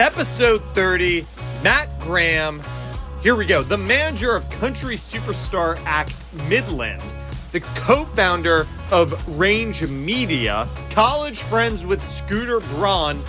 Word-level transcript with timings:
Episode 0.00 0.60
30, 0.74 1.24
Matt 1.62 1.88
Graham. 2.00 2.60
Here 3.22 3.36
we 3.36 3.46
go. 3.46 3.62
The 3.62 3.78
manager 3.78 4.34
of 4.34 4.50
country 4.50 4.96
superstar 4.96 5.80
act 5.84 6.12
Midland, 6.48 7.00
the 7.52 7.60
co 7.60 8.04
founder 8.04 8.66
of 8.90 9.38
Range 9.38 9.86
Media, 9.86 10.66
college 10.90 11.42
friends 11.42 11.86
with 11.86 12.02
Scooter 12.02 12.58
Braun. 12.58 13.20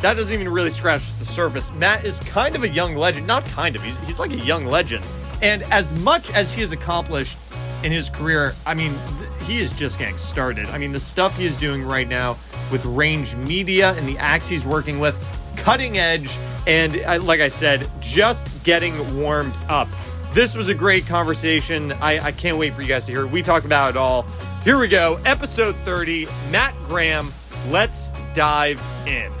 That 0.00 0.14
doesn't 0.14 0.32
even 0.32 0.48
really 0.48 0.70
scratch 0.70 1.12
the 1.18 1.26
surface. 1.26 1.70
Matt 1.72 2.06
is 2.06 2.20
kind 2.20 2.56
of 2.56 2.62
a 2.62 2.68
young 2.68 2.96
legend. 2.96 3.26
Not 3.26 3.44
kind 3.44 3.76
of, 3.76 3.82
he's, 3.82 3.98
he's 4.04 4.18
like 4.18 4.32
a 4.32 4.38
young 4.38 4.64
legend. 4.64 5.04
And 5.42 5.62
as 5.64 5.92
much 6.00 6.30
as 6.30 6.50
he 6.54 6.62
has 6.62 6.72
accomplished 6.72 7.36
in 7.84 7.92
his 7.92 8.08
career, 8.08 8.54
I 8.64 8.72
mean, 8.72 8.94
he 9.42 9.60
is 9.60 9.76
just 9.76 9.98
getting 9.98 10.16
started. 10.16 10.70
I 10.70 10.78
mean, 10.78 10.92
the 10.92 11.00
stuff 11.00 11.36
he 11.36 11.44
is 11.44 11.56
doing 11.58 11.84
right 11.84 12.08
now 12.08 12.38
with 12.72 12.84
Range 12.86 13.36
Media 13.36 13.92
and 13.92 14.08
the 14.08 14.16
acts 14.16 14.48
he's 14.48 14.64
working 14.64 15.00
with, 15.00 15.14
cutting 15.62 15.98
edge, 15.98 16.36
and 16.66 16.96
uh, 16.96 17.20
like 17.22 17.40
I 17.40 17.48
said, 17.48 17.88
just 18.00 18.64
getting 18.64 19.20
warmed 19.20 19.54
up. 19.68 19.88
This 20.32 20.54
was 20.54 20.68
a 20.68 20.74
great 20.74 21.06
conversation. 21.06 21.92
I, 21.92 22.18
I 22.20 22.32
can't 22.32 22.58
wait 22.58 22.74
for 22.74 22.82
you 22.82 22.88
guys 22.88 23.06
to 23.06 23.12
hear 23.12 23.24
it. 23.24 23.30
We 23.30 23.42
talk 23.42 23.64
about 23.64 23.90
it 23.90 23.96
all. 23.96 24.22
Here 24.64 24.78
we 24.78 24.88
go, 24.88 25.18
episode 25.24 25.74
30, 25.76 26.26
Matt 26.50 26.74
Graham. 26.86 27.32
Let's 27.70 28.10
dive 28.34 28.82
in. 29.06 29.32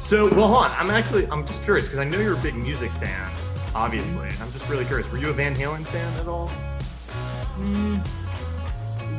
So, 0.00 0.28
well, 0.34 0.48
hold 0.48 0.66
on. 0.66 0.70
I'm 0.72 0.90
actually, 0.90 1.26
I'm 1.28 1.46
just 1.46 1.62
curious 1.64 1.86
because 1.86 1.98
I 1.98 2.04
know 2.04 2.20
you're 2.20 2.34
a 2.38 2.42
big 2.42 2.54
music 2.54 2.90
fan, 2.92 3.30
obviously. 3.74 4.28
And 4.28 4.38
I'm 4.40 4.52
just 4.52 4.68
really 4.68 4.84
curious. 4.84 5.10
Were 5.10 5.18
you 5.18 5.30
a 5.30 5.32
Van 5.32 5.54
Halen 5.54 5.86
fan 5.86 6.12
at 6.20 6.28
all? 6.28 6.50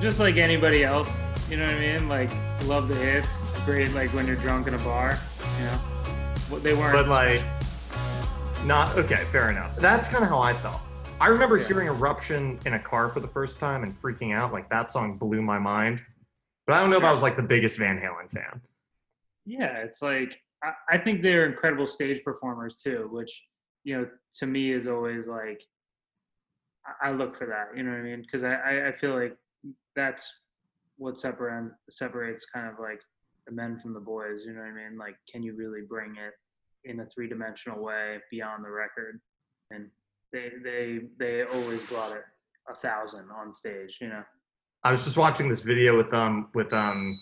just 0.02 0.20
like 0.20 0.38
anybody 0.38 0.84
else. 0.84 1.18
You 1.50 1.58
know 1.58 1.66
what 1.66 1.76
I 1.76 1.80
mean? 1.80 2.10
Like, 2.10 2.30
love 2.66 2.88
the 2.88 2.96
hits. 2.96 3.53
Great, 3.66 3.94
like 3.94 4.10
when 4.14 4.28
you're 4.28 4.36
drunk 4.38 4.68
in 4.68 4.74
a 4.74 4.78
bar. 4.80 5.18
You 5.60 5.66
know, 5.66 5.78
what 6.50 6.64
they 6.64 6.74
weren't. 6.74 6.94
But 6.94 7.08
like, 7.08 7.42
not 8.66 8.96
okay. 8.98 9.24
Fair 9.32 9.50
enough. 9.50 9.76
That's 9.78 10.08
kind 10.08 10.24
of 10.24 10.30
how 10.30 10.40
I 10.40 10.54
felt. 10.54 10.82
I 11.22 11.28
remember 11.28 11.58
Yeah. 11.58 11.68
hearing 11.68 11.88
"Eruption" 11.88 12.60
in 12.66 12.74
a 12.74 12.80
car 12.80 13.10
for 13.10 13.22
the 13.22 13.28
first 13.28 13.60
time 13.62 13.84
and 13.84 13.94
freaking 13.94 14.34
out. 14.36 14.52
Like 14.52 14.70
that 14.70 14.92
song 14.92 15.18
blew 15.18 15.42
my 15.42 15.60
mind. 15.60 16.02
But 16.68 16.76
I 16.76 16.82
don't 16.82 16.90
know 16.90 16.98
if 16.98 17.04
I 17.04 17.12
was 17.12 17.22
like 17.22 17.38
the 17.38 17.42
biggest 17.44 17.78
Van 17.80 17.98
Halen 18.00 18.30
fan. 18.32 18.62
yeah, 19.46 19.78
it's 19.78 20.02
like 20.02 20.40
I, 20.64 20.72
I 20.90 20.98
think 20.98 21.22
they're 21.22 21.46
incredible 21.46 21.88
stage 21.88 22.22
performers 22.24 22.82
too, 22.82 23.08
which 23.12 23.44
you 23.86 23.98
know 23.98 24.08
to 24.40 24.46
me 24.46 24.72
is 24.74 24.88
always 24.88 25.26
like 25.28 25.62
I, 27.02 27.12
look 27.12 27.38
for 27.38 27.46
that. 27.48 27.78
You 27.78 27.84
know 27.84 27.92
what 27.92 28.00
I 28.00 28.04
mean? 28.04 28.22
Because 28.22 28.44
I, 28.44 28.56
I 28.56 28.88
I 28.90 28.92
feel 28.92 29.14
like 29.18 29.38
that's 29.96 30.40
what 30.98 31.18
separate 31.20 31.72
separates 31.90 32.46
kind 32.46 32.68
of 32.68 32.78
like 32.80 33.02
the 33.46 33.54
men 33.54 33.80
from 33.80 33.94
the 33.94 34.00
boys. 34.00 34.44
You 34.46 34.54
know 34.54 34.62
what 34.62 34.70
I 34.70 34.90
mean? 34.90 34.98
Like, 34.98 35.16
can 35.32 35.44
you 35.44 35.56
really 35.56 35.82
bring 35.88 36.16
it 36.16 36.34
in 36.90 37.00
a 37.00 37.06
three 37.06 37.28
dimensional 37.28 37.82
way 37.82 38.18
beyond 38.32 38.66
the 38.66 38.72
record? 38.72 39.20
And 39.72 39.90
they 40.32 40.52
they 40.64 41.02
they 41.18 41.44
always 41.44 41.86
brought 41.88 42.12
it 42.12 42.24
a 42.70 42.76
thousand 42.76 43.26
on 43.36 43.54
stage. 43.54 43.98
You 44.02 44.10
know. 44.10 44.24
I 44.84 44.92
was 44.92 45.04
just 45.04 45.18
watching 45.18 45.48
this 45.48 45.62
video 45.62 45.98
with 45.98 46.14
um 46.14 46.50
with 46.54 46.72
um 46.74 47.20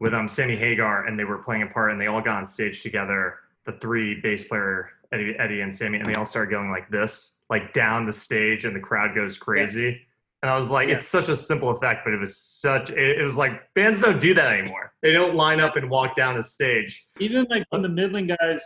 with 0.00 0.14
um 0.14 0.28
Sammy 0.28 0.56
Hagar 0.56 1.06
and 1.06 1.18
they 1.18 1.24
were 1.24 1.38
playing 1.38 1.62
a 1.62 1.66
part 1.66 1.92
and 1.92 2.00
they 2.00 2.06
all 2.06 2.20
got 2.20 2.36
on 2.36 2.46
stage 2.46 2.82
together. 2.82 3.36
The 3.66 3.72
three 3.72 4.20
bass 4.20 4.44
player 4.44 4.90
Eddie, 5.12 5.36
Eddie 5.38 5.60
and 5.60 5.74
Sammy 5.74 5.98
and 5.98 6.08
they 6.08 6.14
all 6.14 6.24
started 6.24 6.50
going 6.50 6.70
like 6.70 6.88
this, 6.88 7.40
like 7.50 7.72
down 7.72 8.06
the 8.06 8.12
stage 8.12 8.64
and 8.64 8.74
the 8.74 8.80
crowd 8.80 9.14
goes 9.14 9.36
crazy. 9.36 10.00
And 10.42 10.50
I 10.50 10.56
was 10.56 10.70
like, 10.70 10.88
Yeah. 10.88 10.94
it's 10.96 11.08
such 11.08 11.28
a 11.28 11.36
simple 11.36 11.70
effect, 11.70 12.00
but 12.04 12.14
it 12.14 12.20
was 12.20 12.36
such 12.36 12.90
it, 12.90 13.18
it 13.18 13.22
was 13.22 13.36
like 13.36 13.60
bands 13.74 14.00
don't 14.00 14.20
do 14.20 14.32
that 14.34 14.52
anymore. 14.52 14.92
They 15.02 15.12
don't 15.12 15.34
line 15.34 15.60
up 15.60 15.76
and 15.76 15.90
walk 15.90 16.14
down 16.14 16.36
the 16.36 16.42
stage. 16.44 17.06
even 17.18 17.46
like 17.50 17.64
when 17.70 17.82
the 17.82 17.88
Midland 17.88 18.34
guys, 18.40 18.62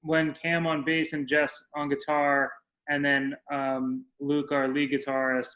when 0.00 0.32
Cam 0.34 0.66
on 0.66 0.84
bass 0.84 1.12
and 1.12 1.28
Jess 1.28 1.62
on 1.76 1.88
guitar, 1.88 2.50
and 2.88 3.04
then 3.04 3.34
um, 3.52 4.04
Luke, 4.20 4.50
our 4.52 4.68
lead 4.68 4.90
guitarist, 4.90 5.48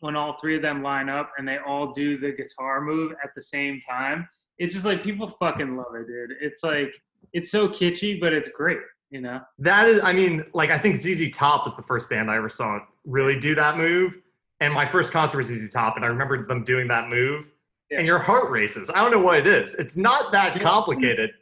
when 0.00 0.16
all 0.16 0.32
three 0.34 0.56
of 0.56 0.62
them 0.62 0.82
line 0.82 1.08
up 1.08 1.30
and 1.38 1.46
they 1.46 1.58
all 1.58 1.92
do 1.92 2.18
the 2.18 2.32
guitar 2.32 2.80
move 2.80 3.12
at 3.22 3.30
the 3.36 3.42
same 3.42 3.78
time, 3.80 4.28
it's 4.58 4.72
just 4.72 4.84
like 4.86 5.02
people 5.02 5.28
fucking 5.40 5.76
love 5.76 5.94
it, 5.94 6.06
dude. 6.06 6.36
It's 6.40 6.62
like 6.62 6.92
it's 7.32 7.50
so 7.50 7.68
kitschy, 7.68 8.20
but 8.20 8.32
it's 8.32 8.48
great, 8.48 8.78
you 9.10 9.20
know. 9.20 9.40
That 9.58 9.88
is, 9.88 10.02
I 10.02 10.12
mean, 10.12 10.44
like 10.54 10.70
I 10.70 10.78
think 10.78 10.96
ZZ 10.96 11.30
Top 11.30 11.64
was 11.64 11.74
the 11.76 11.82
first 11.82 12.08
band 12.10 12.30
I 12.30 12.36
ever 12.36 12.48
saw 12.48 12.78
really 13.04 13.38
do 13.38 13.54
that 13.56 13.76
move. 13.76 14.18
And 14.62 14.72
my 14.72 14.86
first 14.86 15.12
concert 15.12 15.38
was 15.38 15.48
ZZ 15.48 15.68
Top, 15.70 15.96
and 15.96 16.04
I 16.04 16.08
remember 16.08 16.46
them 16.46 16.62
doing 16.62 16.86
that 16.86 17.08
move. 17.08 17.50
Yeah. 17.90 17.98
And 17.98 18.06
your 18.06 18.20
heart 18.20 18.48
races. 18.48 18.90
I 18.94 19.02
don't 19.02 19.10
know 19.10 19.18
what 19.18 19.40
it 19.40 19.46
is. 19.48 19.74
It's 19.74 19.96
not 19.96 20.30
that 20.32 20.60
complicated. 20.60 21.30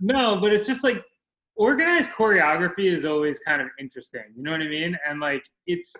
No, 0.00 0.40
but 0.40 0.52
it's 0.52 0.64
just 0.64 0.84
like 0.84 1.02
organized 1.56 2.10
choreography 2.10 2.84
is 2.84 3.04
always 3.04 3.40
kind 3.40 3.60
of 3.60 3.66
interesting. 3.80 4.22
You 4.36 4.44
know 4.44 4.52
what 4.52 4.60
I 4.60 4.68
mean? 4.68 4.96
And 5.04 5.18
like 5.18 5.42
it's 5.66 5.92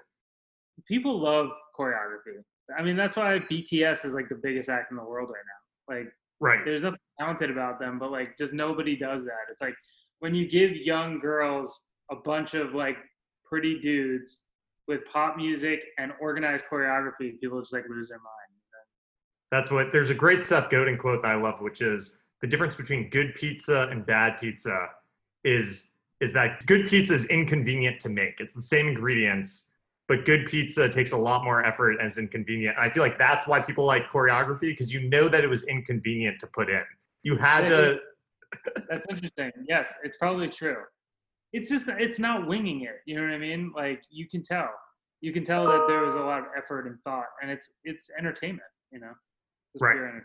people 0.86 1.18
love 1.20 1.48
choreography. 1.76 2.38
I 2.78 2.82
mean, 2.84 2.96
that's 2.96 3.16
why 3.16 3.40
BTS 3.50 4.04
is 4.04 4.14
like 4.14 4.28
the 4.28 4.36
biggest 4.40 4.68
act 4.68 4.92
in 4.92 4.96
the 4.96 5.02
world 5.02 5.30
right 5.30 5.42
now. 5.44 5.96
Like 5.96 6.12
Right. 6.38 6.60
there's 6.64 6.84
nothing 6.84 7.00
talented 7.18 7.50
about 7.50 7.80
them, 7.80 7.98
but 7.98 8.12
like 8.12 8.38
just 8.38 8.52
nobody 8.52 8.94
does 8.96 9.24
that. 9.24 9.50
It's 9.50 9.60
like 9.60 9.74
when 10.20 10.32
you 10.32 10.48
give 10.48 10.76
young 10.76 11.18
girls 11.18 11.88
a 12.12 12.14
bunch 12.14 12.54
of 12.54 12.74
like 12.74 12.98
pretty 13.44 13.80
dudes 13.80 14.44
with 14.88 15.04
pop 15.04 15.36
music 15.36 15.80
and 15.98 16.12
organized 16.20 16.64
choreography, 16.70 17.38
people 17.40 17.60
just 17.60 17.72
like 17.72 17.84
lose 17.88 18.08
their 18.08 18.18
mind. 18.18 18.48
That's 19.50 19.70
what 19.70 19.90
there's 19.92 20.10
a 20.10 20.14
great 20.14 20.44
Seth 20.44 20.68
Godin 20.68 20.98
quote 20.98 21.22
that 21.22 21.32
I 21.32 21.34
love, 21.34 21.60
which 21.60 21.80
is 21.80 22.18
the 22.40 22.46
difference 22.46 22.74
between 22.74 23.08
good 23.10 23.34
pizza 23.34 23.88
and 23.90 24.04
bad 24.04 24.38
pizza 24.40 24.88
is 25.44 25.90
is 26.20 26.32
that 26.32 26.66
good 26.66 26.88
pizza 26.88 27.14
is 27.14 27.26
inconvenient 27.26 28.00
to 28.00 28.08
make. 28.08 28.40
It's 28.40 28.54
the 28.54 28.60
same 28.60 28.88
ingredients, 28.88 29.70
but 30.08 30.24
good 30.26 30.46
pizza 30.46 30.88
takes 30.88 31.12
a 31.12 31.16
lot 31.16 31.44
more 31.44 31.64
effort 31.64 31.92
and 31.92 32.06
is 32.06 32.18
inconvenient. 32.18 32.76
I 32.76 32.90
feel 32.90 33.04
like 33.04 33.18
that's 33.18 33.46
why 33.46 33.60
people 33.60 33.84
like 33.84 34.08
choreography 34.08 34.62
because 34.62 34.92
you 34.92 35.08
know 35.08 35.28
that 35.28 35.44
it 35.44 35.46
was 35.46 35.64
inconvenient 35.64 36.40
to 36.40 36.46
put 36.48 36.68
in. 36.68 36.82
You 37.22 37.36
had 37.36 37.68
to 37.68 38.00
That's 38.88 39.06
interesting. 39.08 39.52
Yes, 39.66 39.94
it's 40.02 40.16
probably 40.16 40.48
true. 40.48 40.76
It's 41.52 41.68
just 41.68 41.88
it's 41.88 42.18
not 42.18 42.46
winging 42.46 42.82
it. 42.82 43.00
You 43.06 43.16
know 43.16 43.22
what 43.22 43.32
I 43.32 43.38
mean? 43.38 43.72
Like 43.74 44.02
you 44.10 44.28
can 44.28 44.42
tell. 44.42 44.70
You 45.20 45.32
can 45.32 45.44
tell 45.44 45.66
that 45.66 45.86
there 45.88 46.00
was 46.00 46.14
a 46.14 46.20
lot 46.20 46.40
of 46.40 46.46
effort 46.56 46.86
and 46.86 47.00
thought, 47.02 47.26
and 47.42 47.50
it's 47.50 47.70
it's 47.84 48.10
entertainment. 48.18 48.68
You 48.92 49.00
know, 49.00 49.12
Right. 49.80 50.22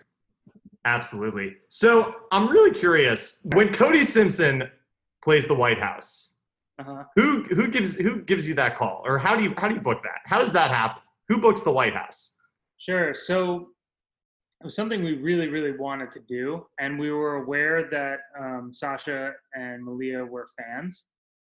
Absolutely. 0.85 1.55
So 1.69 2.13
I'm 2.31 2.49
really 2.49 2.71
curious 2.71 3.39
when 3.53 3.71
Cody 3.73 4.03
Simpson 4.03 4.69
plays 5.23 5.47
the 5.47 5.55
White 5.55 5.79
House. 5.79 6.33
Uh-huh. 6.79 7.03
Who 7.15 7.43
who 7.43 7.67
gives 7.67 7.95
who 7.95 8.21
gives 8.21 8.47
you 8.47 8.55
that 8.55 8.75
call, 8.75 9.01
or 9.05 9.17
how 9.17 9.35
do 9.35 9.43
you 9.43 9.53
how 9.57 9.67
do 9.67 9.75
you 9.75 9.81
book 9.81 10.01
that? 10.03 10.19
How 10.25 10.39
does 10.39 10.51
that 10.53 10.71
happen? 10.71 11.01
Who 11.29 11.37
books 11.37 11.61
the 11.61 11.71
White 11.71 11.95
House? 11.95 12.31
Sure. 12.79 13.13
So 13.13 13.69
it 14.59 14.65
was 14.65 14.75
something 14.75 15.03
we 15.03 15.13
really, 15.15 15.47
really 15.47 15.77
wanted 15.77 16.11
to 16.13 16.19
do, 16.21 16.65
and 16.79 16.97
we 16.97 17.11
were 17.11 17.35
aware 17.35 17.83
that 17.89 18.19
um, 18.37 18.71
Sasha 18.73 19.33
and 19.53 19.83
Malia 19.83 20.25
were 20.25 20.47
fans, 20.57 21.03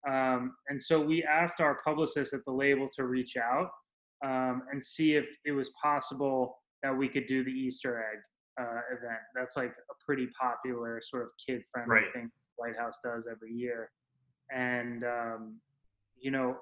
um, 0.09 0.55
and 0.69 0.81
so 0.81 1.01
we 1.01 1.25
asked 1.25 1.61
our 1.61 1.79
publicist 1.85 2.33
at 2.33 2.45
the 2.47 2.53
label 2.53 2.89
to 2.97 3.07
reach 3.07 3.37
out 3.37 3.71
um, 4.25 4.63
and 4.71 4.83
see 4.83 5.15
if 5.15 5.27
it 5.45 5.53
was 5.53 5.71
possible 5.83 6.59
that 6.83 6.97
we 6.97 7.09
could 7.09 7.27
do 7.27 7.45
the 7.45 7.51
Easter 7.51 7.99
egg 7.99 8.19
uh, 8.61 8.81
event. 8.93 9.21
That's 9.35 9.57
like 9.57 9.73
a 9.91 9.95
pretty 10.05 10.29
popular 10.41 11.01
sort 11.05 11.25
of 11.25 11.29
kid-friendly 11.45 11.93
Right. 11.95 12.13
thing 12.15 12.31
White 12.57 12.77
House 12.79 12.99
does 13.05 13.27
every 13.31 13.53
year, 13.53 13.91
and 14.55 15.05
um, 15.05 15.61
you 16.19 16.31
know, 16.31 16.57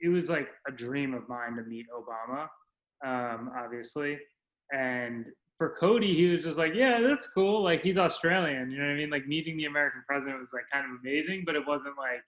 it 0.00 0.08
was 0.08 0.28
like 0.28 0.48
a 0.66 0.72
dream 0.72 1.14
of 1.14 1.28
mine 1.28 1.56
to 1.56 1.62
meet 1.62 1.86
Obama 1.94 2.48
um, 3.04 3.50
obviously. 3.56 4.18
And 4.72 5.26
for 5.58 5.76
Cody, 5.78 6.14
he 6.14 6.26
was 6.28 6.44
just 6.44 6.58
like, 6.58 6.74
yeah, 6.74 7.00
that's 7.00 7.26
cool. 7.26 7.62
Like 7.62 7.82
he's 7.82 7.98
Australian, 7.98 8.70
you 8.70 8.78
know 8.78 8.84
what 8.86 8.92
I 8.92 8.96
mean? 8.96 9.10
Like 9.10 9.26
meeting 9.26 9.56
the 9.56 9.66
American 9.66 10.02
president 10.06 10.40
was 10.40 10.50
like 10.52 10.64
kind 10.72 10.84
of 10.86 11.00
amazing, 11.00 11.42
but 11.44 11.56
it 11.56 11.66
wasn't 11.66 11.96
like 11.98 12.22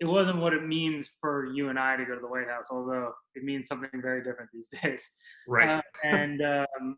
it 0.00 0.04
wasn't 0.04 0.38
what 0.38 0.52
it 0.52 0.66
means 0.66 1.10
for 1.20 1.46
you 1.46 1.68
and 1.70 1.78
I 1.78 1.96
to 1.96 2.04
go 2.04 2.14
to 2.14 2.20
the 2.20 2.28
White 2.28 2.48
House, 2.48 2.68
although 2.70 3.12
it 3.34 3.42
means 3.42 3.68
something 3.68 3.90
very 4.02 4.22
different 4.22 4.50
these 4.52 4.68
days. 4.82 5.08
Right. 5.46 5.68
Uh, 5.68 5.82
and 6.04 6.42
um, 6.42 6.96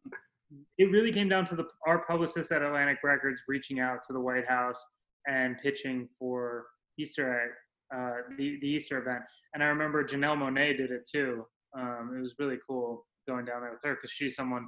it 0.78 0.90
really 0.90 1.12
came 1.12 1.28
down 1.28 1.44
to 1.46 1.56
the 1.56 1.66
our 1.86 2.04
publicist 2.04 2.50
at 2.52 2.62
Atlantic 2.62 2.98
Records 3.04 3.40
reaching 3.48 3.80
out 3.80 4.02
to 4.06 4.12
the 4.12 4.20
White 4.20 4.46
House 4.48 4.82
and 5.26 5.56
pitching 5.62 6.08
for 6.18 6.66
Easter 6.98 7.42
egg, 7.42 7.50
uh, 7.96 8.22
the, 8.36 8.58
the 8.60 8.68
Easter 8.68 8.98
event. 8.98 9.22
And 9.54 9.62
I 9.62 9.66
remember 9.66 10.04
Janelle 10.04 10.36
Monáe 10.36 10.76
did 10.76 10.90
it 10.90 11.08
too. 11.10 11.44
Um, 11.78 12.14
it 12.16 12.20
was 12.20 12.34
really 12.38 12.58
cool 12.68 13.06
going 13.28 13.44
down 13.44 13.60
there 13.60 13.70
with 13.70 13.80
her 13.84 13.94
because 13.94 14.10
she's 14.10 14.34
someone 14.34 14.66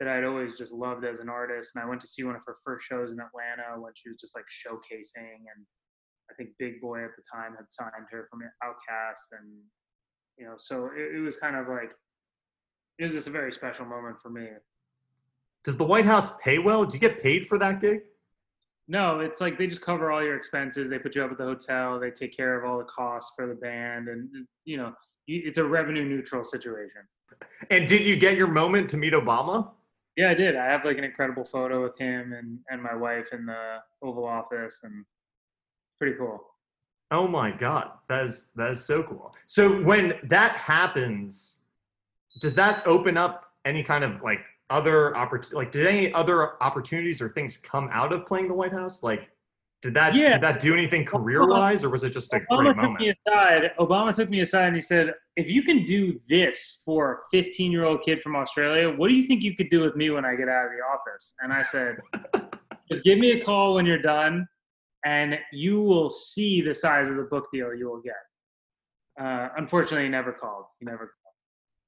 that 0.00 0.08
I'd 0.08 0.24
always 0.24 0.58
just 0.58 0.72
loved 0.72 1.04
as 1.04 1.20
an 1.20 1.28
artist. 1.28 1.72
And 1.74 1.84
I 1.84 1.88
went 1.88 2.00
to 2.02 2.08
see 2.08 2.24
one 2.24 2.34
of 2.34 2.42
her 2.46 2.56
first 2.64 2.86
shows 2.86 3.12
in 3.12 3.18
Atlanta 3.20 3.80
when 3.80 3.92
she 3.94 4.08
was 4.08 4.18
just 4.20 4.34
like 4.34 4.44
showcasing. 4.50 5.46
And 5.54 5.64
I 6.32 6.34
think 6.36 6.50
Big 6.58 6.80
Boi 6.80 7.04
at 7.04 7.10
the 7.16 7.22
time 7.22 7.54
had 7.56 7.70
signed 7.70 8.06
her 8.10 8.26
from 8.30 8.40
OutKast. 8.40 9.38
And, 9.38 9.48
you 10.38 10.46
know, 10.46 10.54
so 10.58 10.90
it, 10.96 11.16
it 11.16 11.20
was 11.20 11.36
kind 11.36 11.56
of 11.56 11.68
like, 11.68 11.90
it 12.98 13.04
was 13.04 13.12
just 13.12 13.26
a 13.26 13.30
very 13.30 13.52
special 13.52 13.84
moment 13.84 14.16
for 14.22 14.30
me. 14.30 14.48
Does 15.64 15.76
the 15.76 15.84
White 15.84 16.04
House 16.06 16.36
pay 16.38 16.58
well? 16.58 16.84
Do 16.84 16.94
you 16.94 17.00
get 17.00 17.22
paid 17.22 17.46
for 17.46 17.58
that 17.58 17.80
gig? 17.80 18.00
No, 18.88 19.20
it's 19.20 19.40
like 19.40 19.58
they 19.58 19.66
just 19.66 19.80
cover 19.80 20.10
all 20.10 20.22
your 20.22 20.36
expenses. 20.36 20.88
They 20.88 20.98
put 20.98 21.14
you 21.14 21.24
up 21.24 21.30
at 21.30 21.38
the 21.38 21.44
hotel. 21.44 22.00
They 22.00 22.10
take 22.10 22.36
care 22.36 22.58
of 22.58 22.68
all 22.68 22.78
the 22.78 22.84
costs 22.84 23.32
for 23.36 23.46
the 23.46 23.54
band, 23.54 24.08
and 24.08 24.28
you 24.64 24.76
know, 24.76 24.92
it's 25.28 25.58
a 25.58 25.64
revenue 25.64 26.04
neutral 26.04 26.44
situation. 26.44 27.02
And 27.70 27.86
did 27.86 28.04
you 28.04 28.16
get 28.16 28.36
your 28.36 28.48
moment 28.48 28.90
to 28.90 28.96
meet 28.96 29.12
Obama? 29.12 29.70
Yeah, 30.16 30.30
I 30.30 30.34
did. 30.34 30.56
I 30.56 30.66
have 30.66 30.84
like 30.84 30.98
an 30.98 31.04
incredible 31.04 31.44
photo 31.44 31.82
with 31.82 31.96
him 31.96 32.32
and 32.32 32.58
and 32.70 32.82
my 32.82 32.94
wife 32.94 33.28
in 33.32 33.46
the 33.46 33.78
Oval 34.02 34.26
Office, 34.26 34.80
and 34.82 35.04
pretty 36.02 36.18
cool. 36.18 36.42
Oh 37.12 37.28
my 37.28 37.52
god, 37.52 37.92
that 38.08 38.24
is 38.24 38.50
that 38.56 38.72
is 38.72 38.84
so 38.84 39.04
cool. 39.04 39.32
So 39.46 39.80
when 39.82 40.14
that 40.24 40.56
happens, 40.56 41.58
does 42.40 42.54
that 42.54 42.84
open 42.88 43.16
up 43.16 43.52
any 43.64 43.84
kind 43.84 44.02
of 44.02 44.20
like 44.20 44.40
other 44.68 45.16
opportunities? 45.16 45.52
Like, 45.52 45.70
did 45.70 45.86
any 45.86 46.12
other 46.12 46.60
opportunities 46.60 47.22
or 47.22 47.28
things 47.28 47.56
come 47.56 47.88
out 47.92 48.12
of 48.12 48.26
playing 48.26 48.48
the 48.48 48.54
White 48.54 48.72
House? 48.72 49.04
Like, 49.04 49.28
did 49.80 49.94
that 49.94 50.16
yeah. 50.16 50.32
did 50.32 50.40
that 50.40 50.58
do 50.58 50.72
anything 50.72 51.04
career 51.04 51.46
wise, 51.46 51.84
or 51.84 51.90
was 51.90 52.02
it 52.02 52.10
just 52.10 52.32
a 52.32 52.40
Obama 52.40 52.46
great 52.48 52.76
moment? 52.76 52.98
Took 52.98 53.00
me 53.00 53.14
aside, 53.28 53.70
Obama 53.78 54.12
took 54.12 54.28
me 54.28 54.40
aside 54.40 54.66
and 54.66 54.74
he 54.74 54.82
said, 54.82 55.14
"If 55.36 55.48
you 55.48 55.62
can 55.62 55.84
do 55.84 56.18
this 56.28 56.82
for 56.84 57.12
a 57.12 57.18
15 57.30 57.70
year 57.70 57.84
old 57.84 58.02
kid 58.02 58.20
from 58.22 58.34
Australia, 58.34 58.90
what 58.90 59.06
do 59.06 59.14
you 59.14 59.22
think 59.28 59.44
you 59.44 59.54
could 59.54 59.70
do 59.70 59.82
with 59.82 59.94
me 59.94 60.10
when 60.10 60.24
I 60.24 60.34
get 60.34 60.48
out 60.48 60.66
of 60.66 60.72
the 60.72 60.82
office?" 60.82 61.34
And 61.42 61.52
I 61.52 61.62
said, 61.62 61.98
"Just 62.90 63.04
give 63.04 63.20
me 63.20 63.32
a 63.32 63.44
call 63.44 63.74
when 63.74 63.86
you're 63.86 64.02
done, 64.02 64.48
and 65.04 65.38
you 65.52 65.82
will 65.82 66.10
see 66.10 66.60
the 66.60 66.74
size 66.74 67.10
of 67.10 67.16
the 67.16 67.24
book 67.24 67.46
deal 67.52 67.74
you 67.74 67.88
will 67.88 68.02
get." 68.02 68.14
Uh, 69.20 69.48
unfortunately, 69.56 70.04
he 70.04 70.08
never 70.10 70.32
called. 70.32 70.64
He 70.78 70.86
never. 70.86 70.98
Called. 70.98 71.34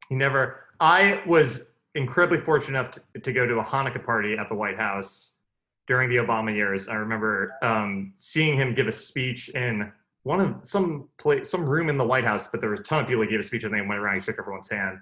He 0.09 0.15
never. 0.15 0.67
I 0.81 1.23
was 1.27 1.71
incredibly 1.95 2.39
fortunate 2.39 2.79
enough 2.79 2.91
to, 2.93 3.21
to 3.21 3.33
go 3.33 3.47
to 3.47 3.59
a 3.59 3.65
Hanukkah 3.65 4.05
party 4.05 4.37
at 4.37 4.49
the 4.49 4.55
White 4.55 4.77
House 4.77 5.37
during 5.87 6.09
the 6.09 6.17
Obama 6.17 6.55
years. 6.55 6.89
I 6.89 6.95
remember 6.95 7.55
um, 7.63 8.13
seeing 8.17 8.57
him 8.57 8.75
give 8.75 8.89
a 8.89 8.93
speech 8.93 9.49
in 9.51 9.93
one 10.23 10.41
of 10.41 10.57
some 10.63 11.09
place, 11.19 11.51
some 11.51 11.65
room 11.65 11.89
in 11.89 11.99
the 11.99 12.05
White 12.05 12.25
House, 12.25 12.49
but 12.49 12.61
there 12.61 12.71
was 12.71 12.81
a 12.81 12.83
ton 12.83 13.01
of 13.01 13.07
people. 13.07 13.23
He 13.23 13.29
gave 13.29 13.41
a 13.41 13.43
speech 13.43 13.65
and 13.65 13.75
they 13.75 13.81
went 13.81 14.01
around. 14.01 14.15
He 14.17 14.21
shook 14.21 14.39
everyone's 14.39 14.71
hand, 14.71 14.99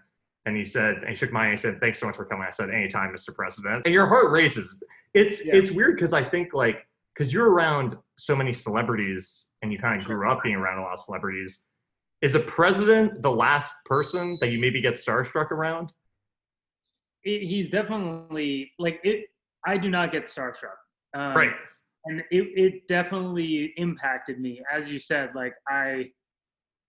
and 0.46 0.56
he 0.56 0.64
said, 0.64 0.96
and 0.96 1.08
he 1.08 1.14
shook 1.14 1.32
mine. 1.32 1.50
And 1.50 1.52
he 1.52 1.56
said, 1.56 1.80
"Thanks 1.80 2.00
so 2.00 2.06
much 2.06 2.16
for 2.16 2.24
coming." 2.24 2.44
I 2.46 2.50
said, 2.50 2.70
"Anytime, 2.70 3.12
Mr. 3.14 3.34
President." 3.34 3.86
And 3.86 3.94
your 3.94 4.06
heart 4.06 4.30
races. 4.32 4.82
It's 5.14 5.44
yeah. 5.44 5.54
it's 5.54 5.70
weird 5.70 5.96
because 5.96 6.12
I 6.12 6.24
think 6.24 6.54
like 6.54 6.86
because 7.14 7.32
you're 7.32 7.50
around 7.50 7.96
so 8.16 8.34
many 8.34 8.52
celebrities 8.52 9.48
and 9.62 9.72
you 9.72 9.78
kind 9.78 10.00
of 10.00 10.06
grew 10.06 10.30
up 10.30 10.42
being 10.42 10.56
around 10.56 10.78
a 10.78 10.82
lot 10.82 10.92
of 10.92 10.98
celebrities. 10.98 11.64
Is 12.20 12.34
a 12.34 12.40
president 12.40 13.20
the 13.22 13.30
last 13.30 13.74
person 13.84 14.38
that 14.40 14.50
you 14.50 14.58
maybe 14.60 14.80
get 14.80 14.94
starstruck 14.94 15.50
around? 15.50 15.92
he's 17.24 17.68
definitely 17.68 18.72
like 18.78 19.00
it 19.04 19.26
I 19.64 19.76
do 19.78 19.88
not 19.90 20.12
get 20.12 20.24
starstruck. 20.24 20.74
Um, 21.14 21.36
right. 21.36 21.52
And 22.04 22.20
it, 22.32 22.48
it 22.56 22.88
definitely 22.88 23.74
impacted 23.76 24.40
me. 24.40 24.60
As 24.72 24.90
you 24.90 24.98
said, 24.98 25.30
like 25.36 25.54
I 25.68 26.10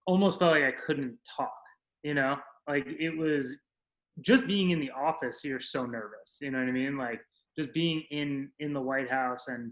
almost 0.08 0.40
felt 0.40 0.54
like 0.54 0.64
I 0.64 0.72
couldn't 0.72 1.18
talk, 1.38 1.54
you 2.02 2.16
know? 2.16 2.38
Like 2.68 2.88
it 2.88 3.16
was 3.16 3.58
just 4.22 4.48
being 4.48 4.72
in 4.72 4.80
the 4.80 4.90
office, 4.90 5.44
you're 5.44 5.60
so 5.60 5.86
nervous. 5.86 6.38
You 6.42 6.50
know 6.50 6.58
what 6.60 6.68
I 6.68 6.72
mean? 6.72 6.98
Like 6.98 7.22
just 7.56 7.74
being 7.74 8.04
in 8.10 8.50
in 8.60 8.74
the 8.74 8.82
White 8.82 9.10
House 9.10 9.48
and 9.48 9.72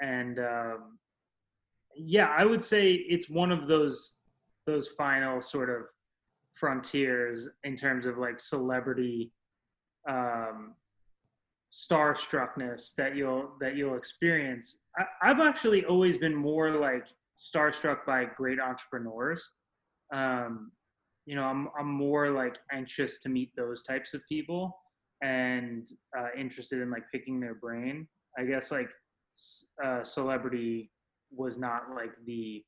and 0.00 0.38
um 0.38 0.98
yeah, 1.96 2.34
I 2.36 2.44
would 2.44 2.62
say 2.62 2.92
it's 2.92 3.28
one 3.28 3.50
of 3.50 3.66
those 3.68 4.16
those 4.66 4.88
final 4.88 5.40
sort 5.40 5.70
of 5.70 5.82
frontiers 6.54 7.48
in 7.64 7.76
terms 7.76 8.06
of 8.06 8.18
like 8.18 8.38
celebrity 8.38 9.32
um 10.08 10.74
starstruckness 11.72 12.94
that 12.96 13.16
you'll 13.16 13.52
that 13.60 13.76
you'll 13.76 13.96
experience. 13.96 14.78
I, 15.22 15.28
have 15.28 15.40
actually 15.40 15.84
always 15.84 16.16
been 16.16 16.34
more 16.34 16.72
like 16.72 17.06
starstruck 17.38 18.04
by 18.06 18.24
great 18.24 18.58
entrepreneurs. 18.60 19.48
Um, 20.12 20.72
you 21.26 21.36
know, 21.36 21.44
I'm 21.44 21.68
I'm 21.78 21.90
more 21.90 22.30
like 22.30 22.56
anxious 22.72 23.18
to 23.20 23.28
meet 23.28 23.50
those 23.56 23.82
types 23.82 24.14
of 24.14 24.20
people 24.28 24.76
and 25.22 25.86
uh, 26.18 26.28
interested 26.36 26.80
in 26.80 26.90
like 26.90 27.04
picking 27.12 27.40
their 27.40 27.54
brain. 27.54 28.08
I 28.38 28.44
guess 28.44 28.70
like 28.70 28.90
uh, 29.84 30.04
celebrity 30.04 30.90
was 31.32 31.58
not 31.58 31.94
like 31.94 32.12
the 32.26 32.64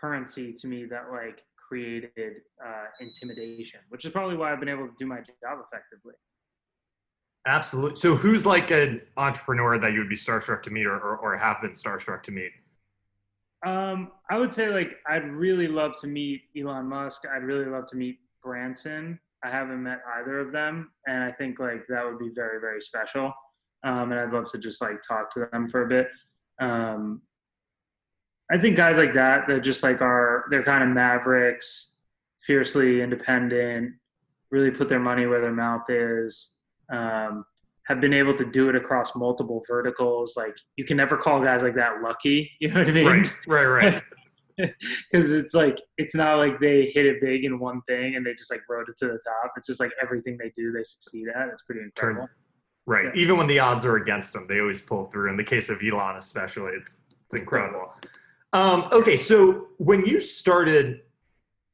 currency 0.00 0.52
to 0.52 0.66
me 0.66 0.86
that 0.86 1.10
like 1.12 1.42
created 1.68 2.32
uh, 2.64 2.84
intimidation, 3.00 3.80
which 3.90 4.04
is 4.04 4.12
probably 4.12 4.36
why 4.36 4.52
I've 4.52 4.60
been 4.60 4.68
able 4.68 4.86
to 4.86 4.94
do 4.98 5.06
my 5.06 5.18
job 5.18 5.58
effectively. 5.66 6.14
Absolutely. 7.46 7.96
So, 7.96 8.16
who's 8.16 8.44
like 8.44 8.70
an 8.70 9.00
entrepreneur 9.16 9.78
that 9.78 9.92
you 9.92 10.00
would 10.00 10.08
be 10.08 10.16
starstruck 10.16 10.62
to 10.64 10.70
meet, 10.70 10.86
or, 10.86 10.98
or, 10.98 11.16
or 11.18 11.36
have 11.38 11.60
been 11.62 11.72
starstruck 11.72 12.22
to 12.24 12.32
meet? 12.32 12.50
Um, 13.66 14.12
I 14.30 14.38
would 14.38 14.52
say 14.52 14.68
like 14.68 14.96
I'd 15.08 15.26
really 15.26 15.68
love 15.68 15.92
to 16.00 16.06
meet 16.06 16.42
Elon 16.58 16.86
Musk. 16.86 17.22
I'd 17.34 17.42
really 17.42 17.66
love 17.66 17.86
to 17.88 17.96
meet 17.96 18.18
Branson. 18.42 19.18
I 19.42 19.50
haven't 19.50 19.82
met 19.82 20.00
either 20.18 20.38
of 20.38 20.52
them, 20.52 20.90
and 21.06 21.24
I 21.24 21.32
think 21.32 21.58
like 21.58 21.86
that 21.88 22.04
would 22.04 22.18
be 22.18 22.30
very 22.34 22.60
very 22.60 22.80
special. 22.80 23.32
Um, 23.82 24.12
and 24.12 24.20
I'd 24.20 24.32
love 24.32 24.48
to 24.48 24.58
just 24.58 24.80
like 24.80 25.02
talk 25.06 25.32
to 25.34 25.48
them 25.50 25.68
for 25.68 25.84
a 25.84 25.88
bit. 25.88 26.08
Um, 26.60 27.22
I 28.52 28.58
think 28.58 28.76
guys 28.76 28.96
like 28.96 29.14
that 29.14 29.46
that 29.48 29.60
just 29.60 29.82
like 29.82 30.02
are 30.02 30.44
they're 30.50 30.62
kind 30.62 30.82
of 30.82 30.90
mavericks, 30.90 31.98
fiercely 32.42 33.00
independent, 33.00 33.92
really 34.50 34.70
put 34.70 34.88
their 34.88 35.00
money 35.00 35.26
where 35.26 35.40
their 35.40 35.52
mouth 35.52 35.88
is 35.88 36.52
um, 36.90 37.44
have 37.86 38.00
been 38.00 38.12
able 38.12 38.34
to 38.34 38.44
do 38.44 38.68
it 38.68 38.76
across 38.76 39.14
multiple 39.16 39.62
verticals. 39.66 40.34
Like 40.36 40.56
you 40.76 40.84
can 40.84 40.96
never 40.96 41.16
call 41.16 41.42
guys 41.42 41.62
like 41.62 41.76
that 41.76 42.02
lucky. 42.02 42.50
You 42.60 42.68
know 42.68 42.80
what 42.80 42.88
I 42.88 42.92
mean? 42.92 43.06
Right, 43.06 43.64
right, 43.64 43.66
right. 43.66 44.02
Because 45.10 45.30
it's 45.30 45.54
like 45.54 45.80
it's 45.96 46.14
not 46.14 46.36
like 46.36 46.60
they 46.60 46.90
hit 46.92 47.06
it 47.06 47.22
big 47.22 47.44
in 47.44 47.58
one 47.58 47.80
thing 47.88 48.16
and 48.16 48.26
they 48.26 48.34
just 48.34 48.50
like 48.50 48.60
rode 48.68 48.90
it 48.90 48.96
to 48.98 49.06
the 49.06 49.18
top. 49.24 49.52
It's 49.56 49.66
just 49.66 49.80
like 49.80 49.90
everything 50.02 50.36
they 50.36 50.52
do, 50.54 50.70
they 50.70 50.84
succeed 50.84 51.28
at. 51.34 51.48
It's 51.48 51.62
pretty 51.62 51.80
incredible. 51.80 52.28
Right. 52.90 53.14
Yeah. 53.14 53.22
Even 53.22 53.36
when 53.36 53.46
the 53.46 53.58
odds 53.58 53.84
are 53.84 53.96
against 53.96 54.32
them, 54.32 54.46
they 54.48 54.60
always 54.60 54.82
pull 54.82 55.06
through. 55.06 55.30
In 55.30 55.36
the 55.36 55.44
case 55.44 55.68
of 55.68 55.78
Elon, 55.82 56.16
especially, 56.16 56.72
it's 56.72 56.98
it's 57.24 57.34
incredible. 57.34 57.92
Um, 58.52 58.88
okay, 58.90 59.16
so 59.16 59.68
when 59.78 60.04
you 60.04 60.18
started 60.18 61.02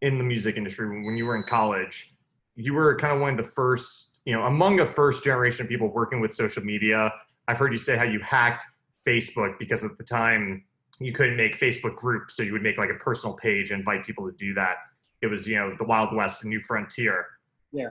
in 0.02 0.18
the 0.18 0.24
music 0.24 0.56
industry, 0.56 0.86
when 1.02 1.16
you 1.16 1.24
were 1.24 1.36
in 1.36 1.42
college, 1.42 2.14
you 2.54 2.74
were 2.74 2.94
kind 2.96 3.14
of 3.14 3.20
one 3.20 3.30
of 3.30 3.36
the 3.38 3.50
first 3.50 4.16
you 4.26 4.34
know, 4.34 4.42
among 4.42 4.80
a 4.80 4.86
first 4.86 5.24
generation 5.24 5.64
of 5.64 5.68
people 5.68 5.88
working 5.88 6.20
with 6.20 6.34
social 6.34 6.62
media, 6.62 7.10
I've 7.48 7.58
heard 7.58 7.72
you 7.72 7.78
say 7.78 7.96
how 7.96 8.02
you 8.02 8.20
hacked 8.20 8.64
Facebook 9.06 9.56
because 9.58 9.84
at 9.84 9.96
the 9.96 10.04
time 10.04 10.64
you 10.98 11.12
couldn't 11.12 11.36
make 11.36 11.58
Facebook 11.58 11.94
groups, 11.94 12.36
so 12.36 12.42
you 12.42 12.52
would 12.52 12.62
make 12.62 12.76
like 12.76 12.90
a 12.90 12.94
personal 12.94 13.36
page 13.36 13.70
and 13.70 13.78
invite 13.78 14.04
people 14.04 14.28
to 14.28 14.36
do 14.36 14.52
that. 14.54 14.78
It 15.22 15.28
was, 15.28 15.46
you 15.46 15.56
know, 15.56 15.74
the 15.78 15.84
Wild 15.84 16.14
West, 16.14 16.44
a 16.44 16.48
new 16.48 16.60
frontier. 16.60 17.24
Yeah. 17.72 17.90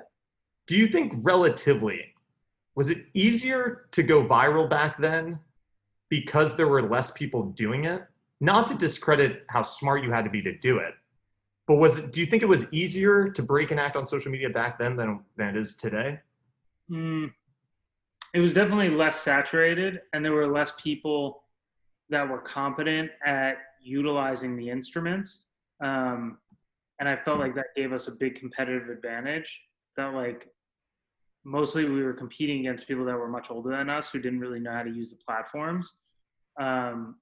Do 0.67 0.75
you 0.75 0.87
think 0.87 1.13
relatively 1.21 2.01
was 2.75 2.89
it 2.89 3.05
easier 3.13 3.87
to 3.91 4.03
go 4.03 4.23
viral 4.23 4.69
back 4.69 4.97
then 4.97 5.39
because 6.09 6.55
there 6.55 6.67
were 6.67 6.81
less 6.81 7.11
people 7.11 7.43
doing 7.51 7.85
it? 7.85 8.03
Not 8.41 8.67
to 8.67 8.75
discredit 8.75 9.45
how 9.49 9.63
smart 9.63 10.03
you 10.03 10.11
had 10.11 10.25
to 10.25 10.29
be 10.29 10.41
to 10.41 10.57
do 10.57 10.77
it, 10.79 10.93
but 11.67 11.75
was 11.75 11.97
it, 11.97 12.11
do 12.11 12.19
you 12.19 12.25
think 12.25 12.43
it 12.43 12.47
was 12.47 12.71
easier 12.71 13.29
to 13.29 13.41
break 13.41 13.71
and 13.71 13.79
act 13.79 13.95
on 13.95 14.05
social 14.05 14.31
media 14.31 14.49
back 14.49 14.77
then 14.77 14.95
than, 14.95 15.21
than 15.37 15.49
it 15.49 15.57
is 15.57 15.75
today? 15.75 16.19
Mm, 16.91 17.31
it 18.33 18.39
was 18.39 18.53
definitely 18.53 18.89
less 18.89 19.21
saturated, 19.21 20.01
and 20.13 20.23
there 20.23 20.33
were 20.33 20.47
less 20.47 20.73
people 20.77 21.43
that 22.09 22.27
were 22.29 22.39
competent 22.39 23.09
at 23.25 23.57
utilizing 23.81 24.55
the 24.57 24.69
instruments. 24.69 25.45
Um, 25.81 26.37
and 26.99 27.09
I 27.09 27.15
felt 27.15 27.39
like 27.39 27.55
that 27.55 27.67
gave 27.75 27.93
us 27.93 28.07
a 28.07 28.11
big 28.11 28.35
competitive 28.35 28.89
advantage. 28.89 29.61
That 29.97 30.13
like 30.13 30.49
mostly 31.45 31.85
we 31.85 32.03
were 32.03 32.13
competing 32.13 32.59
against 32.59 32.87
people 32.87 33.05
that 33.05 33.17
were 33.17 33.29
much 33.29 33.47
older 33.49 33.69
than 33.69 33.89
us 33.89 34.09
who 34.09 34.19
didn't 34.19 34.39
really 34.39 34.59
know 34.59 34.71
how 34.71 34.83
to 34.83 34.89
use 34.89 35.11
the 35.11 35.17
platforms. 35.25 35.93
Um, 36.59 37.17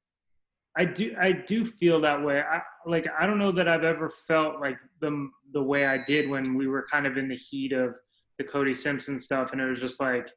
I 0.78 0.86
do 0.86 1.16
I 1.20 1.34
do 1.34 1.66
feel 1.66 2.02
that 2.02 2.24
way. 2.24 2.42
I 2.42 2.62
like 2.88 3.08
I 3.20 3.28
don't 3.28 3.38
know 3.38 3.52
that 3.52 3.68
I've 3.68 3.84
ever 3.84 4.10
felt 4.10 4.60
like 4.60 4.78
the 5.02 5.30
the 5.52 5.62
way 5.62 5.86
I 5.86 6.00
did 6.00 6.30
when 6.30 6.56
we 6.56 6.68
were 6.68 6.88
kind 6.90 7.06
of 7.06 7.18
in 7.18 7.28
the 7.28 7.36
heat 7.36 7.74
of 7.74 7.94
the 8.40 8.44
Cody 8.44 8.74
Simpson 8.74 9.20
stuff 9.20 9.50
and 9.52 9.62
it 9.62 9.66
was 9.66 9.80
just 9.80 10.00
like 10.00 10.28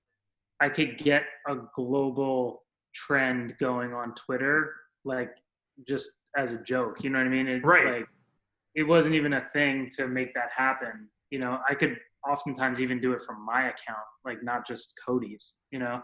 I 0.60 0.68
could 0.68 0.98
get 0.98 1.22
a 1.48 1.56
global 1.74 2.64
trend 2.94 3.54
going 3.58 3.94
on 3.94 4.14
Twitter 4.14 4.74
like 5.04 5.30
just 5.88 6.10
as 6.36 6.52
a 6.52 6.58
joke, 6.58 7.02
you 7.02 7.08
know 7.08 7.18
what 7.18 7.26
I 7.26 7.30
mean? 7.30 7.48
It, 7.48 7.64
right. 7.64 7.98
Like 7.98 8.08
it 8.74 8.82
wasn't 8.82 9.14
even 9.14 9.32
a 9.34 9.48
thing 9.54 9.90
to 9.96 10.06
make 10.06 10.34
that 10.34 10.50
happen. 10.54 11.08
You 11.30 11.38
know, 11.38 11.60
I 11.68 11.74
could 11.74 11.96
oftentimes 12.30 12.80
even 12.80 13.00
do 13.00 13.12
it 13.12 13.22
from 13.22 13.44
my 13.44 13.68
account, 13.68 14.06
like 14.24 14.42
not 14.42 14.66
just 14.66 14.94
Cody's, 15.04 15.54
you 15.70 15.78
know, 15.78 16.00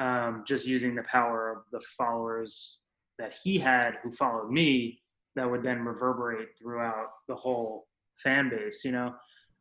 um, 0.00 0.44
just 0.46 0.66
using 0.66 0.94
the 0.94 1.02
power 1.04 1.50
of 1.50 1.64
the 1.72 1.84
followers 1.98 2.78
that 3.18 3.34
he 3.42 3.58
had 3.58 3.98
who 4.02 4.10
followed 4.10 4.50
me 4.50 5.00
that 5.36 5.50
would 5.50 5.62
then 5.62 5.84
reverberate 5.84 6.48
throughout 6.58 7.08
the 7.28 7.34
whole 7.34 7.86
fan 8.18 8.48
base 8.48 8.84
you 8.84 8.92
know 8.92 9.14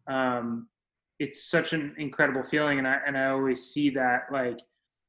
um, 0.08 0.68
it's 1.20 1.50
such 1.50 1.74
an 1.74 1.94
incredible 1.98 2.44
feeling 2.44 2.80
and 2.80 2.88
i 2.88 2.98
and 3.06 3.18
i 3.18 3.28
always 3.28 3.72
see 3.72 3.90
that 3.90 4.22
like 4.32 4.60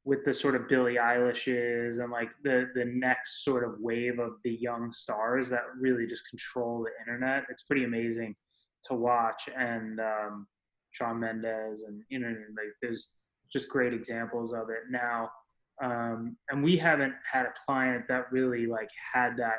with 0.05 0.25
the 0.25 0.35
sort 0.35 0.57
of 0.57 0.69
Billie 0.69 0.99
Eilishes 0.99 2.01
and 2.01 2.11
like 2.11 2.33
the 2.43 2.71
the 2.75 2.85
next 2.85 3.45
sort 3.45 3.63
of 3.63 3.79
wave 3.79 4.19
of 4.19 4.33
the 4.43 4.51
young 4.51 4.91
stars 4.91 5.49
that 5.51 5.63
really 5.79 6.09
just 6.09 6.29
control 6.29 6.85
the 6.85 6.91
internet. 7.01 7.45
It's 7.49 7.63
pretty 7.63 7.85
amazing 7.85 8.35
to 8.87 8.95
watch 8.95 9.49
and 9.57 10.01
um, 10.01 10.49
Shawn 10.93 11.21
Mendes 11.21 11.83
and 11.83 12.03
you 12.09 12.19
know 12.19 12.29
like 12.29 12.73
there's 12.81 13.09
just 13.53 13.69
great 13.69 13.93
examples 13.93 14.53
of 14.53 14.71
it 14.71 14.91
now. 14.91 15.31
Um, 15.83 16.37
and 16.49 16.63
we 16.63 16.77
haven't 16.77 17.15
had 17.31 17.47
a 17.47 17.53
client 17.67 18.05
that 18.09 18.31
really 18.31 18.67
like 18.67 18.91
had 19.13 19.37
that 19.39 19.57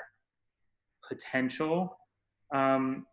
potential 1.08 1.98
um, 2.54 3.06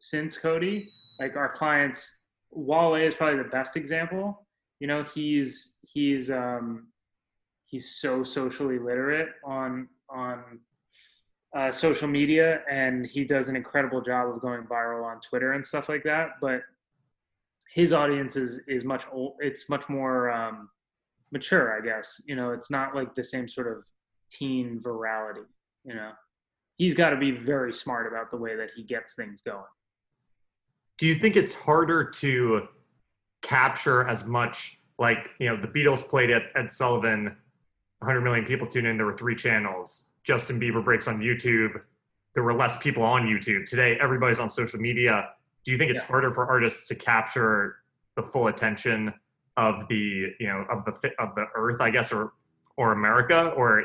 since 0.00 0.38
Cody. 0.38 0.88
Like 1.20 1.36
our 1.36 1.48
clients, 1.48 2.16
Wale 2.50 2.94
is 2.94 3.14
probably 3.14 3.42
the 3.42 3.48
best 3.48 3.76
example. 3.76 4.46
You 4.80 4.86
know, 4.86 5.04
he's 5.14 5.76
he's 5.82 6.30
um, 6.30 6.88
he's 7.64 7.96
so 7.96 8.24
socially 8.24 8.78
literate 8.78 9.28
on 9.44 9.88
on 10.08 10.60
uh, 11.56 11.70
social 11.70 12.08
media, 12.08 12.62
and 12.70 13.06
he 13.06 13.24
does 13.24 13.48
an 13.48 13.56
incredible 13.56 14.00
job 14.00 14.28
of 14.28 14.40
going 14.40 14.62
viral 14.62 15.04
on 15.04 15.20
Twitter 15.20 15.52
and 15.52 15.64
stuff 15.64 15.88
like 15.88 16.02
that. 16.04 16.30
But 16.40 16.62
his 17.72 17.92
audience 17.92 18.36
is 18.36 18.60
is 18.68 18.84
much 18.84 19.04
old. 19.10 19.34
It's 19.40 19.68
much 19.68 19.88
more 19.88 20.30
um, 20.30 20.68
mature, 21.30 21.76
I 21.76 21.84
guess. 21.84 22.20
You 22.26 22.36
know, 22.36 22.52
it's 22.52 22.70
not 22.70 22.94
like 22.94 23.14
the 23.14 23.24
same 23.24 23.48
sort 23.48 23.66
of 23.66 23.84
teen 24.30 24.80
virality. 24.82 25.46
You 25.84 25.94
know, 25.94 26.12
he's 26.76 26.94
got 26.94 27.10
to 27.10 27.16
be 27.16 27.30
very 27.30 27.72
smart 27.72 28.06
about 28.06 28.30
the 28.30 28.36
way 28.36 28.56
that 28.56 28.70
he 28.76 28.82
gets 28.82 29.14
things 29.14 29.40
going. 29.40 29.64
Do 30.98 31.06
you 31.06 31.16
think 31.16 31.36
it's 31.36 31.54
harder 31.54 32.04
to 32.04 32.68
capture 33.42 34.06
as 34.06 34.24
much 34.24 34.78
like 34.98 35.18
you 35.40 35.48
know 35.48 35.60
the 35.60 35.68
Beatles 35.68 36.06
played 36.06 36.30
at 36.30 36.42
Ed 36.54 36.72
Sullivan, 36.72 37.24
100 37.98 38.20
million 38.20 38.44
people 38.44 38.66
tuned 38.66 38.86
in. 38.86 38.96
There 38.96 39.06
were 39.06 39.16
three 39.16 39.34
channels. 39.34 40.12
Justin 40.24 40.60
Bieber 40.60 40.84
breaks 40.84 41.08
on 41.08 41.18
YouTube. 41.18 41.80
There 42.34 42.42
were 42.42 42.54
less 42.54 42.76
people 42.78 43.02
on 43.02 43.22
YouTube. 43.22 43.64
Today, 43.66 43.98
everybody's 44.00 44.38
on 44.38 44.48
social 44.48 44.78
media. 44.78 45.30
Do 45.64 45.72
you 45.72 45.78
think 45.78 45.90
it's 45.90 46.00
yeah. 46.00 46.06
harder 46.06 46.30
for 46.30 46.46
artists 46.46 46.88
to 46.88 46.94
capture 46.94 47.76
the 48.16 48.22
full 48.22 48.48
attention 48.48 49.12
of 49.56 49.86
the 49.88 50.28
you 50.40 50.46
know 50.46 50.64
of 50.70 50.84
the 50.84 51.12
of 51.18 51.34
the 51.34 51.46
Earth, 51.54 51.80
I 51.80 51.90
guess, 51.90 52.12
or 52.12 52.32
or 52.76 52.92
America, 52.92 53.48
or 53.56 53.84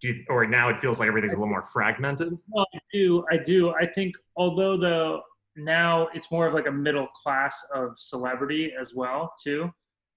do 0.00 0.08
you, 0.08 0.24
or 0.28 0.46
now 0.46 0.68
it 0.68 0.78
feels 0.80 1.00
like 1.00 1.08
everything's 1.08 1.32
a 1.32 1.36
little 1.36 1.48
more 1.48 1.62
fragmented? 1.62 2.36
Well, 2.48 2.66
I 2.74 2.78
do. 2.92 3.24
I 3.30 3.36
do. 3.36 3.74
I 3.74 3.86
think 3.86 4.14
although 4.36 4.76
the 4.76 5.20
now 5.56 6.08
it's 6.14 6.30
more 6.30 6.46
of 6.46 6.54
like 6.54 6.66
a 6.66 6.72
middle 6.72 7.06
class 7.08 7.56
of 7.74 7.92
celebrity 7.96 8.72
as 8.78 8.92
well 8.94 9.32
too. 9.42 9.70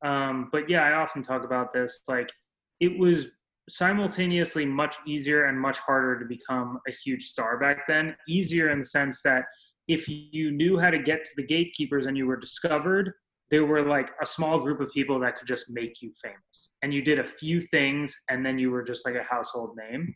Um, 0.04 0.50
but 0.52 0.70
yeah, 0.70 0.84
I 0.84 0.94
often 0.94 1.22
talk 1.22 1.44
about 1.44 1.74
this. 1.74 2.02
Like 2.08 2.32
it 2.80 2.98
was 2.98 3.28
simultaneously 3.70 4.66
much 4.66 4.96
easier 5.06 5.46
and 5.46 5.60
much 5.60 5.78
harder 5.80 6.20
to 6.20 6.26
become 6.26 6.80
a 6.88 6.92
huge 6.92 7.26
star 7.26 7.60
back 7.60 7.88
then. 7.88 8.16
Easier 8.28 8.70
in 8.70 8.80
the 8.80 8.86
sense 8.86 9.22
that 9.24 9.46
if 9.88 10.08
you 10.08 10.51
knew 10.51 10.77
how 10.77 10.89
to 10.89 11.00
get 11.00 11.24
to 11.25 11.32
the 11.36 11.44
gatekeepers 11.44 12.06
and 12.06 12.17
you 12.17 12.27
were 12.27 12.38
discovered, 12.38 13.13
there 13.50 13.65
were 13.65 13.84
like 13.84 14.12
a 14.22 14.25
small 14.25 14.60
group 14.60 14.82
of 14.82 14.91
people 14.91 15.20
that 15.20 15.38
could 15.38 15.48
just 15.48 15.70
make 15.70 16.01
you 16.01 16.12
famous. 16.22 16.70
And 16.82 16.94
you 16.94 17.01
did 17.01 17.20
a 17.20 17.24
few 17.24 17.62
things 17.62 18.15
and 18.29 18.46
then 18.46 18.60
you 18.60 18.72
were 18.72 18.84
just 18.84 19.06
like 19.06 19.15
a 19.15 19.24
household 19.24 19.77
name. 19.77 20.13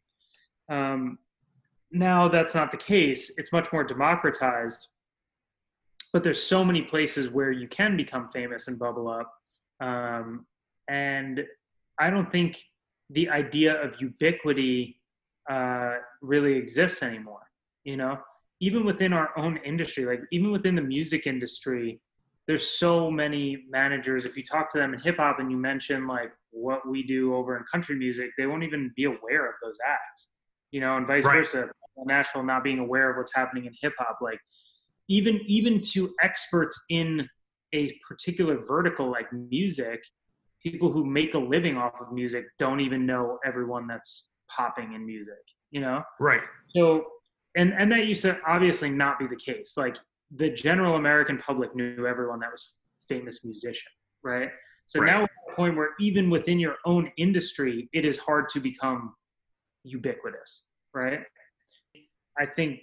Um, 0.69 1.17
now 1.91 2.27
that's 2.27 2.55
not 2.55 2.71
the 2.71 2.77
case. 2.77 3.31
It's 3.37 3.51
much 3.51 3.71
more 3.71 3.83
democratized. 3.83 4.89
But 6.13 6.23
there's 6.23 6.43
so 6.43 6.65
many 6.65 6.81
places 6.81 7.29
where 7.29 7.51
you 7.51 7.69
can 7.69 7.95
become 7.95 8.29
famous 8.33 8.67
and 8.67 8.77
bubble 8.77 9.07
up. 9.07 9.31
Um, 9.79 10.45
and 10.89 11.45
I 11.99 12.09
don't 12.09 12.29
think 12.29 12.61
the 13.09 13.29
idea 13.29 13.81
of 13.81 13.99
ubiquity 14.01 14.99
uh, 15.49 15.95
really 16.21 16.53
exists 16.53 17.01
anymore. 17.01 17.47
You 17.85 17.95
know, 17.95 18.19
even 18.62 18.86
within 18.86 19.12
our 19.12 19.38
own 19.38 19.58
industry, 19.65 20.06
like 20.06 20.22
even 20.32 20.51
within 20.51 20.75
the 20.75 20.82
music 20.82 21.25
industry, 21.25 22.00
there's 22.48 22.68
so 22.68 23.10
many 23.10 23.65
managers. 23.70 24.24
If 24.24 24.38
you 24.38 24.44
talk 24.44 24.70
to 24.72 24.77
them 24.77 24.94
in 24.94 25.00
hip 25.00 25.18
hop 25.18 25.39
and 25.39 25.51
you 25.51 25.58
mention 25.58 26.08
like 26.08 26.32
what 26.51 26.88
we 26.88 27.03
do 27.03 27.36
over 27.36 27.58
in 27.58 27.63
country 27.63 27.96
music, 27.96 28.30
they 28.38 28.46
won't 28.46 28.63
even 28.63 28.94
be 28.96 29.06
aware 29.06 29.48
of 29.48 29.56
those 29.63 29.77
acts. 29.86 30.30
You 30.72 30.80
know, 30.80 30.96
and 30.96 31.06
vice 31.06 31.25
right. 31.25 31.38
versa. 31.38 31.70
Nashville 31.98 32.44
not 32.44 32.63
being 32.63 32.80
aware 32.80 33.12
of 33.12 33.18
what's 33.18 33.36
happening 33.36 33.65
in 33.65 33.74
hip 33.82 33.94
hop, 34.00 34.20
like 34.22 34.39
even 35.08 35.41
even 35.46 35.82
to 35.82 36.13
experts 36.22 36.80
in 36.89 37.27
a 37.74 37.91
particular 38.08 38.63
vertical 38.65 39.10
like 39.10 39.32
music, 39.34 40.01
people 40.63 40.91
who 40.91 41.06
make 41.06 41.34
a 41.34 41.39
living 41.39 41.77
off 41.77 41.94
of 42.00 42.12
music 42.12 42.46
don't 42.58 42.80
even 42.80 43.06
know 43.06 43.38
everyone 43.46 43.88
that's 43.88 44.30
popping 44.50 44.94
in 44.94 45.06
music. 45.06 45.34
You 45.72 45.82
know, 45.82 46.03
right? 46.20 46.41
So 46.75 47.06
and 47.55 47.74
and 47.74 47.91
that 47.91 48.05
used 48.05 48.22
to 48.24 48.39
obviously 48.48 48.89
not 48.89 49.20
be 49.20 49.27
the 49.27 49.36
case. 49.36 49.74
Like 49.77 49.98
the 50.36 50.50
general 50.50 50.96
American 50.96 51.38
public 51.38 51.75
knew 51.75 52.08
everyone 52.08 52.39
that 52.39 52.51
was 52.51 52.74
famous 53.10 53.43
musician, 53.43 53.91
right? 54.24 54.50
So 54.88 55.00
right. 55.00 55.12
now 55.12 55.20
we're 55.20 55.24
at 55.24 55.53
a 55.53 55.55
point 55.55 55.77
where 55.77 55.89
even 56.00 56.29
within 56.29 56.60
your 56.60 56.75
own 56.86 57.12
industry, 57.17 57.89
it 57.93 58.05
is 58.05 58.17
hard 58.17 58.50
to 58.50 58.60
become 58.60 59.13
ubiquitous, 59.84 60.65
right? 60.93 61.22
I 62.39 62.46
think 62.46 62.79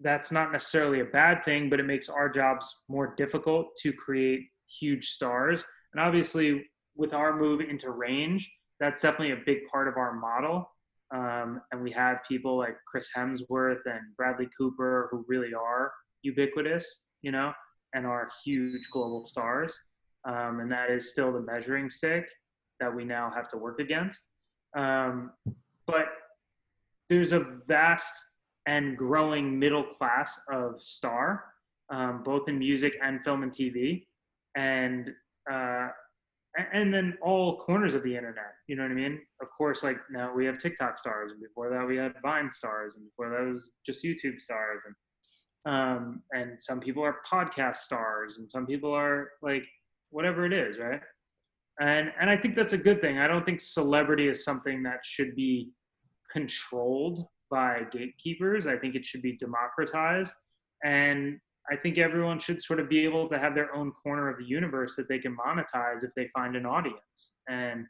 that's 0.00 0.32
not 0.32 0.52
necessarily 0.52 1.00
a 1.00 1.04
bad 1.04 1.44
thing, 1.44 1.70
but 1.70 1.80
it 1.80 1.84
makes 1.84 2.08
our 2.08 2.28
jobs 2.28 2.82
more 2.88 3.14
difficult 3.16 3.76
to 3.82 3.92
create 3.92 4.48
huge 4.80 5.06
stars. 5.08 5.64
And 5.92 6.00
obviously, 6.00 6.64
with 6.96 7.12
our 7.12 7.36
move 7.36 7.60
into 7.60 7.90
range, 7.90 8.50
that's 8.80 9.00
definitely 9.00 9.32
a 9.32 9.42
big 9.46 9.66
part 9.70 9.88
of 9.88 9.96
our 9.96 10.14
model 10.14 10.68
um, 11.12 11.60
and 11.72 11.82
we 11.82 11.90
have 11.92 12.18
people 12.28 12.56
like 12.56 12.76
Chris 12.86 13.08
Hemsworth 13.16 13.82
and 13.86 14.00
Bradley 14.16 14.48
Cooper 14.58 15.08
who 15.10 15.24
really 15.28 15.52
are 15.54 15.92
ubiquitous, 16.22 17.02
you 17.22 17.30
know, 17.30 17.52
and 17.94 18.06
are 18.06 18.28
huge 18.44 18.88
global 18.90 19.24
stars. 19.24 19.78
Um, 20.26 20.60
and 20.60 20.72
that 20.72 20.90
is 20.90 21.10
still 21.10 21.32
the 21.32 21.40
measuring 21.40 21.90
stick 21.90 22.26
that 22.80 22.94
we 22.94 23.04
now 23.04 23.30
have 23.34 23.48
to 23.48 23.58
work 23.58 23.78
against. 23.78 24.24
Um, 24.76 25.32
but 25.86 26.06
there's 27.10 27.32
a 27.32 27.46
vast 27.68 28.12
and 28.66 28.96
growing 28.96 29.58
middle 29.58 29.84
class 29.84 30.38
of 30.50 30.80
star, 30.80 31.44
um, 31.92 32.22
both 32.24 32.48
in 32.48 32.58
music 32.58 32.94
and 33.02 33.22
film 33.22 33.42
and 33.42 33.52
TV. 33.52 34.06
And 34.56 35.10
uh, 35.50 35.88
and 36.72 36.94
then 36.94 37.16
all 37.20 37.58
corners 37.58 37.94
of 37.94 38.02
the 38.02 38.16
internet. 38.16 38.52
You 38.68 38.76
know 38.76 38.82
what 38.82 38.92
I 38.92 38.94
mean? 38.94 39.20
Of 39.42 39.48
course, 39.56 39.82
like 39.82 39.98
now 40.10 40.32
we 40.34 40.46
have 40.46 40.58
TikTok 40.58 40.98
stars, 40.98 41.32
and 41.32 41.40
before 41.40 41.70
that 41.70 41.86
we 41.86 41.96
had 41.96 42.14
Vine 42.22 42.50
stars, 42.50 42.94
and 42.96 43.04
before 43.04 43.30
that 43.30 43.52
was 43.52 43.72
just 43.84 44.04
YouTube 44.04 44.40
stars, 44.40 44.80
and 44.86 44.94
um, 45.66 46.22
and 46.32 46.60
some 46.60 46.80
people 46.80 47.02
are 47.02 47.16
podcast 47.30 47.76
stars, 47.76 48.38
and 48.38 48.48
some 48.50 48.66
people 48.66 48.92
are 48.92 49.30
like 49.42 49.64
whatever 50.10 50.44
it 50.46 50.52
is, 50.52 50.78
right? 50.78 51.00
And 51.80 52.12
and 52.20 52.30
I 52.30 52.36
think 52.36 52.54
that's 52.54 52.72
a 52.72 52.78
good 52.78 53.00
thing. 53.00 53.18
I 53.18 53.26
don't 53.26 53.44
think 53.44 53.60
celebrity 53.60 54.28
is 54.28 54.44
something 54.44 54.82
that 54.84 55.00
should 55.04 55.34
be 55.34 55.70
controlled 56.32 57.26
by 57.50 57.82
gatekeepers. 57.92 58.66
I 58.66 58.76
think 58.76 58.94
it 58.94 59.04
should 59.04 59.22
be 59.22 59.36
democratized, 59.38 60.34
and 60.84 61.40
I 61.70 61.76
think 61.76 61.98
everyone 61.98 62.38
should 62.38 62.62
sort 62.62 62.80
of 62.80 62.88
be 62.88 63.04
able 63.04 63.28
to 63.28 63.38
have 63.38 63.54
their 63.54 63.74
own 63.74 63.90
corner 63.92 64.28
of 64.28 64.38
the 64.38 64.44
universe 64.44 64.96
that 64.96 65.08
they 65.08 65.18
can 65.18 65.36
monetize 65.36 66.04
if 66.04 66.14
they 66.14 66.28
find 66.34 66.56
an 66.56 66.66
audience. 66.66 67.32
And 67.48 67.86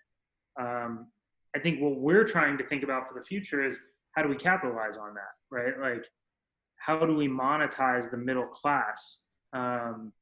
um, 0.60 1.08
I 1.56 1.58
think 1.58 1.80
what 1.80 1.96
we're 1.96 2.24
trying 2.24 2.56
to 2.58 2.66
think 2.66 2.84
about 2.84 3.08
for 3.08 3.18
the 3.18 3.24
future 3.24 3.64
is 3.64 3.78
how 4.12 4.22
do 4.22 4.28
we 4.28 4.36
capitalize 4.36 4.96
on 4.96 5.14
that, 5.14 5.34
right? 5.50 5.78
Like, 5.80 6.04
how 6.76 7.04
do 7.04 7.14
we 7.16 7.26
monetize 7.26 8.10
the 8.10 8.16
middle 8.16 8.46
class 8.46 9.20
um, 9.52 10.12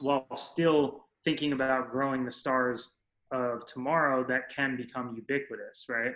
while 0.00 0.26
still 0.36 1.06
thinking 1.24 1.52
about 1.52 1.90
growing 1.90 2.24
the 2.24 2.32
stars 2.32 2.90
of 3.30 3.66
tomorrow 3.66 4.24
that 4.24 4.48
can 4.54 4.76
become 4.76 5.14
ubiquitous, 5.14 5.86
right? 5.88 6.12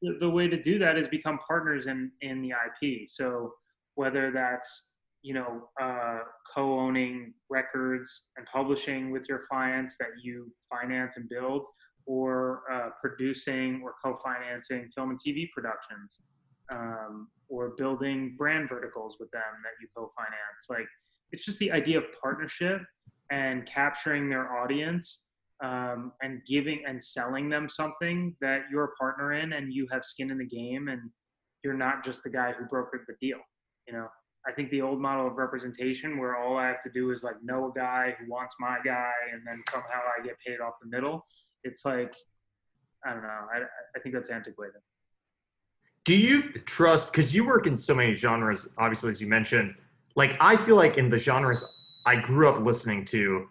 The, 0.00 0.18
the 0.20 0.30
way 0.30 0.48
to 0.48 0.60
do 0.60 0.78
that 0.78 0.96
is 0.96 1.08
become 1.08 1.38
partners 1.38 1.86
in 1.86 2.10
in 2.20 2.42
the 2.42 2.50
IP. 2.50 3.08
So 3.08 3.54
whether 3.94 4.30
that's 4.30 4.88
you 5.22 5.34
know, 5.34 5.68
uh, 5.80 6.18
co-owning 6.54 7.32
records 7.48 8.28
and 8.36 8.46
publishing 8.46 9.10
with 9.10 9.28
your 9.28 9.42
clients 9.48 9.96
that 9.98 10.08
you 10.22 10.52
finance 10.70 11.16
and 11.16 11.28
build, 11.28 11.62
or 12.06 12.62
uh, 12.72 12.88
producing 13.00 13.80
or 13.84 13.94
co-financing 14.04 14.90
film 14.94 15.10
and 15.10 15.18
TV 15.18 15.48
productions, 15.54 16.22
um, 16.70 17.28
or 17.48 17.74
building 17.78 18.34
brand 18.36 18.68
verticals 18.68 19.16
with 19.20 19.30
them 19.30 19.42
that 19.62 19.70
you 19.80 19.88
co-finance. 19.96 20.66
Like, 20.68 20.88
it's 21.30 21.44
just 21.44 21.58
the 21.58 21.70
idea 21.70 21.98
of 21.98 22.04
partnership 22.20 22.82
and 23.30 23.64
capturing 23.66 24.28
their 24.28 24.58
audience 24.58 25.22
um, 25.62 26.12
and 26.22 26.42
giving 26.46 26.82
and 26.86 27.02
selling 27.02 27.48
them 27.48 27.68
something 27.68 28.34
that 28.40 28.62
you're 28.70 28.84
a 28.84 28.96
partner 28.96 29.32
in 29.32 29.52
and 29.52 29.72
you 29.72 29.86
have 29.92 30.04
skin 30.04 30.30
in 30.30 30.38
the 30.38 30.46
game 30.46 30.88
and 30.88 31.00
you're 31.62 31.74
not 31.74 32.04
just 32.04 32.24
the 32.24 32.30
guy 32.30 32.52
who 32.52 32.64
brokered 32.64 33.06
the 33.06 33.14
deal. 33.20 33.38
You 33.86 33.94
know. 33.94 34.08
I 34.46 34.52
think 34.52 34.70
the 34.70 34.82
old 34.82 35.00
model 35.00 35.26
of 35.26 35.36
representation, 35.36 36.18
where 36.18 36.36
all 36.36 36.56
I 36.56 36.66
have 36.66 36.82
to 36.82 36.90
do 36.90 37.10
is 37.10 37.22
like 37.22 37.36
know 37.42 37.70
a 37.70 37.72
guy 37.72 38.16
who 38.18 38.30
wants 38.30 38.56
my 38.58 38.78
guy, 38.84 39.12
and 39.32 39.42
then 39.46 39.62
somehow 39.70 40.00
I 40.18 40.22
get 40.22 40.36
paid 40.44 40.60
off 40.60 40.74
the 40.82 40.88
middle. 40.88 41.24
It's 41.64 41.84
like 41.84 42.14
I 43.04 43.12
don't 43.12 43.22
know. 43.22 43.46
I 43.54 43.62
I 43.96 44.00
think 44.02 44.14
that's 44.14 44.30
antiquated. 44.30 44.80
Do 46.04 46.16
you 46.16 46.42
trust 46.64 47.12
because 47.12 47.32
you 47.32 47.44
work 47.44 47.66
in 47.66 47.76
so 47.76 47.94
many 47.94 48.14
genres, 48.14 48.68
obviously 48.78 49.10
as 49.10 49.20
you 49.20 49.28
mentioned, 49.28 49.74
like 50.16 50.36
I 50.40 50.56
feel 50.56 50.76
like 50.76 50.98
in 50.98 51.08
the 51.08 51.16
genres 51.16 51.64
I 52.04 52.16
grew 52.16 52.48
up 52.48 52.64
listening 52.64 53.04
to, 53.06 53.46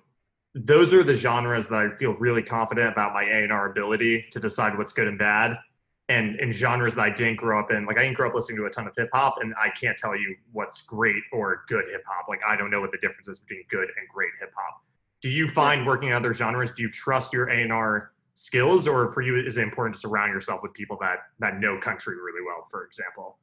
those 0.54 0.94
are 0.94 1.04
the 1.04 1.14
genres 1.14 1.68
that 1.68 1.76
I 1.76 1.96
feel 1.96 2.14
really 2.16 2.44
confident 2.44 2.92
about 2.92 3.14
my 3.14 3.24
A&R 3.24 3.72
ability 3.72 4.26
to 4.32 4.40
decide 4.40 4.78
what's 4.78 4.92
good 4.92 5.08
and 5.08 5.18
bad. 5.18 5.58
And 6.12 6.38
in 6.42 6.52
genres 6.52 6.94
that 6.96 7.04
I 7.04 7.10
didn't 7.10 7.38
grow 7.38 7.58
up 7.58 7.72
in, 7.72 7.86
like 7.86 7.98
I 7.98 8.04
didn't 8.04 8.18
grow 8.18 8.28
up 8.28 8.36
listening 8.36 8.58
to 8.58 8.66
a 8.66 8.70
ton 8.70 8.86
of 8.86 8.94
hip 8.98 9.10
hop, 9.14 9.36
and 9.40 9.54
I 9.58 9.70
can't 9.70 9.98
tell 9.98 10.14
you 10.14 10.36
what's 10.52 10.82
great 10.82 11.24
or 11.32 11.64
good 11.70 11.86
hip 11.90 12.04
hop. 12.06 12.26
Like 12.28 12.42
I 12.46 12.58
don't 12.58 12.70
know 12.70 12.82
what 12.82 12.92
the 12.92 12.98
difference 12.98 13.30
is 13.30 13.40
between 13.40 13.64
good 13.70 13.88
and 13.98 14.08
great 14.14 14.32
hip 14.42 14.52
hop. 14.54 14.82
Do 15.22 15.30
you 15.30 15.48
find 15.48 15.86
working 15.86 16.10
in 16.10 16.16
other 16.16 16.34
genres? 16.34 16.72
Do 16.72 16.82
you 16.82 16.90
trust 16.90 17.32
your 17.32 17.50
A&R 17.50 18.12
skills, 18.34 18.90
or 18.90 19.10
for 19.12 19.22
you 19.22 19.38
is 19.38 19.56
it 19.56 19.64
important 19.64 19.96
to 19.96 20.02
surround 20.02 20.34
yourself 20.34 20.62
with 20.62 20.74
people 20.74 20.98
that 21.00 21.20
that 21.40 21.62
know 21.62 21.80
country 21.80 22.16
really 22.18 22.42
well, 22.46 22.66
for 22.70 22.84
example? 22.84 23.38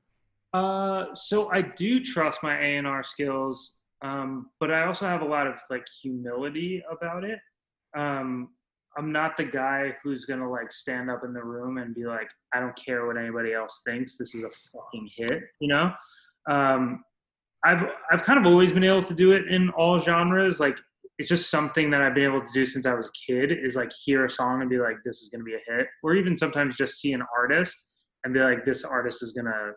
Uh, 0.52 1.14
so 1.14 1.50
I 1.50 1.62
do 1.62 2.04
trust 2.04 2.40
my 2.42 2.54
A 2.58 2.76
and 2.76 2.86
R 2.86 3.02
skills, 3.02 3.76
um, 4.02 4.50
but 4.60 4.70
I 4.70 4.84
also 4.84 5.06
have 5.06 5.22
a 5.22 5.26
lot 5.26 5.46
of 5.46 5.54
like 5.70 5.86
humility 6.02 6.82
about 6.90 7.24
it. 7.24 7.38
Um, 7.96 8.50
I'm 8.98 9.12
not 9.12 9.36
the 9.36 9.44
guy 9.44 9.94
who's 10.02 10.24
gonna 10.24 10.50
like 10.50 10.72
stand 10.72 11.08
up 11.08 11.22
in 11.24 11.32
the 11.32 11.42
room 11.42 11.78
and 11.78 11.94
be 11.94 12.04
like, 12.04 12.28
I 12.52 12.58
don't 12.58 12.76
care 12.76 13.06
what 13.06 13.16
anybody 13.16 13.52
else 13.52 13.82
thinks. 13.86 14.16
This 14.16 14.34
is 14.34 14.42
a 14.42 14.50
fucking 14.72 15.08
hit, 15.16 15.44
you 15.60 15.68
know. 15.68 15.92
Um, 16.50 17.04
I've 17.64 17.84
I've 18.10 18.24
kind 18.24 18.40
of 18.40 18.46
always 18.46 18.72
been 18.72 18.82
able 18.82 19.04
to 19.04 19.14
do 19.14 19.32
it 19.32 19.46
in 19.48 19.70
all 19.70 20.00
genres. 20.00 20.58
Like 20.58 20.78
it's 21.18 21.28
just 21.28 21.48
something 21.48 21.90
that 21.90 22.02
I've 22.02 22.14
been 22.14 22.24
able 22.24 22.40
to 22.40 22.52
do 22.52 22.66
since 22.66 22.86
I 22.86 22.94
was 22.94 23.06
a 23.06 23.32
kid. 23.32 23.52
Is 23.52 23.76
like 23.76 23.92
hear 24.04 24.24
a 24.24 24.30
song 24.30 24.62
and 24.62 24.68
be 24.68 24.78
like, 24.78 24.96
this 25.04 25.18
is 25.22 25.28
gonna 25.28 25.44
be 25.44 25.54
a 25.54 25.60
hit, 25.72 25.86
or 26.02 26.16
even 26.16 26.36
sometimes 26.36 26.76
just 26.76 27.00
see 27.00 27.12
an 27.12 27.22
artist 27.36 27.90
and 28.24 28.34
be 28.34 28.40
like, 28.40 28.64
this 28.64 28.84
artist 28.84 29.22
is 29.22 29.32
gonna 29.32 29.72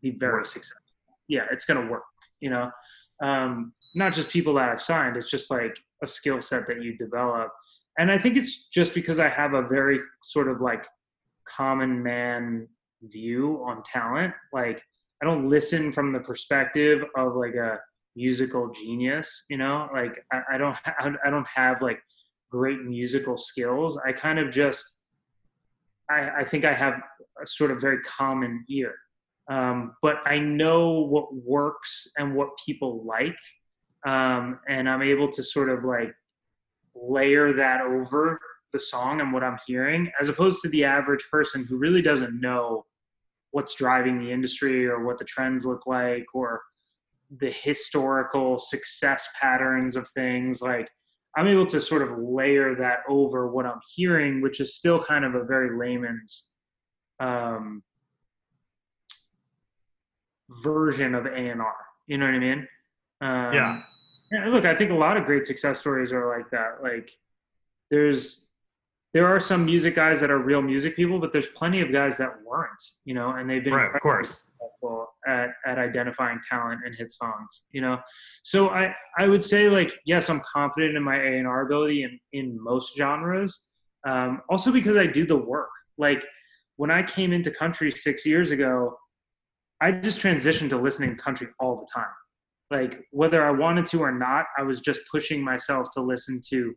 be 0.00 0.12
very 0.12 0.46
successful. 0.46 0.82
Yeah, 1.26 1.46
it's 1.50 1.64
gonna 1.64 1.90
work. 1.90 2.04
You 2.40 2.50
know, 2.50 2.70
um, 3.20 3.72
not 3.96 4.12
just 4.12 4.28
people 4.28 4.54
that 4.54 4.68
I've 4.68 4.82
signed. 4.82 5.16
It's 5.16 5.30
just 5.30 5.50
like 5.50 5.76
a 6.04 6.06
skill 6.06 6.40
set 6.40 6.68
that 6.68 6.82
you 6.82 6.96
develop 6.96 7.50
and 7.98 8.10
I 8.10 8.18
think 8.18 8.36
it's 8.36 8.68
just 8.68 8.94
because 8.94 9.18
I 9.18 9.28
have 9.28 9.54
a 9.54 9.62
very 9.62 10.00
sort 10.22 10.48
of 10.48 10.60
like 10.60 10.86
common 11.46 12.02
man 12.02 12.68
view 13.02 13.62
on 13.66 13.82
talent. 13.82 14.32
Like 14.52 14.82
I 15.20 15.26
don't 15.26 15.48
listen 15.48 15.92
from 15.92 16.12
the 16.12 16.20
perspective 16.20 17.04
of 17.16 17.34
like 17.34 17.54
a 17.54 17.78
musical 18.14 18.70
genius, 18.70 19.44
you 19.50 19.56
know. 19.56 19.88
Like 19.92 20.24
I, 20.32 20.42
I 20.52 20.58
don't 20.58 20.76
I 21.24 21.30
don't 21.30 21.46
have 21.52 21.82
like 21.82 22.00
great 22.50 22.80
musical 22.82 23.36
skills. 23.36 23.98
I 24.06 24.12
kind 24.12 24.38
of 24.38 24.52
just 24.52 25.00
I, 26.08 26.30
I 26.38 26.44
think 26.44 26.64
I 26.64 26.72
have 26.72 26.94
a 27.42 27.46
sort 27.46 27.72
of 27.72 27.80
very 27.80 28.00
common 28.02 28.64
ear. 28.68 28.94
Um, 29.50 29.94
but 30.02 30.18
I 30.26 30.38
know 30.38 31.00
what 31.00 31.34
works 31.34 32.06
and 32.16 32.34
what 32.34 32.50
people 32.64 33.04
like. 33.04 33.36
Um, 34.06 34.60
and 34.68 34.88
I'm 34.88 35.02
able 35.02 35.30
to 35.32 35.42
sort 35.42 35.68
of 35.68 35.84
like 35.84 36.12
layer 37.00 37.52
that 37.52 37.80
over 37.82 38.38
the 38.72 38.80
song 38.80 39.20
and 39.20 39.32
what 39.32 39.44
I'm 39.44 39.58
hearing, 39.66 40.10
as 40.20 40.28
opposed 40.28 40.60
to 40.62 40.68
the 40.68 40.84
average 40.84 41.24
person 41.30 41.64
who 41.64 41.76
really 41.76 42.02
doesn't 42.02 42.40
know 42.40 42.84
what's 43.50 43.74
driving 43.74 44.18
the 44.18 44.30
industry 44.30 44.86
or 44.86 45.04
what 45.04 45.18
the 45.18 45.24
trends 45.24 45.64
look 45.64 45.86
like 45.86 46.26
or 46.34 46.60
the 47.38 47.50
historical 47.50 48.58
success 48.58 49.28
patterns 49.40 49.96
of 49.96 50.08
things. 50.10 50.60
Like, 50.60 50.88
I'm 51.36 51.46
able 51.46 51.66
to 51.66 51.80
sort 51.80 52.02
of 52.02 52.18
layer 52.18 52.74
that 52.76 53.00
over 53.08 53.50
what 53.50 53.66
I'm 53.66 53.80
hearing, 53.94 54.40
which 54.40 54.60
is 54.60 54.74
still 54.74 55.00
kind 55.00 55.24
of 55.24 55.34
a 55.34 55.44
very 55.44 55.78
layman's 55.78 56.48
um, 57.20 57.82
version 60.62 61.14
of 61.14 61.26
A 61.26 61.30
and 61.30 61.60
R. 61.60 61.74
You 62.06 62.18
know 62.18 62.26
what 62.26 62.34
I 62.34 62.38
mean? 62.38 62.68
Um, 63.20 63.52
yeah. 63.52 63.82
Yeah, 64.32 64.48
look, 64.48 64.64
I 64.64 64.74
think 64.74 64.90
a 64.90 64.94
lot 64.94 65.16
of 65.16 65.24
great 65.24 65.46
success 65.46 65.80
stories 65.80 66.12
are 66.12 66.28
like 66.28 66.50
that. 66.50 66.82
Like, 66.82 67.10
there's 67.90 68.48
there 69.14 69.26
are 69.26 69.40
some 69.40 69.64
music 69.64 69.94
guys 69.94 70.20
that 70.20 70.30
are 70.30 70.38
real 70.38 70.60
music 70.60 70.94
people, 70.94 71.18
but 71.18 71.32
there's 71.32 71.48
plenty 71.48 71.80
of 71.80 71.90
guys 71.90 72.18
that 72.18 72.30
weren't, 72.44 72.82
you 73.06 73.14
know, 73.14 73.30
and 73.30 73.48
they've 73.48 73.64
been 73.64 73.72
right, 73.72 73.94
of 73.94 74.00
course 74.02 74.48
at 75.26 75.50
at 75.66 75.78
identifying 75.78 76.40
talent 76.48 76.80
and 76.84 76.94
hit 76.94 77.12
songs, 77.12 77.62
you 77.70 77.80
know. 77.80 77.98
So 78.42 78.70
I 78.70 78.94
I 79.18 79.28
would 79.28 79.44
say 79.44 79.68
like 79.68 79.92
yes, 80.06 80.28
I'm 80.30 80.40
confident 80.40 80.96
in 80.96 81.02
my 81.02 81.16
A 81.16 81.38
and 81.38 81.46
R 81.46 81.66
ability 81.66 82.02
in 82.04 82.18
in 82.32 82.62
most 82.62 82.96
genres. 82.96 83.66
Um, 84.06 84.42
also 84.48 84.72
because 84.72 84.96
I 84.96 85.06
do 85.06 85.26
the 85.26 85.36
work. 85.36 85.70
Like 85.98 86.24
when 86.76 86.90
I 86.90 87.02
came 87.02 87.32
into 87.32 87.50
country 87.50 87.90
six 87.90 88.24
years 88.24 88.50
ago, 88.50 88.96
I 89.80 89.92
just 89.92 90.20
transitioned 90.20 90.70
to 90.70 90.78
listening 90.78 91.16
to 91.16 91.22
country 91.22 91.48
all 91.60 91.76
the 91.76 91.88
time 91.92 92.06
like 92.70 93.00
whether 93.10 93.44
I 93.44 93.50
wanted 93.50 93.86
to 93.86 94.00
or 94.00 94.12
not, 94.12 94.46
I 94.58 94.62
was 94.62 94.80
just 94.80 95.00
pushing 95.10 95.42
myself 95.42 95.88
to 95.94 96.02
listen 96.02 96.40
to 96.50 96.74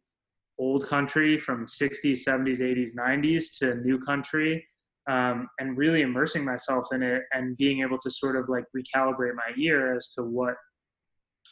old 0.60 0.88
country 0.88 1.38
from 1.38 1.66
60s, 1.66 2.20
70s, 2.28 2.62
80s, 2.62 2.90
90s 2.98 3.46
to 3.60 3.76
new 3.76 4.00
country 4.00 4.66
um, 5.10 5.48
and 5.60 5.78
really 5.78 6.02
immersing 6.02 6.46
myself 6.46 6.88
in 6.92 7.02
it 7.02 7.24
and 7.34 7.58
being 7.58 7.82
able 7.82 7.98
to 7.98 8.12
sort 8.12 8.36
of 8.36 8.48
like 8.48 8.66
recalibrate 8.76 9.34
my 9.36 9.52
ear 9.58 9.96
as 9.96 10.10
to 10.10 10.24
what 10.24 10.54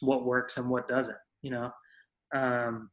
what 0.02 0.25
works 0.25 0.58
and 0.58 0.69
what 0.69 0.88
doesn't 0.88 1.17
you 1.41 1.52
know? 1.52 1.71
Um, 2.34 2.89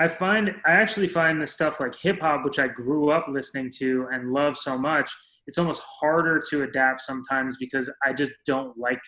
i 0.00 0.08
find 0.08 0.50
i 0.66 0.72
actually 0.72 1.06
find 1.06 1.40
the 1.40 1.46
stuff 1.46 1.78
like 1.78 1.94
hip 1.94 2.20
hop 2.20 2.44
which 2.44 2.58
i 2.58 2.66
grew 2.66 3.10
up 3.10 3.26
listening 3.28 3.70
to 3.78 4.08
and 4.10 4.32
love 4.32 4.56
so 4.58 4.76
much 4.76 5.10
it's 5.46 5.58
almost 5.58 5.82
harder 5.82 6.42
to 6.50 6.62
adapt 6.62 7.02
sometimes 7.02 7.56
because 7.60 7.90
i 8.04 8.12
just 8.12 8.32
don't 8.46 8.76
like 8.76 8.98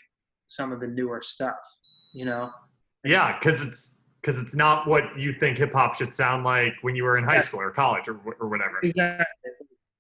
some 0.55 0.73
of 0.73 0.81
the 0.81 0.87
newer 0.87 1.21
stuff, 1.23 1.57
you 2.13 2.25
know? 2.25 2.51
Yeah, 3.05 3.39
because 3.39 3.65
it's 3.65 3.99
because 4.21 4.41
it's 4.41 4.55
not 4.55 4.87
what 4.87 5.19
you 5.19 5.35
think 5.35 5.59
hip 5.59 5.75
hop 5.75 5.95
should 5.95 6.15
sound 6.15 6.45
like 6.45 6.73
when 6.81 6.97
you 6.97 7.05
were 7.05 7.19
in 7.19 7.25
high 7.25 7.39
school 7.39 7.61
or 7.61 7.71
college 7.71 8.09
or, 8.09 8.19
or 8.41 8.49
whatever. 8.49 8.79
Exactly. 8.83 9.51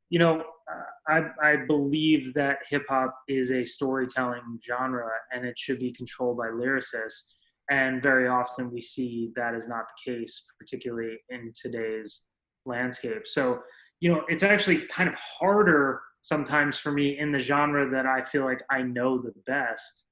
You 0.09 0.19
know, 0.19 0.41
uh, 0.41 1.13
I, 1.13 1.23
I 1.43 1.57
believe 1.57 2.33
that 2.33 2.61
hip 2.71 2.85
hop 2.89 3.15
is 3.29 3.53
a 3.53 3.67
storytelling 3.67 4.59
genre 4.67 5.11
and 5.31 5.45
it 5.45 5.59
should 5.59 5.79
be 5.79 5.93
controlled 5.93 6.39
by 6.39 6.47
lyricists. 6.47 7.35
And 7.71 8.03
very 8.03 8.27
often 8.27 8.71
we 8.71 8.81
see 8.81 9.31
that 9.37 9.55
is 9.55 9.69
not 9.69 9.85
the 10.07 10.13
case, 10.13 10.47
particularly 10.59 11.19
in 11.29 11.53
today's 11.55 12.23
landscape. 12.65 13.27
So, 13.27 13.61
you 14.01 14.11
know, 14.11 14.23
it's 14.29 14.43
actually 14.43 14.87
kind 14.87 15.09
of 15.09 15.17
harder 15.19 16.01
sometimes 16.23 16.79
for 16.79 16.93
me 16.93 17.19
in 17.19 17.31
the 17.31 17.41
genre 17.41 17.91
that 17.91 18.07
I 18.07 18.25
feel 18.25 18.45
like 18.45 18.63
I 18.71 18.81
know 18.81 19.21
the 19.21 19.35
best 19.47 20.07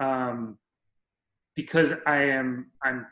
um, 0.00 0.58
because 1.56 1.92
I 2.06 2.22
am 2.24 2.70
I'm 2.82 3.06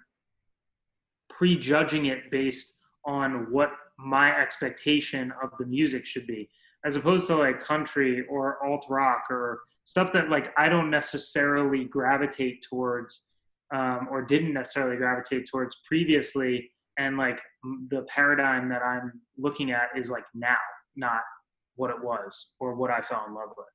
prejudging 1.29 2.07
it 2.07 2.31
based 2.31 2.79
on 3.05 3.51
what 3.51 3.71
my 3.99 4.37
expectation 4.37 5.33
of 5.43 5.51
the 5.59 5.67
music 5.67 6.07
should 6.07 6.27
be, 6.27 6.49
as 6.85 6.97
opposed 6.97 7.27
to 7.29 7.37
like 7.37 7.61
country 7.61 8.25
or 8.29 8.65
alt 8.67 8.87
rock 8.89 9.25
or 9.31 9.61
stuff 9.85 10.13
that 10.13 10.31
like 10.31 10.53
I 10.59 10.69
don't 10.69 10.91
necessarily 10.91 11.85
gravitate 11.85 12.65
towards 12.69 13.27
um, 13.75 14.09
or 14.11 14.23
didn't 14.23 14.53
necessarily 14.53 14.97
gravitate 14.97 15.49
towards 15.51 15.77
previously. 15.87 16.71
And 16.99 17.17
like 17.17 17.39
the 17.89 18.07
paradigm 18.09 18.69
that 18.71 18.83
I'm 18.83 19.21
looking 19.37 19.71
at 19.71 19.89
is 19.97 20.11
like 20.11 20.25
now, 20.35 20.57
not 20.97 21.21
what 21.75 21.91
it 21.91 22.03
was 22.03 22.55
or 22.59 22.75
what 22.75 22.91
I 22.91 23.01
fell 23.01 23.25
in 23.29 23.35
love 23.35 23.51
with. 23.57 23.67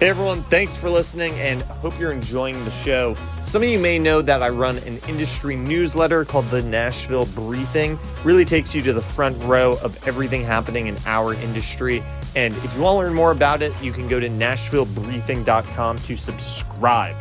Hey 0.00 0.08
everyone, 0.08 0.42
thanks 0.44 0.76
for 0.76 0.90
listening 0.90 1.34
and 1.34 1.62
hope 1.62 1.96
you're 2.00 2.10
enjoying 2.10 2.62
the 2.64 2.70
show. 2.72 3.14
Some 3.42 3.62
of 3.62 3.68
you 3.68 3.78
may 3.78 3.96
know 3.96 4.22
that 4.22 4.42
I 4.42 4.48
run 4.48 4.76
an 4.78 4.98
industry 5.08 5.54
newsletter 5.54 6.24
called 6.24 6.50
the 6.50 6.64
Nashville 6.64 7.26
Briefing. 7.26 7.96
Really 8.24 8.44
takes 8.44 8.74
you 8.74 8.82
to 8.82 8.92
the 8.92 9.00
front 9.00 9.40
row 9.44 9.78
of 9.84 9.96
everything 10.08 10.42
happening 10.42 10.88
in 10.88 10.96
our 11.06 11.34
industry. 11.34 12.02
And 12.34 12.56
if 12.56 12.74
you 12.74 12.82
want 12.82 12.96
to 12.96 13.06
learn 13.06 13.14
more 13.14 13.30
about 13.30 13.62
it, 13.62 13.72
you 13.80 13.92
can 13.92 14.08
go 14.08 14.18
to 14.18 14.28
nashvillebriefing.com 14.28 15.98
to 15.98 16.16
subscribe. 16.16 17.14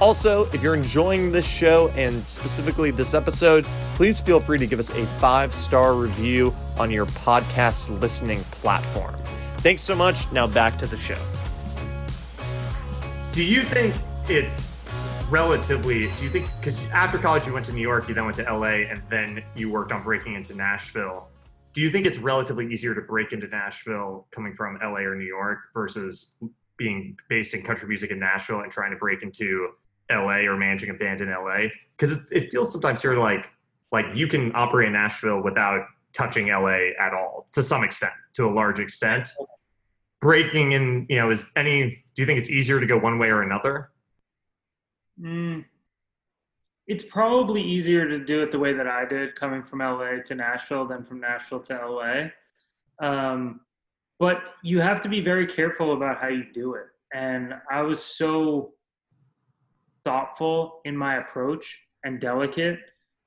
Also, 0.00 0.44
if 0.52 0.62
you're 0.62 0.76
enjoying 0.76 1.32
this 1.32 1.46
show 1.46 1.88
and 1.96 2.22
specifically 2.28 2.92
this 2.92 3.12
episode, 3.12 3.64
please 3.96 4.20
feel 4.20 4.38
free 4.38 4.56
to 4.56 4.68
give 4.68 4.78
us 4.78 4.90
a 4.90 5.04
five 5.18 5.52
star 5.52 5.94
review 5.94 6.54
on 6.78 6.92
your 6.92 7.06
podcast 7.06 7.90
listening 8.00 8.38
platform. 8.62 9.16
Thanks 9.58 9.82
so 9.82 9.96
much. 9.96 10.30
Now 10.30 10.46
back 10.46 10.78
to 10.78 10.86
the 10.86 10.96
show. 10.96 11.18
Do 13.32 13.44
you 13.44 13.62
think 13.62 13.94
it's 14.28 14.74
relatively? 15.30 16.10
Do 16.16 16.24
you 16.24 16.30
think 16.30 16.50
because 16.58 16.84
after 16.90 17.16
college 17.16 17.46
you 17.46 17.52
went 17.52 17.64
to 17.66 17.72
New 17.72 17.80
York, 17.80 18.08
you 18.08 18.14
then 18.14 18.24
went 18.24 18.36
to 18.38 18.42
LA, 18.42 18.88
and 18.90 19.00
then 19.08 19.44
you 19.54 19.70
worked 19.70 19.92
on 19.92 20.02
breaking 20.02 20.34
into 20.34 20.52
Nashville? 20.54 21.28
Do 21.72 21.80
you 21.80 21.90
think 21.90 22.06
it's 22.06 22.18
relatively 22.18 22.66
easier 22.72 22.92
to 22.92 23.00
break 23.00 23.32
into 23.32 23.46
Nashville 23.46 24.26
coming 24.32 24.52
from 24.52 24.80
LA 24.82 25.02
or 25.02 25.14
New 25.14 25.24
York 25.24 25.58
versus 25.72 26.34
being 26.76 27.16
based 27.28 27.54
in 27.54 27.62
country 27.62 27.86
music 27.86 28.10
in 28.10 28.18
Nashville 28.18 28.60
and 28.60 28.72
trying 28.72 28.90
to 28.90 28.96
break 28.96 29.22
into 29.22 29.68
LA 30.10 30.40
or 30.40 30.56
managing 30.56 30.90
a 30.90 30.94
band 30.94 31.20
in 31.20 31.30
LA? 31.30 31.68
Because 31.96 32.32
it 32.32 32.50
feels 32.50 32.72
sometimes 32.72 33.00
here 33.00 33.16
like 33.16 33.48
like 33.92 34.06
you 34.12 34.26
can 34.26 34.50
operate 34.56 34.88
in 34.88 34.94
Nashville 34.94 35.40
without 35.40 35.86
touching 36.12 36.48
LA 36.48 36.90
at 37.00 37.14
all 37.14 37.46
to 37.52 37.62
some 37.62 37.84
extent, 37.84 38.12
to 38.34 38.46
a 38.46 38.50
large 38.50 38.80
extent. 38.80 39.28
Breaking 40.20 40.72
in, 40.72 41.06
you 41.08 41.16
know, 41.16 41.30
is 41.30 41.50
any, 41.56 42.04
do 42.20 42.22
you 42.22 42.26
think 42.26 42.38
it's 42.38 42.50
easier 42.50 42.78
to 42.78 42.84
go 42.84 42.98
one 42.98 43.18
way 43.18 43.30
or 43.30 43.40
another? 43.40 43.92
Mm, 45.18 45.64
it's 46.86 47.02
probably 47.02 47.62
easier 47.62 48.06
to 48.06 48.22
do 48.22 48.42
it 48.42 48.52
the 48.52 48.58
way 48.58 48.74
that 48.74 48.86
I 48.86 49.06
did, 49.06 49.34
coming 49.36 49.62
from 49.62 49.78
LA 49.78 50.20
to 50.26 50.34
Nashville 50.34 50.86
than 50.86 51.02
from 51.02 51.18
Nashville 51.18 51.60
to 51.60 51.74
LA. 51.74 52.26
Um, 53.02 53.62
but 54.18 54.42
you 54.62 54.82
have 54.82 55.00
to 55.00 55.08
be 55.08 55.22
very 55.22 55.46
careful 55.46 55.92
about 55.92 56.20
how 56.20 56.28
you 56.28 56.44
do 56.52 56.74
it. 56.74 56.88
And 57.14 57.54
I 57.70 57.80
was 57.80 58.04
so 58.04 58.74
thoughtful 60.04 60.82
in 60.84 60.94
my 60.94 61.16
approach 61.16 61.80
and 62.04 62.20
delicate. 62.20 62.80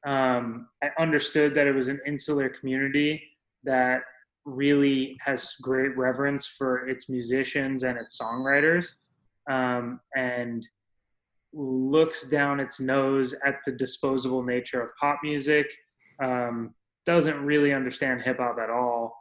Um, 0.06 0.68
I 0.84 0.92
understood 1.00 1.56
that 1.56 1.66
it 1.66 1.74
was 1.74 1.88
an 1.88 2.00
insular 2.06 2.48
community 2.48 3.24
that 3.64 4.04
really 4.46 5.18
has 5.22 5.54
great 5.62 5.96
reverence 5.98 6.46
for 6.46 6.88
its 6.88 7.10
musicians 7.10 7.84
and 7.84 7.98
its 7.98 8.20
songwriters 8.20 8.96
um, 9.50 10.00
and 10.16 10.68
looks 11.54 12.28
down 12.28 12.60
its 12.60 12.80
nose 12.80 13.34
at 13.46 13.56
the 13.66 13.72
disposable 13.72 14.44
nature 14.44 14.82
of 14.82 14.90
pop 15.00 15.20
music 15.24 15.68
um, 16.22 16.74
doesn't 17.06 17.40
really 17.46 17.74
understand 17.74 18.22
hip 18.22 18.38
hop 18.40 18.58
at 18.60 18.70
all 18.70 19.14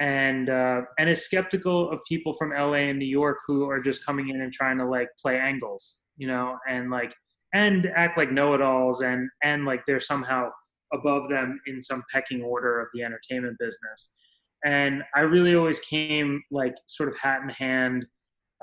and 0.00 0.50
uh, 0.50 0.82
and 0.98 1.08
is 1.08 1.22
skeptical 1.22 1.90
of 1.90 2.00
people 2.06 2.34
from 2.34 2.50
LA 2.50 2.88
and 2.88 2.98
New 2.98 3.04
York 3.04 3.38
who 3.46 3.68
are 3.68 3.80
just 3.80 4.04
coming 4.04 4.28
in 4.28 4.40
and 4.40 4.52
trying 4.52 4.78
to 4.78 4.84
like 4.84 5.08
play 5.20 5.38
angles, 5.38 5.98
you 6.16 6.26
know, 6.26 6.58
and 6.68 6.90
like 6.90 7.14
and 7.52 7.86
act 7.94 8.18
like 8.18 8.32
know-it-alls 8.32 9.02
and 9.02 9.28
and 9.42 9.64
like 9.64 9.84
they're 9.86 10.00
somehow 10.00 10.50
above 10.92 11.28
them 11.28 11.60
in 11.66 11.80
some 11.80 12.02
pecking 12.12 12.42
order 12.42 12.80
of 12.80 12.88
the 12.92 13.02
entertainment 13.02 13.56
business. 13.58 14.10
And 14.64 15.02
I 15.14 15.20
really 15.20 15.54
always 15.54 15.80
came 15.80 16.42
like 16.50 16.74
sort 16.86 17.08
of 17.08 17.18
hat 17.18 17.40
in 17.42 17.50
hand, 17.50 18.06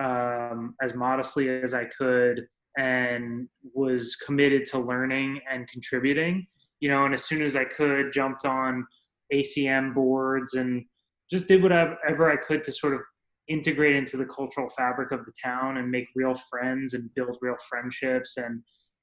um, 0.01 0.75
as 0.81 0.95
modestly 0.95 1.49
as 1.49 1.73
I 1.73 1.85
could, 1.85 2.47
and 2.77 3.47
was 3.73 4.15
committed 4.15 4.65
to 4.67 4.79
learning 4.79 5.41
and 5.49 5.67
contributing. 5.67 6.47
You 6.79 6.89
know, 6.89 7.05
and 7.05 7.13
as 7.13 7.25
soon 7.25 7.43
as 7.43 7.55
I 7.55 7.65
could, 7.65 8.11
jumped 8.11 8.45
on 8.45 8.85
ACM 9.31 9.93
boards 9.93 10.55
and 10.55 10.83
just 11.29 11.47
did 11.47 11.61
whatever 11.61 12.31
I 12.31 12.35
could 12.35 12.63
to 12.63 12.71
sort 12.71 12.93
of 12.93 13.01
integrate 13.47 13.95
into 13.95 14.17
the 14.17 14.25
cultural 14.25 14.69
fabric 14.69 15.11
of 15.11 15.25
the 15.25 15.33
town 15.43 15.77
and 15.77 15.89
make 15.89 16.07
real 16.15 16.33
friends 16.49 16.93
and 16.93 17.13
build 17.15 17.37
real 17.41 17.57
friendships 17.69 18.37
and 18.37 18.61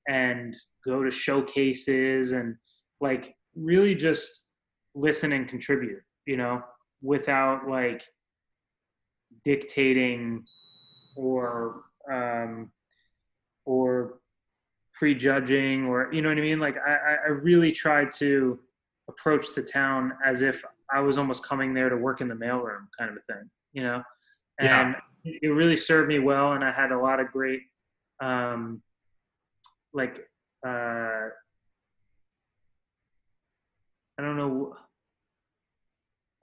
and 0.08 0.54
go 0.86 1.02
to 1.02 1.10
showcases 1.10 2.32
and 2.32 2.54
like 3.00 3.34
really 3.54 3.94
just 3.94 4.48
listen 4.94 5.32
and 5.32 5.48
contribute 5.48 6.00
you 6.26 6.36
know 6.36 6.62
without 7.02 7.68
like 7.68 8.02
dictating 9.44 10.44
or 11.16 11.82
um 12.10 12.70
or 13.64 14.18
prejudging 14.94 15.84
or 15.86 16.12
you 16.12 16.22
know 16.22 16.28
what 16.28 16.38
i 16.38 16.40
mean 16.40 16.58
like 16.58 16.76
i 16.78 17.16
i 17.26 17.28
really 17.28 17.70
tried 17.70 18.10
to 18.10 18.58
approach 19.08 19.54
the 19.54 19.62
town 19.62 20.12
as 20.24 20.42
if 20.42 20.64
I 20.90 21.00
was 21.00 21.18
almost 21.18 21.44
coming 21.44 21.74
there 21.74 21.88
to 21.88 21.96
work 21.96 22.20
in 22.20 22.28
the 22.28 22.34
mailroom 22.34 22.86
kind 22.96 23.10
of 23.10 23.16
a 23.16 23.32
thing, 23.32 23.50
you 23.72 23.82
know? 23.82 24.02
And 24.60 24.94
yeah. 25.24 25.32
it 25.42 25.48
really 25.48 25.76
served 25.76 26.08
me 26.08 26.18
well. 26.18 26.52
And 26.52 26.64
I 26.64 26.70
had 26.70 26.92
a 26.92 26.98
lot 26.98 27.20
of 27.20 27.30
great, 27.30 27.60
um, 28.22 28.82
like, 29.92 30.26
uh, 30.66 31.28
I 34.18 34.22
don't 34.22 34.36
know. 34.36 34.74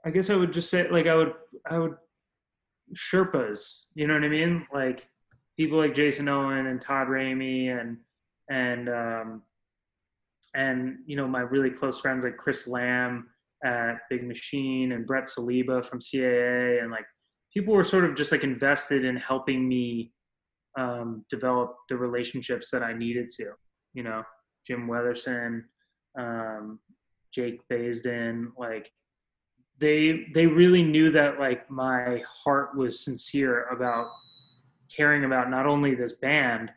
I 0.06 0.12
guess 0.12 0.30
I 0.30 0.36
would 0.36 0.54
just 0.54 0.70
say 0.70 0.88
like 0.90 1.08
I 1.08 1.16
would 1.16 1.34
I 1.70 1.80
would 1.80 1.96
Sherpas, 2.94 3.86
you 3.96 4.08
know 4.08 4.14
what 4.14 4.24
I 4.24 4.30
mean? 4.30 4.68
Like 4.74 5.08
people 5.58 5.78
like 5.78 5.96
Jason 5.96 6.30
Owen 6.30 6.68
and 6.68 6.80
Todd 6.80 7.08
Ramey 7.08 7.70
and 7.70 7.98
and 8.50 8.90
um, 8.90 9.42
and 10.56 10.98
you 11.08 11.16
know 11.16 11.28
my 11.28 11.42
really 11.42 11.72
close 11.72 12.00
friends 12.00 12.24
like 12.24 12.38
Chris 12.38 12.68
Lamb 12.68 13.28
at 13.64 13.98
Big 14.10 14.28
Machine 14.28 14.92
and 14.92 15.08
Brett 15.08 15.26
Saliba 15.26 15.84
from 15.84 16.00
CAA 16.00 16.82
and 16.84 16.92
like 16.92 17.06
people 17.52 17.74
were 17.74 17.84
sort 17.84 18.06
of 18.06 18.16
just 18.16 18.32
like 18.32 18.44
invested 18.44 19.06
in 19.06 19.16
helping 19.16 19.68
me 19.68 20.12
um, 20.78 21.26
develop 21.30 21.76
the 21.90 21.98
relationships 21.98 22.70
that 22.72 22.84
I 22.84 22.94
needed 22.94 23.32
to. 23.38 23.52
You 23.94 24.04
know, 24.04 24.24
Jim 24.68 24.88
Weatherson, 24.88 25.62
um, 26.20 26.80
Jake 27.34 27.62
Basden, 27.72 28.48
like 28.58 28.92
they 29.80 30.28
they 30.34 30.48
really 30.48 30.84
knew 30.84 31.12
that 31.12 31.40
like 31.40 31.70
my 31.70 32.24
heart 32.28 32.76
was 32.76 33.04
sincere 33.04 33.66
about 33.66 34.08
caring 34.96 35.26
about 35.26 35.50
not 35.50 35.66
only 35.66 35.96
this 35.96 36.14
band 36.14 36.72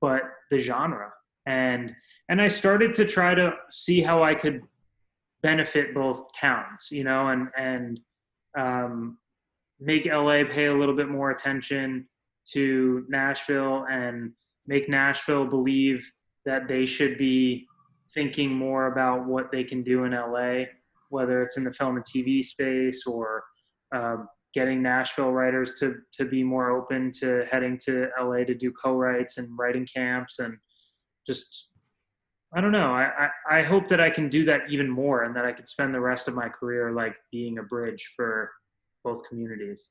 but 0.00 0.22
the 0.50 0.58
genre. 0.58 1.12
And 1.46 1.94
and 2.28 2.40
I 2.40 2.48
started 2.48 2.94
to 2.94 3.04
try 3.04 3.34
to 3.34 3.54
see 3.70 4.00
how 4.00 4.22
I 4.22 4.34
could 4.34 4.62
benefit 5.42 5.94
both 5.94 6.32
towns, 6.32 6.88
you 6.90 7.04
know, 7.04 7.28
and 7.28 7.48
and 7.56 8.00
um, 8.56 9.18
make 9.78 10.06
LA 10.06 10.44
pay 10.44 10.66
a 10.66 10.74
little 10.74 10.94
bit 10.94 11.08
more 11.08 11.30
attention 11.30 12.06
to 12.52 13.04
Nashville 13.08 13.86
and 13.90 14.32
make 14.66 14.88
Nashville 14.88 15.46
believe 15.46 16.08
that 16.44 16.68
they 16.68 16.86
should 16.86 17.18
be 17.18 17.66
thinking 18.12 18.52
more 18.52 18.86
about 18.86 19.26
what 19.26 19.52
they 19.52 19.62
can 19.62 19.82
do 19.82 20.04
in 20.04 20.12
LA, 20.12 20.64
whether 21.10 21.42
it's 21.42 21.56
in 21.56 21.64
the 21.64 21.72
film 21.72 21.96
and 21.96 22.04
TV 22.04 22.42
space 22.42 23.04
or 23.06 23.44
um, 23.94 24.28
getting 24.54 24.82
Nashville 24.82 25.30
writers 25.30 25.74
to 25.74 25.96
to 26.12 26.24
be 26.24 26.42
more 26.42 26.70
open 26.70 27.12
to 27.20 27.44
heading 27.50 27.78
to 27.84 28.08
LA 28.20 28.44
to 28.44 28.54
do 28.54 28.72
co-writes 28.72 29.38
and 29.38 29.48
writing 29.58 29.86
camps 29.86 30.38
and 30.38 30.56
just 31.26 31.68
I 32.52 32.60
don't 32.60 32.72
know. 32.72 32.92
I, 32.92 33.28
I, 33.48 33.58
I 33.58 33.62
hope 33.62 33.86
that 33.88 34.00
I 34.00 34.10
can 34.10 34.28
do 34.28 34.44
that 34.46 34.62
even 34.68 34.90
more 34.90 35.22
and 35.22 35.36
that 35.36 35.44
I 35.44 35.52
could 35.52 35.68
spend 35.68 35.94
the 35.94 36.00
rest 36.00 36.26
of 36.26 36.34
my 36.34 36.48
career 36.48 36.90
like 36.90 37.14
being 37.30 37.58
a 37.58 37.62
bridge 37.62 38.12
for 38.16 38.50
both 39.04 39.28
communities. 39.28 39.90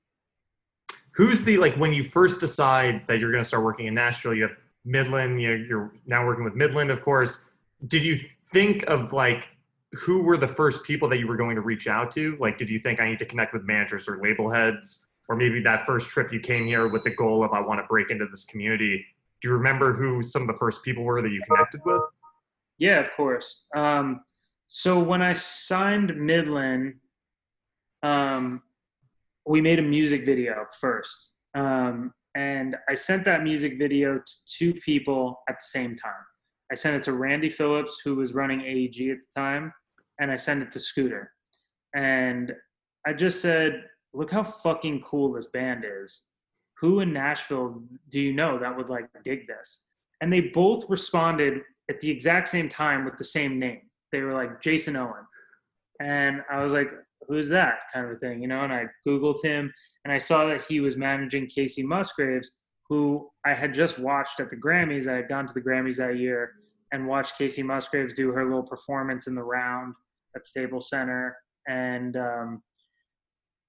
Who's 1.16 1.42
the 1.42 1.58
like 1.58 1.76
when 1.76 1.94
you 1.94 2.04
first 2.04 2.42
decide 2.42 3.04
that 3.08 3.20
you're 3.20 3.32
going 3.32 3.44
to 3.44 3.48
start 3.48 3.64
working 3.64 3.88
in 3.88 3.94
Nashville? 3.94 4.34
You 4.34 4.44
have 4.44 4.58
Midland. 4.86 5.42
You 5.42 5.54
you're 5.54 5.94
now 6.06 6.26
working 6.26 6.44
with 6.44 6.56
Midland, 6.56 6.92
of 6.92 7.02
course. 7.02 7.46
Did 7.88 8.04
you 8.04 8.20
think 8.52 8.84
of 8.84 9.14
like 9.14 9.48
who 9.94 10.22
were 10.22 10.38
the 10.38 10.48
first 10.48 10.84
people 10.84 11.10
that 11.10 11.18
you 11.18 11.28
were 11.28 11.36
going 11.36 11.56
to 11.56 11.62
reach 11.62 11.88
out 11.88 12.12
to? 12.12 12.38
Like, 12.40 12.58
did 12.58 12.70
you 12.70 12.80
think 12.80 13.00
I 13.00 13.10
need 13.10 13.20
to 13.20 13.26
connect 13.26 13.54
with 13.54 13.64
managers 13.64 14.08
or 14.08 14.22
label 14.22 14.50
heads, 14.50 15.08
or 15.28 15.36
maybe 15.36 15.62
that 15.62 15.86
first 15.86 16.10
trip 16.10 16.32
you 16.32 16.40
came 16.40 16.66
here 16.66 16.88
with 16.88 17.04
the 17.04 17.16
goal 17.16 17.44
of 17.44 17.52
I 17.54 17.62
want 17.62 17.80
to 17.80 17.88
break 17.88 18.12
into 18.12 18.28
this 18.28 18.46
community? 18.46 19.06
Do 19.42 19.48
you 19.48 19.54
remember 19.54 19.94
who 19.94 20.22
some 20.22 20.44
of 20.44 20.48
the 20.48 20.56
first 20.56 20.84
people 20.84 21.04
were 21.04 21.22
that 21.22 21.32
you 21.32 21.42
connected 21.48 21.82
with? 21.86 22.02
Yeah, 22.78 23.00
of 23.00 23.12
course. 23.16 23.66
Um, 23.76 24.22
so 24.68 25.00
when 25.00 25.22
I 25.22 25.34
signed 25.34 26.16
Midland, 26.16 26.96
um, 28.04 28.62
we 29.46 29.62
made 29.62 29.80
a 29.80 29.84
music 29.84 30.26
video 30.26 30.66
first. 30.80 31.32
Um, 31.56 32.14
and 32.36 32.76
I 32.88 32.94
sent 32.94 33.26
that 33.26 33.44
music 33.44 33.80
video 33.80 34.20
to 34.20 34.34
two 34.46 34.74
people 34.76 35.42
at 35.50 35.56
the 35.56 35.66
same 35.66 35.96
time. 35.96 36.14
I 36.72 36.76
sent 36.76 36.96
it 36.96 37.04
to 37.04 37.14
Randy 37.14 37.50
Phillips, 37.50 38.02
who 38.04 38.16
was 38.16 38.34
running 38.34 38.62
AEG 38.62 39.12
at 39.12 39.18
the 39.18 39.36
time, 39.36 39.74
and 40.20 40.32
I 40.32 40.38
sent 40.38 40.62
it 40.62 40.72
to 40.74 40.80
Scooter. 40.80 41.32
And 41.96 42.54
I 43.08 43.14
just 43.14 43.42
said, 43.42 43.84
look 44.14 44.32
how 44.32 44.44
fucking 44.44 45.02
cool 45.02 45.34
this 45.34 45.48
band 45.48 45.86
is. 45.86 46.24
Who 46.80 47.00
in 47.00 47.12
Nashville 47.12 47.82
do 48.10 48.20
you 48.20 48.34
know 48.34 48.58
that 48.60 48.76
would 48.76 48.90
like 48.90 49.08
dig 49.24 49.48
this? 49.48 49.86
And 50.22 50.32
they 50.32 50.42
both 50.42 50.90
responded 50.90 51.62
at 51.90 52.00
the 52.00 52.10
exact 52.10 52.50
same 52.50 52.70
time 52.70 53.06
with 53.06 53.18
the 53.18 53.24
same 53.24 53.60
name. 53.60 53.82
They 54.12 54.22
were 54.22 54.34
like 54.34 54.62
Jason 54.62 54.96
Owen. 54.96 55.26
And 56.02 56.42
I 56.52 56.64
was 56.64 56.72
like, 56.72 56.92
who's 57.28 57.50
that 57.50 57.80
kind 57.94 58.10
of 58.10 58.20
thing, 58.20 58.42
you 58.42 58.48
know? 58.48 58.62
And 58.62 58.74
I 58.74 58.86
Googled 59.08 59.44
him 59.44 59.74
and 60.06 60.14
I 60.14 60.18
saw 60.18 60.46
that 60.46 60.66
he 60.66 60.80
was 60.80 60.98
managing 60.98 61.48
Kacey 61.48 61.84
Musgraves, 61.84 62.52
who 62.90 63.30
I 63.46 63.54
had 63.54 63.74
just 63.74 64.00
watched 64.00 64.40
at 64.40 64.50
the 64.50 64.58
Grammys. 64.58 65.08
I 65.08 65.18
had 65.18 65.30
gone 65.30 65.48
to 65.48 65.54
the 65.54 65.62
Grammys 65.62 65.98
that 65.98 66.18
year 66.18 66.54
and 66.92 67.08
watched 67.08 67.38
Kacey 67.38 67.64
Musgraves 67.64 68.16
do 68.16 68.32
her 68.32 68.44
little 68.44 68.64
performance 68.64 69.28
in 69.28 69.36
the 69.36 69.44
round 69.44 69.94
at 70.36 70.46
Staples 70.46 70.90
Center. 70.90 71.38
And, 71.68 72.18
um, 72.18 72.64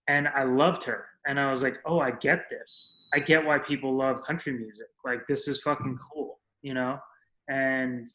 and 0.09 0.27
I 0.29 0.45
loved 0.45 0.83
her. 0.85 1.07
And 1.27 1.39
I 1.39 1.53
was 1.53 1.63
like, 1.63 1.79
oh, 1.85 2.01
I 2.01 2.13
get 2.13 2.47
this. 2.51 3.05
I 3.13 3.19
get 3.19 3.45
why 3.45 3.59
people 3.59 3.95
love 3.95 4.23
country 4.23 4.53
music. 4.53 4.87
Like, 5.05 5.27
this 5.29 5.47
is 5.49 5.61
fucking 5.61 5.99
cool, 6.13 6.41
you 6.63 6.73
know? 6.73 6.99
and 7.51 8.09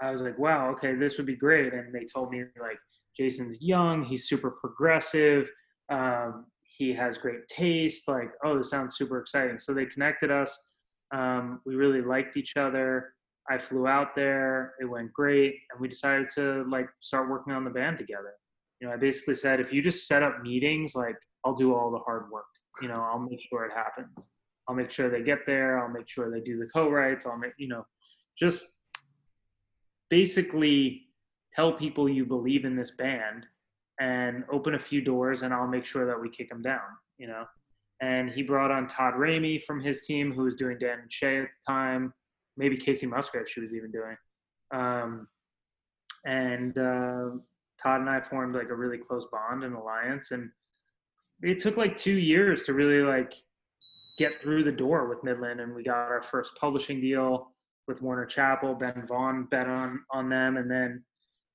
I 0.00 0.10
was 0.10 0.22
like, 0.22 0.38
wow, 0.38 0.70
okay, 0.70 0.94
this 0.94 1.18
would 1.18 1.26
be 1.26 1.36
great. 1.36 1.72
And 1.74 1.94
they 1.94 2.06
told 2.06 2.30
me 2.30 2.44
like, 2.60 2.78
Jason's 3.16 3.60
young, 3.60 4.02
he's 4.02 4.28
super 4.28 4.50
progressive, 4.50 5.48
um, 5.90 6.46
he 6.70 6.92
has 6.92 7.18
great 7.18 7.46
taste. 7.48 8.06
Like, 8.06 8.30
oh, 8.44 8.56
this 8.56 8.70
sounds 8.70 8.96
super 8.96 9.18
exciting. 9.18 9.58
So 9.58 9.74
they 9.74 9.86
connected 9.86 10.30
us. 10.30 10.56
Um, 11.12 11.60
we 11.66 11.74
really 11.74 12.00
liked 12.00 12.36
each 12.36 12.52
other. 12.56 13.14
I 13.50 13.58
flew 13.58 13.88
out 13.88 14.14
there. 14.14 14.74
It 14.80 14.84
went 14.84 15.12
great, 15.12 15.54
and 15.70 15.80
we 15.80 15.88
decided 15.88 16.28
to 16.36 16.64
like 16.68 16.88
start 17.00 17.28
working 17.28 17.52
on 17.52 17.64
the 17.64 17.70
band 17.70 17.98
together. 17.98 18.34
you 18.80 18.86
know, 18.86 18.94
I 18.94 18.96
basically 18.96 19.34
said, 19.34 19.60
if 19.60 19.72
you 19.72 19.82
just 19.82 20.06
set 20.06 20.22
up 20.22 20.40
meetings, 20.42 20.94
like 20.94 21.16
I'll 21.44 21.56
do 21.56 21.74
all 21.74 21.90
the 21.90 21.98
hard 21.98 22.30
work. 22.30 22.44
You 22.80 22.88
know, 22.88 23.02
I'll 23.02 23.18
make 23.18 23.40
sure 23.48 23.64
it 23.64 23.72
happens. 23.74 24.30
I'll 24.68 24.76
make 24.76 24.92
sure 24.92 25.10
they 25.10 25.22
get 25.22 25.40
there. 25.46 25.80
I'll 25.80 25.92
make 25.92 26.08
sure 26.08 26.30
they 26.30 26.40
do 26.40 26.58
the 26.58 26.68
co-writes. 26.72 27.26
I'll 27.26 27.36
make, 27.36 27.52
you 27.58 27.66
know, 27.66 27.84
just 28.38 28.74
basically 30.08 31.08
tell 31.54 31.72
people 31.72 32.08
you 32.08 32.24
believe 32.24 32.64
in 32.64 32.76
this 32.76 32.92
band 32.92 33.46
and 34.00 34.44
open 34.50 34.74
a 34.74 34.78
few 34.78 35.00
doors 35.00 35.42
and 35.42 35.52
I'll 35.52 35.68
make 35.68 35.84
sure 35.84 36.06
that 36.06 36.20
we 36.20 36.28
kick 36.30 36.48
them 36.48 36.62
down, 36.62 36.80
you 37.18 37.26
know. 37.26 37.44
And 38.00 38.30
he 38.30 38.42
brought 38.42 38.70
on 38.70 38.88
Todd 38.88 39.14
Ramey 39.14 39.62
from 39.62 39.80
his 39.80 40.02
team, 40.02 40.32
who 40.32 40.44
was 40.44 40.56
doing 40.56 40.78
Dan 40.78 41.00
and 41.00 41.12
Shay 41.12 41.38
at 41.38 41.44
the 41.44 41.72
time, 41.72 42.14
maybe 42.56 42.78
Kacey 42.78 43.06
Musgrave 43.06 43.48
she 43.48 43.60
was 43.60 43.74
even 43.74 43.92
doing. 43.92 44.16
Um, 44.72 45.28
and 46.24 46.76
uh, 46.78 47.30
Todd 47.82 48.00
and 48.00 48.08
I 48.08 48.22
formed 48.22 48.54
like 48.54 48.70
a 48.70 48.74
really 48.74 48.98
close 48.98 49.26
bond 49.30 49.64
and 49.64 49.74
alliance. 49.74 50.30
And 50.30 50.50
it 51.42 51.58
took 51.58 51.76
like 51.76 51.94
two 51.94 52.18
years 52.18 52.64
to 52.64 52.72
really 52.72 53.02
like 53.02 53.34
get 54.16 54.40
through 54.40 54.64
the 54.64 54.72
door 54.72 55.08
with 55.08 55.22
Midland. 55.22 55.60
And 55.60 55.74
we 55.74 55.82
got 55.82 55.96
our 55.96 56.22
first 56.22 56.52
publishing 56.58 57.02
deal 57.02 57.52
with 57.86 58.00
Warner 58.00 58.24
Chappell. 58.24 58.74
Ben 58.74 59.04
Vaughn 59.06 59.46
bet 59.50 59.66
on 59.66 60.00
on 60.10 60.30
them, 60.30 60.56
and 60.56 60.70
then 60.70 61.02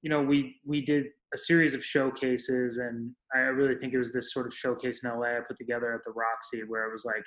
you 0.02 0.10
know 0.10 0.22
we 0.22 0.58
we 0.66 0.82
did 0.82 1.06
a 1.36 1.38
series 1.38 1.76
of 1.76 1.86
showcases, 1.86 2.78
and 2.78 3.12
I 3.36 3.40
really 3.40 3.76
think 3.76 3.94
it 3.94 4.00
was 4.00 4.14
this 4.14 4.34
sort 4.34 4.48
of 4.48 4.56
showcase 4.56 5.04
in 5.04 5.10
LA 5.12 5.38
I 5.38 5.40
put 5.48 5.58
together 5.58 5.94
at 5.94 6.02
the 6.04 6.12
Roxy 6.12 6.64
where 6.68 6.88
it 6.88 6.94
was 6.94 7.06
like. 7.06 7.24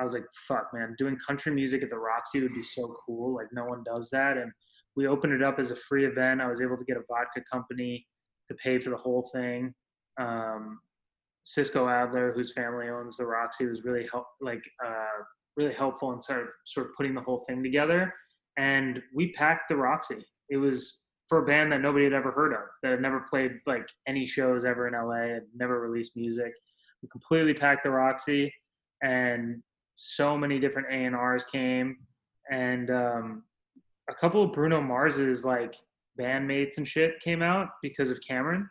I 0.00 0.04
was 0.04 0.12
like, 0.12 0.26
fuck, 0.46 0.68
man, 0.72 0.94
doing 0.96 1.16
country 1.16 1.52
music 1.52 1.82
at 1.82 1.90
the 1.90 1.98
Roxy 1.98 2.40
would 2.40 2.54
be 2.54 2.62
so 2.62 2.94
cool. 3.04 3.34
Like, 3.34 3.48
no 3.50 3.64
one 3.64 3.82
does 3.84 4.08
that. 4.10 4.36
And 4.36 4.52
we 4.94 5.08
opened 5.08 5.32
it 5.32 5.42
up 5.42 5.58
as 5.58 5.72
a 5.72 5.76
free 5.76 6.06
event. 6.06 6.40
I 6.40 6.46
was 6.46 6.60
able 6.60 6.76
to 6.76 6.84
get 6.84 6.96
a 6.96 7.02
vodka 7.08 7.42
company 7.52 8.06
to 8.48 8.56
pay 8.62 8.78
for 8.78 8.90
the 8.90 8.96
whole 8.96 9.28
thing. 9.32 9.74
Um, 10.20 10.78
Cisco 11.42 11.88
Adler, 11.88 12.32
whose 12.32 12.52
family 12.52 12.90
owns 12.90 13.16
the 13.16 13.26
Roxy, 13.26 13.66
was 13.66 13.82
really 13.82 14.06
help 14.12 14.26
like 14.40 14.62
uh, 14.86 15.22
really 15.56 15.74
helpful 15.74 16.12
in 16.12 16.20
sort 16.20 16.42
of 16.42 16.48
sort 16.66 16.86
of 16.86 16.92
putting 16.94 17.14
the 17.14 17.20
whole 17.20 17.44
thing 17.48 17.62
together. 17.62 18.14
And 18.56 19.02
we 19.14 19.32
packed 19.32 19.68
the 19.68 19.76
Roxy. 19.76 20.24
It 20.50 20.58
was 20.58 21.06
for 21.28 21.38
a 21.38 21.46
band 21.46 21.70
that 21.72 21.80
nobody 21.80 22.04
had 22.04 22.12
ever 22.12 22.30
heard 22.30 22.52
of, 22.52 22.60
that 22.82 22.90
had 22.90 23.02
never 23.02 23.20
played 23.20 23.52
like 23.66 23.88
any 24.06 24.24
shows 24.24 24.64
ever 24.64 24.88
in 24.88 24.94
LA, 24.94 25.34
had 25.34 25.46
never 25.54 25.80
released 25.80 26.16
music. 26.16 26.52
We 27.02 27.08
completely 27.10 27.54
packed 27.54 27.84
the 27.84 27.90
Roxy, 27.90 28.52
and 29.02 29.62
so 29.96 30.36
many 30.36 30.58
different 30.58 30.88
A 30.90 31.04
and 31.04 31.14
R's 31.14 31.44
came, 31.44 31.98
and 32.50 32.90
um, 32.90 33.42
a 34.08 34.14
couple 34.14 34.42
of 34.42 34.52
Bruno 34.52 34.80
Mars's 34.80 35.44
like 35.44 35.76
bandmates 36.18 36.78
and 36.78 36.88
shit 36.88 37.20
came 37.20 37.42
out 37.42 37.68
because 37.82 38.10
of 38.10 38.20
Cameron. 38.26 38.68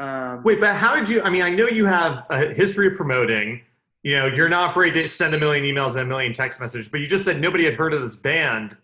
Um, 0.00 0.42
Wait, 0.44 0.60
but 0.60 0.74
how 0.74 0.96
did 0.96 1.08
you? 1.08 1.22
I 1.22 1.30
mean, 1.30 1.42
I 1.42 1.50
know 1.50 1.68
you 1.68 1.86
have 1.86 2.24
a 2.30 2.52
history 2.52 2.88
of 2.88 2.94
promoting. 2.94 3.60
You 4.02 4.16
know, 4.16 4.26
you're 4.26 4.48
not 4.48 4.70
afraid 4.70 4.94
to 4.94 5.08
send 5.08 5.32
a 5.34 5.38
million 5.38 5.64
emails 5.64 5.90
and 5.92 6.00
a 6.00 6.06
million 6.06 6.32
text 6.32 6.58
messages, 6.58 6.88
but 6.88 7.00
you 7.00 7.06
just 7.06 7.24
said 7.24 7.40
nobody 7.40 7.64
had 7.64 7.74
heard 7.74 7.94
of 7.94 8.00
this 8.00 8.16
band. 8.16 8.76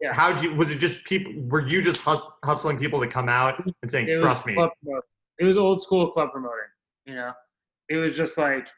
Yeah. 0.00 0.12
How 0.12 0.32
did 0.32 0.44
you? 0.44 0.54
Was 0.54 0.70
it 0.70 0.78
just 0.78 1.06
people? 1.06 1.32
Were 1.48 1.66
you 1.66 1.80
just 1.80 2.02
hustling 2.44 2.78
people 2.78 3.00
to 3.00 3.06
come 3.06 3.28
out 3.28 3.64
and 3.82 3.90
saying, 3.90 4.08
it 4.08 4.20
"Trust 4.20 4.46
me"? 4.46 4.56
It 5.38 5.44
was 5.44 5.56
old 5.56 5.82
school 5.82 6.10
club 6.10 6.32
promoting. 6.32 6.58
You 7.06 7.14
know, 7.14 7.32
it 7.88 7.96
was 7.96 8.16
just 8.16 8.36
like 8.36 8.68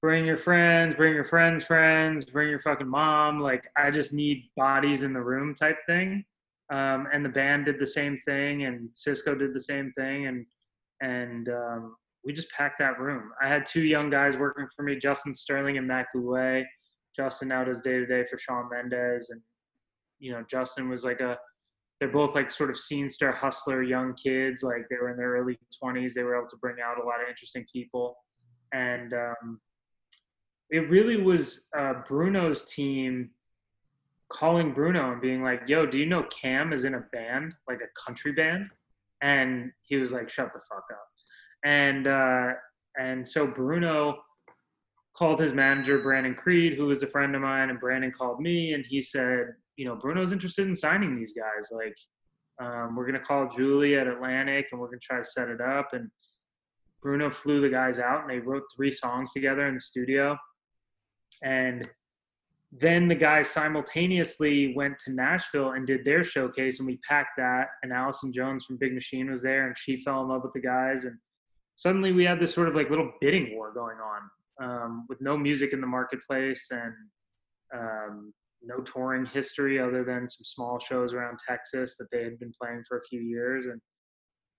bring 0.00 0.26
your 0.26 0.38
friends, 0.38 0.94
bring 0.94 1.14
your 1.14 1.24
friends' 1.24 1.62
friends, 1.62 2.24
bring 2.24 2.48
your 2.48 2.60
fucking 2.60 2.88
mom. 2.88 3.40
Like 3.40 3.68
I 3.76 3.90
just 3.90 4.12
need 4.12 4.50
bodies 4.56 5.04
in 5.04 5.12
the 5.12 5.20
room 5.22 5.54
type 5.54 5.78
thing. 5.86 6.24
Um, 6.70 7.06
and 7.12 7.24
the 7.24 7.28
band 7.28 7.66
did 7.66 7.78
the 7.78 7.86
same 7.86 8.16
thing, 8.18 8.64
and 8.64 8.88
Cisco 8.92 9.34
did 9.34 9.54
the 9.54 9.60
same 9.60 9.92
thing, 9.96 10.26
and 10.26 10.46
and 11.00 11.48
um, 11.48 11.96
we 12.24 12.32
just 12.32 12.50
packed 12.50 12.78
that 12.78 12.98
room. 12.98 13.30
I 13.42 13.48
had 13.48 13.66
two 13.66 13.82
young 13.82 14.10
guys 14.10 14.36
working 14.36 14.66
for 14.74 14.82
me, 14.82 14.96
Justin 14.96 15.34
Sterling 15.34 15.78
and 15.78 15.86
Matt 15.86 16.06
Goulet. 16.14 16.64
Justin 17.14 17.48
now 17.48 17.62
does 17.62 17.82
day 17.82 17.98
to 17.98 18.06
day 18.06 18.24
for 18.30 18.38
Shawn 18.38 18.68
Mendes, 18.70 19.30
and 19.30 19.40
you 20.22 20.32
know 20.32 20.44
Justin 20.48 20.88
was 20.88 21.04
like 21.04 21.20
a. 21.20 21.36
They're 22.00 22.10
both 22.10 22.34
like 22.34 22.50
sort 22.50 22.70
of 22.70 22.76
scene 22.76 23.08
star 23.08 23.32
hustler 23.32 23.82
young 23.82 24.14
kids. 24.14 24.62
Like 24.62 24.86
they 24.90 24.96
were 24.96 25.10
in 25.10 25.16
their 25.16 25.32
early 25.32 25.56
20s. 25.82 26.14
They 26.14 26.24
were 26.24 26.36
able 26.36 26.48
to 26.48 26.56
bring 26.56 26.76
out 26.84 27.00
a 27.00 27.06
lot 27.06 27.20
of 27.22 27.28
interesting 27.28 27.64
people, 27.72 28.16
and 28.72 29.12
um, 29.12 29.60
it 30.70 30.88
really 30.88 31.16
was 31.16 31.66
uh, 31.78 31.94
Bruno's 32.08 32.64
team 32.64 33.30
calling 34.32 34.72
Bruno 34.72 35.12
and 35.12 35.20
being 35.20 35.42
like, 35.42 35.62
"Yo, 35.66 35.84
do 35.84 35.98
you 35.98 36.06
know 36.06 36.24
Cam 36.24 36.72
is 36.72 36.84
in 36.84 36.94
a 36.94 37.04
band, 37.12 37.54
like 37.68 37.80
a 37.80 38.00
country 38.00 38.32
band?" 38.32 38.68
And 39.20 39.70
he 39.82 39.96
was 39.96 40.12
like, 40.12 40.30
"Shut 40.30 40.52
the 40.52 40.60
fuck 40.68 40.84
up." 40.90 41.08
And 41.64 42.06
uh, 42.06 42.52
and 42.98 43.26
so 43.26 43.46
Bruno 43.46 44.16
called 45.16 45.40
his 45.40 45.52
manager 45.52 46.00
Brandon 46.00 46.34
Creed, 46.34 46.74
who 46.74 46.86
was 46.86 47.02
a 47.02 47.06
friend 47.06 47.34
of 47.34 47.42
mine, 47.42 47.70
and 47.70 47.78
Brandon 47.78 48.12
called 48.12 48.40
me 48.40 48.72
and 48.72 48.84
he 48.86 49.00
said, 49.02 49.48
"You 49.76 49.86
know, 49.86 49.96
Bruno's 49.96 50.32
interested 50.32 50.68
in 50.68 50.76
signing 50.76 51.16
these 51.16 51.34
guys. 51.34 51.70
Like, 51.70 51.96
um, 52.60 52.96
we're 52.96 53.06
gonna 53.06 53.20
call 53.20 53.48
Julie 53.48 53.96
at 53.96 54.06
Atlantic 54.06 54.68
and 54.70 54.80
we're 54.80 54.88
gonna 54.88 54.98
try 55.02 55.18
to 55.18 55.24
set 55.24 55.48
it 55.48 55.60
up." 55.60 55.92
And 55.92 56.10
Bruno 57.02 57.30
flew 57.30 57.60
the 57.60 57.68
guys 57.68 57.98
out 57.98 58.22
and 58.22 58.30
they 58.30 58.38
wrote 58.38 58.62
three 58.74 58.90
songs 58.90 59.32
together 59.32 59.66
in 59.66 59.74
the 59.74 59.80
studio. 59.80 60.36
And 61.42 61.90
then 62.72 63.06
the 63.06 63.14
guys 63.14 63.50
simultaneously 63.50 64.72
went 64.74 64.98
to 65.00 65.12
Nashville 65.12 65.72
and 65.72 65.86
did 65.86 66.04
their 66.04 66.24
showcase, 66.24 66.78
and 66.78 66.86
we 66.86 66.98
packed 67.06 67.36
that. 67.36 67.68
And 67.82 67.92
Allison 67.92 68.32
Jones 68.32 68.64
from 68.64 68.78
Big 68.78 68.94
Machine 68.94 69.30
was 69.30 69.42
there, 69.42 69.66
and 69.66 69.76
she 69.76 70.00
fell 70.00 70.22
in 70.22 70.28
love 70.28 70.42
with 70.42 70.54
the 70.54 70.60
guys. 70.60 71.04
And 71.04 71.18
suddenly 71.74 72.12
we 72.12 72.24
had 72.24 72.40
this 72.40 72.54
sort 72.54 72.68
of 72.68 72.74
like 72.74 72.88
little 72.88 73.12
bidding 73.20 73.54
war 73.54 73.74
going 73.74 73.98
on 73.98 74.22
um, 74.62 75.06
with 75.08 75.20
no 75.20 75.36
music 75.36 75.74
in 75.74 75.82
the 75.82 75.86
marketplace 75.86 76.68
and 76.70 76.94
um, 77.74 78.32
no 78.64 78.80
touring 78.82 79.26
history 79.26 79.80
other 79.80 80.04
than 80.04 80.28
some 80.28 80.44
small 80.44 80.78
shows 80.78 81.12
around 81.12 81.38
Texas 81.46 81.96
that 81.98 82.08
they 82.10 82.22
had 82.22 82.38
been 82.38 82.52
playing 82.60 82.82
for 82.88 82.98
a 82.98 83.04
few 83.08 83.20
years. 83.20 83.66
And 83.66 83.80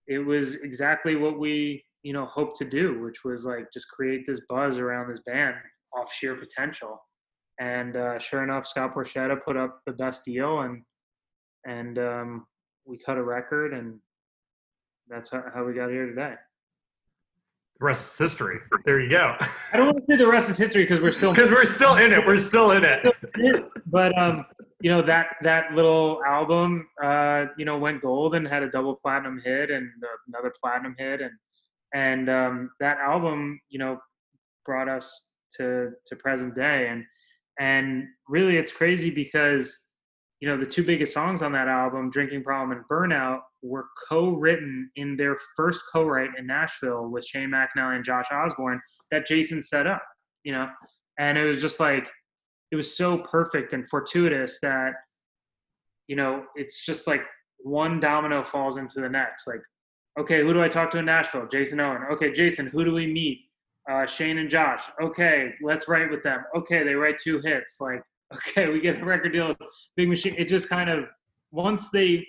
it 0.08 0.20
was 0.20 0.56
exactly 0.56 1.16
what 1.16 1.40
we, 1.40 1.84
you 2.04 2.14
know, 2.14 2.26
hoped 2.26 2.58
to 2.58 2.66
do, 2.66 3.02
which 3.02 3.24
was 3.24 3.46
like 3.46 3.68
just 3.74 3.88
create 3.90 4.26
this 4.26 4.42
buzz 4.50 4.78
around 4.78 5.10
this 5.10 5.22
band 5.26 5.56
off 5.96 6.12
sheer 6.14 6.36
potential. 6.36 7.00
And 7.60 7.96
uh, 7.96 8.20
sure 8.20 8.44
enough, 8.44 8.68
Scott 8.68 8.96
Borchetta 8.96 9.38
put 9.44 9.58
up 9.58 9.80
the 9.86 9.94
best 9.94 10.26
deal, 10.26 10.62
and 10.62 10.82
and 11.66 12.00
um, 12.00 12.46
we 12.86 13.00
cut 13.06 13.18
a 13.18 13.24
record, 13.24 13.74
and 13.74 14.00
that's 15.08 15.30
how, 15.30 15.44
how 15.54 15.64
we 15.64 15.74
got 15.74 15.92
here 15.92 16.08
today. 16.08 16.34
The 17.84 17.88
rest 17.88 18.14
is 18.14 18.18
history. 18.18 18.60
There 18.86 19.02
you 19.02 19.10
go. 19.10 19.36
I 19.74 19.76
don't 19.76 19.88
want 19.88 19.98
to 19.98 20.06
say 20.06 20.16
the 20.16 20.26
rest 20.26 20.50
is 20.50 20.58
history 20.58 20.86
because 20.86 21.02
we're 21.02 21.12
still 21.12 21.34
Because 21.36 21.52
we're 21.52 21.66
still 21.66 21.96
in 21.96 22.14
it. 22.14 22.26
We're 22.26 22.38
still 22.38 22.72
in 22.72 22.86
it. 22.86 23.14
but 23.88 24.18
um, 24.18 24.46
you 24.80 24.90
know 24.90 25.02
that 25.02 25.36
that 25.42 25.74
little 25.74 26.22
album, 26.26 26.88
uh, 27.04 27.48
you 27.58 27.66
know, 27.66 27.78
went 27.78 28.02
gold 28.02 28.36
and 28.36 28.48
had 28.48 28.64
a 28.64 28.72
double 28.72 28.96
platinum 28.96 29.42
hit 29.44 29.70
and 29.70 29.90
another 30.30 30.54
platinum 30.62 30.96
hit, 30.98 31.20
and 31.20 31.32
and 31.94 32.30
um, 32.30 32.72
that 32.80 33.00
album, 33.00 33.60
you 33.68 33.80
know, 33.80 34.00
brought 34.66 34.88
us 34.88 35.32
to 35.58 35.92
to 36.06 36.16
present 36.16 36.56
day, 36.56 36.88
and 36.88 37.04
and 37.60 38.06
really 38.30 38.56
it's 38.56 38.72
crazy 38.72 39.10
because 39.10 39.78
you 40.40 40.48
know 40.48 40.56
the 40.56 40.66
two 40.66 40.86
biggest 40.86 41.14
songs 41.14 41.42
on 41.42 41.52
that 41.52 41.68
album, 41.68 42.10
"Drinking 42.12 42.46
Problem" 42.46 42.78
and 42.78 42.88
"Burnout," 42.90 43.42
were 43.64 43.86
co-written 44.10 44.92
in 44.98 45.16
their 45.16 45.38
first 45.56 45.82
co-write 45.92 46.30
in 46.38 46.46
Nashville 46.46 47.08
with 47.08 47.26
Shane 47.26 47.50
McAnally 47.50 47.96
and 47.96 48.06
Josh 48.06 48.26
Osborne 48.32 48.82
that 49.10 49.26
Jason 49.26 49.64
set 49.64 49.88
up, 49.88 50.04
you 50.44 50.52
know, 50.52 50.68
and 51.18 51.38
it 51.38 51.46
was 51.46 51.62
just 51.62 51.80
like 51.80 52.12
it 52.72 52.76
was 52.76 52.98
so 52.98 53.20
perfect 53.20 53.74
and 53.74 53.88
fortuitous 53.90 54.60
that 54.62 54.94
you 56.08 56.16
know 56.16 56.44
it's 56.56 56.86
just 56.86 57.08
like 57.08 57.24
one 57.60 58.00
domino 58.00 58.44
falls 58.44 58.78
into 58.78 59.00
the 59.00 59.10
next. 59.10 59.48
Like 59.48 59.62
okay 60.20 60.42
who 60.42 60.54
do 60.54 60.62
i 60.62 60.68
talk 60.68 60.92
to 60.92 60.98
in 60.98 61.06
nashville? 61.06 61.48
Jason 61.48 61.80
owen. 61.80 62.02
Okay 62.12 62.32
jason 62.32 62.68
who 62.68 62.84
do 62.84 62.94
we 62.94 63.08
meet? 63.08 63.40
Uh, 63.90 64.06
shane 64.06 64.40
and 64.40 64.50
josh. 64.50 64.84
Okay 65.02 65.54
let's 65.62 65.88
write 65.88 66.10
with 66.10 66.24
them. 66.24 66.44
Okay 66.56 66.84
they 66.84 66.96
write 66.96 67.18
two 67.20 67.40
hits. 67.40 67.78
Like 67.80 68.02
okay 68.36 68.70
we 68.70 68.82
get 68.82 69.02
a 69.02 69.06
record 69.06 69.34
deal 69.34 69.50
with 69.50 69.58
big 69.96 70.10
machine. 70.10 70.36
It 70.38 70.48
just 70.48 70.68
kind 70.68 70.90
of 70.90 71.06
once 71.52 71.90
they 71.92 72.26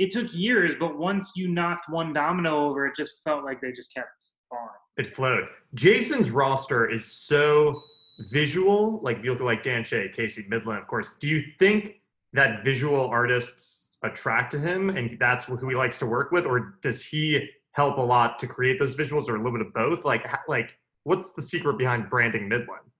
it 0.00 0.10
took 0.10 0.32
years 0.34 0.72
but 0.80 0.98
once 0.98 1.32
you 1.36 1.46
knocked 1.46 1.88
one 1.88 2.12
domino 2.12 2.66
over 2.66 2.86
it 2.86 2.94
just 2.96 3.20
felt 3.24 3.44
like 3.44 3.60
they 3.60 3.70
just 3.70 3.94
kept 3.94 4.08
falling 4.48 4.68
It 4.96 5.06
flowed. 5.06 5.44
Jason's 5.74 6.30
roster 6.30 6.90
is 6.90 7.04
so 7.04 7.84
visual. 8.28 9.00
Like 9.02 9.18
if 9.18 9.24
you 9.24 9.30
look 9.30 9.40
at 9.40 9.46
like 9.46 9.62
Dan 9.62 9.84
Shay, 9.84 10.10
Kacey 10.16 10.48
Midland, 10.48 10.80
of 10.80 10.86
course. 10.88 11.12
Do 11.20 11.28
you 11.28 11.42
think 11.58 11.96
that 12.32 12.64
visual 12.64 13.06
artists 13.06 13.96
attract 14.02 14.50
to 14.52 14.58
him, 14.58 14.90
and 14.90 15.16
that's 15.18 15.44
who 15.44 15.68
he 15.68 15.74
likes 15.74 15.98
to 15.98 16.06
work 16.06 16.32
with, 16.32 16.44
or 16.46 16.78
does 16.82 17.04
he 17.04 17.48
help 17.72 17.98
a 17.98 18.00
lot 18.00 18.38
to 18.40 18.46
create 18.46 18.78
those 18.78 18.96
visuals, 18.96 19.28
or 19.28 19.36
a 19.36 19.38
little 19.38 19.56
bit 19.58 19.66
of 19.66 19.72
both? 19.72 20.04
Like, 20.04 20.26
like 20.48 20.70
what's 21.04 21.32
the 21.32 21.42
secret 21.42 21.78
behind 21.78 22.10
branding 22.10 22.48
Midland? 22.48 22.90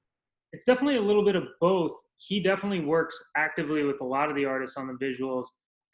it's 0.52 0.64
definitely 0.64 0.96
a 0.96 1.02
little 1.02 1.24
bit 1.24 1.36
of 1.36 1.44
both. 1.60 1.92
He 2.16 2.42
definitely 2.42 2.80
works 2.80 3.16
actively 3.36 3.84
with 3.84 4.00
a 4.00 4.04
lot 4.04 4.28
of 4.30 4.36
the 4.36 4.44
artists 4.44 4.76
on 4.76 4.86
the 4.86 4.94
visuals. 4.94 5.44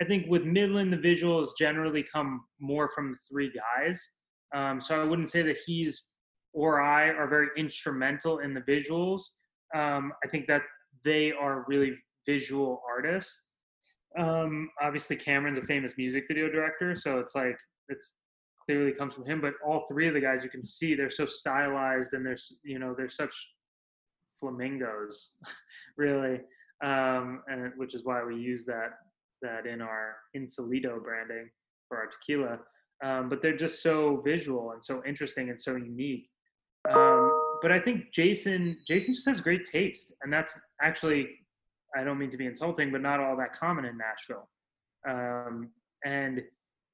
I 0.00 0.04
think 0.04 0.26
with 0.28 0.44
Midland, 0.44 0.92
the 0.92 0.98
visuals 0.98 1.48
generally 1.58 2.02
come 2.02 2.44
more 2.60 2.90
from 2.94 3.12
the 3.12 3.18
three 3.30 3.50
guys. 3.50 4.10
Um, 4.54 4.80
so 4.80 5.00
I 5.00 5.04
wouldn't 5.04 5.30
say 5.30 5.42
that 5.42 5.56
he's 5.64 6.08
or 6.52 6.80
I 6.80 7.10
are 7.10 7.28
very 7.28 7.48
instrumental 7.56 8.38
in 8.38 8.54
the 8.54 8.62
visuals. 8.62 9.20
Um, 9.74 10.12
I 10.24 10.28
think 10.28 10.46
that 10.46 10.62
they 11.04 11.32
are 11.32 11.64
really 11.68 11.94
visual 12.26 12.82
artists. 12.88 13.42
Um, 14.18 14.70
obviously, 14.80 15.16
Cameron's 15.16 15.58
a 15.58 15.62
famous 15.62 15.92
music 15.98 16.24
video 16.28 16.50
director, 16.50 16.96
so 16.96 17.18
it's 17.18 17.34
like 17.34 17.58
it's 17.90 18.14
clearly 18.64 18.92
comes 18.92 19.14
from 19.14 19.26
him. 19.26 19.40
But 19.40 19.54
all 19.64 19.84
three 19.86 20.08
of 20.08 20.14
the 20.14 20.20
guys, 20.20 20.42
you 20.42 20.50
can 20.50 20.64
see 20.64 20.94
they're 20.94 21.10
so 21.10 21.26
stylized 21.26 22.14
and 22.14 22.24
they're 22.24 22.38
you 22.64 22.78
know 22.78 22.94
they're 22.96 23.10
such 23.10 23.34
flamingos, 24.40 25.32
really, 25.98 26.40
um, 26.82 27.42
and 27.48 27.72
which 27.76 27.94
is 27.94 28.04
why 28.04 28.24
we 28.24 28.36
use 28.36 28.64
that 28.64 28.92
that 29.42 29.66
in 29.66 29.80
our 29.80 30.16
Insolito 30.36 31.02
branding 31.02 31.48
for 31.88 31.98
our 31.98 32.08
tequila. 32.08 32.58
Um, 33.04 33.28
but 33.28 33.42
they're 33.42 33.56
just 33.56 33.82
so 33.82 34.22
visual 34.24 34.72
and 34.72 34.82
so 34.82 35.02
interesting 35.06 35.50
and 35.50 35.60
so 35.60 35.76
unique. 35.76 36.28
Um, 36.90 37.30
but 37.62 37.72
I 37.72 37.78
think 37.78 38.12
Jason 38.12 38.76
Jason 38.86 39.12
just 39.14 39.26
has 39.26 39.40
great 39.40 39.64
taste, 39.64 40.12
and 40.22 40.32
that's 40.32 40.58
actually 40.80 41.28
I 41.96 42.04
don't 42.04 42.18
mean 42.18 42.30
to 42.30 42.36
be 42.36 42.46
insulting, 42.46 42.92
but 42.92 43.00
not 43.00 43.20
all 43.20 43.36
that 43.36 43.52
common 43.52 43.84
in 43.84 43.98
Nashville. 43.98 44.48
Um, 45.08 45.70
and 46.04 46.42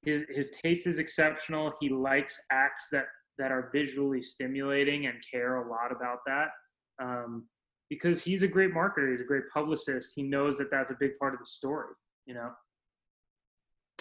his 0.02 0.24
his 0.28 0.50
taste 0.50 0.86
is 0.86 0.98
exceptional. 0.98 1.72
He 1.80 1.88
likes 1.88 2.38
acts 2.50 2.88
that 2.92 3.06
that 3.38 3.50
are 3.50 3.70
visually 3.72 4.22
stimulating 4.22 5.06
and 5.06 5.16
care 5.30 5.56
a 5.56 5.68
lot 5.68 5.92
about 5.92 6.18
that. 6.26 6.48
Um, 7.02 7.46
because 7.88 8.22
he's 8.24 8.42
a 8.42 8.48
great 8.48 8.72
marketer, 8.72 9.10
he's 9.10 9.20
a 9.20 9.24
great 9.24 9.44
publicist. 9.52 10.12
He 10.14 10.22
knows 10.22 10.56
that 10.58 10.70
that's 10.70 10.90
a 10.90 10.96
big 10.98 11.18
part 11.18 11.34
of 11.34 11.40
the 11.40 11.46
story. 11.46 11.88
You 12.26 12.34
know. 12.34 12.52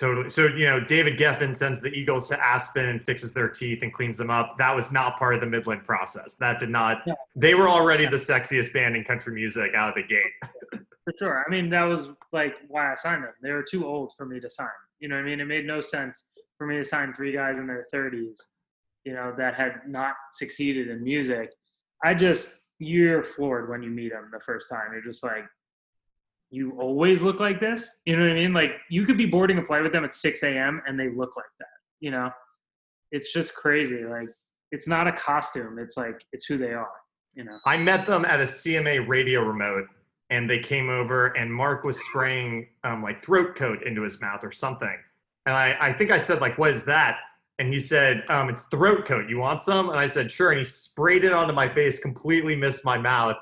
Totally. 0.02 0.32
So, 0.32 0.48
you 0.48 0.66
know, 0.66 0.80
David 0.80 1.20
Geffen 1.20 1.56
sends 1.56 1.80
the 1.80 1.90
Eagles 1.90 2.28
to 2.30 2.44
Aspen 2.44 2.88
and 2.88 3.06
fixes 3.06 3.34
their 3.34 3.48
teeth 3.48 3.84
and 3.84 3.94
cleans 3.94 4.18
them 4.18 4.32
up. 4.32 4.58
That 4.58 4.76
was 4.76 4.92
not 4.92 5.20
part 5.20 5.36
of 5.36 5.42
the 5.42 5.46
Midland 5.46 5.84
process. 5.84 6.34
That 6.36 6.58
did 6.58 6.70
not, 6.70 7.08
they 7.36 7.54
were 7.54 7.70
already 7.70 8.08
the 8.08 8.18
sexiest 8.18 8.74
band 8.74 8.96
in 8.96 9.04
country 9.04 9.32
music 9.32 9.76
out 9.76 9.90
of 9.90 9.96
the 9.96 10.02
gate. 10.02 10.82
For 11.04 11.14
sure. 11.20 11.44
I 11.46 11.52
mean, 11.52 11.70
that 11.70 11.84
was 11.84 12.08
like 12.34 12.58
why 12.68 12.92
I 12.92 12.96
signed 12.96 13.24
them. 13.24 13.34
They 13.44 13.52
were 13.52 13.64
too 13.64 13.86
old 13.86 14.14
for 14.18 14.26
me 14.26 14.40
to 14.40 14.50
sign. 14.50 14.70
You 15.00 15.08
know 15.08 15.18
I 15.18 15.24
mean? 15.24 15.40
It 15.40 15.46
made 15.46 15.66
no 15.66 15.82
sense 15.82 16.26
for 16.58 16.66
me 16.66 16.78
to 16.78 16.84
sign 16.84 17.14
three 17.14 17.32
guys 17.32 17.60
in 17.60 17.68
their 17.68 17.88
30s, 17.94 18.38
you 19.04 19.14
know, 19.14 19.34
that 19.38 19.56
had 19.56 19.82
not 19.88 20.14
succeeded 20.32 20.90
in 20.90 21.04
music. 21.04 21.52
I 22.04 22.14
just, 22.14 22.64
you're 22.80 23.24
floored 23.24 23.70
when 23.70 23.84
you 23.84 23.90
meet 23.90 24.12
them 24.12 24.30
the 24.32 24.40
first 24.40 24.70
time. 24.70 24.94
You're 24.94 25.04
just 25.04 25.24
like, 25.24 25.46
you 26.52 26.78
always 26.78 27.22
look 27.22 27.40
like 27.40 27.60
this. 27.60 28.02
You 28.06 28.18
know 28.18 28.24
what 28.24 28.34
I 28.34 28.36
mean? 28.36 28.54
Like 28.54 28.74
you 28.90 29.06
could 29.06 29.18
be 29.18 29.26
boarding 29.26 29.58
a 29.58 29.66
flight 29.66 29.82
with 29.82 29.94
them 29.94 30.04
at 30.04 30.14
6 30.14 30.44
a.m. 30.44 30.82
and 30.86 31.00
they 31.00 31.10
look 31.10 31.36
like 31.38 31.46
that. 31.60 31.66
You 32.02 32.12
know, 32.12 32.30
it's 33.12 33.34
just 33.34 33.56
crazy. 33.56 34.04
Like 34.04 34.28
it's 34.72 34.88
not 34.88 35.08
a 35.08 35.14
costume. 35.14 35.80
It's 35.80 35.98
like 35.98 36.22
it's 36.34 36.46
who 36.46 36.58
they 36.58 36.74
are. 36.74 36.90
You 37.34 37.46
know. 37.46 37.58
I 37.66 37.78
met 37.78 38.06
them 38.06 38.26
at 38.26 38.42
a 38.42 38.44
CMA 38.44 39.08
radio 39.08 39.42
remote, 39.42 39.86
and 40.30 40.50
they 40.50 40.60
came 40.60 40.90
over, 40.90 41.28
and 41.28 41.54
Mark 41.54 41.86
was 41.86 42.04
spraying 42.04 42.68
um, 42.84 43.02
like 43.02 43.24
throat 43.24 43.56
coat 43.56 43.84
into 43.84 44.02
his 44.02 44.20
mouth 44.20 44.44
or 44.44 44.52
something, 44.52 44.98
and 45.46 45.56
I 45.56 45.78
I 45.80 45.94
think 45.94 46.12
I 46.12 46.18
said 46.18 46.42
like, 46.42 46.58
"What 46.58 46.72
is 46.72 46.84
that?" 46.86 47.20
And 47.60 47.72
he 47.72 47.80
said, 47.80 48.24
um, 48.28 48.50
"It's 48.50 48.64
throat 48.64 49.06
coat. 49.06 49.30
You 49.30 49.38
want 49.38 49.64
some?" 49.64 49.90
And 49.90 49.98
I 49.98 50.08
said, 50.08 50.30
"Sure." 50.30 50.52
And 50.52 50.58
he 50.58 50.66
sprayed 50.66 51.24
it 51.24 51.32
onto 51.32 51.54
my 51.54 51.74
face, 51.74 52.00
completely 52.00 52.56
missed 52.58 52.84
my 52.84 52.98
mouth 52.98 53.38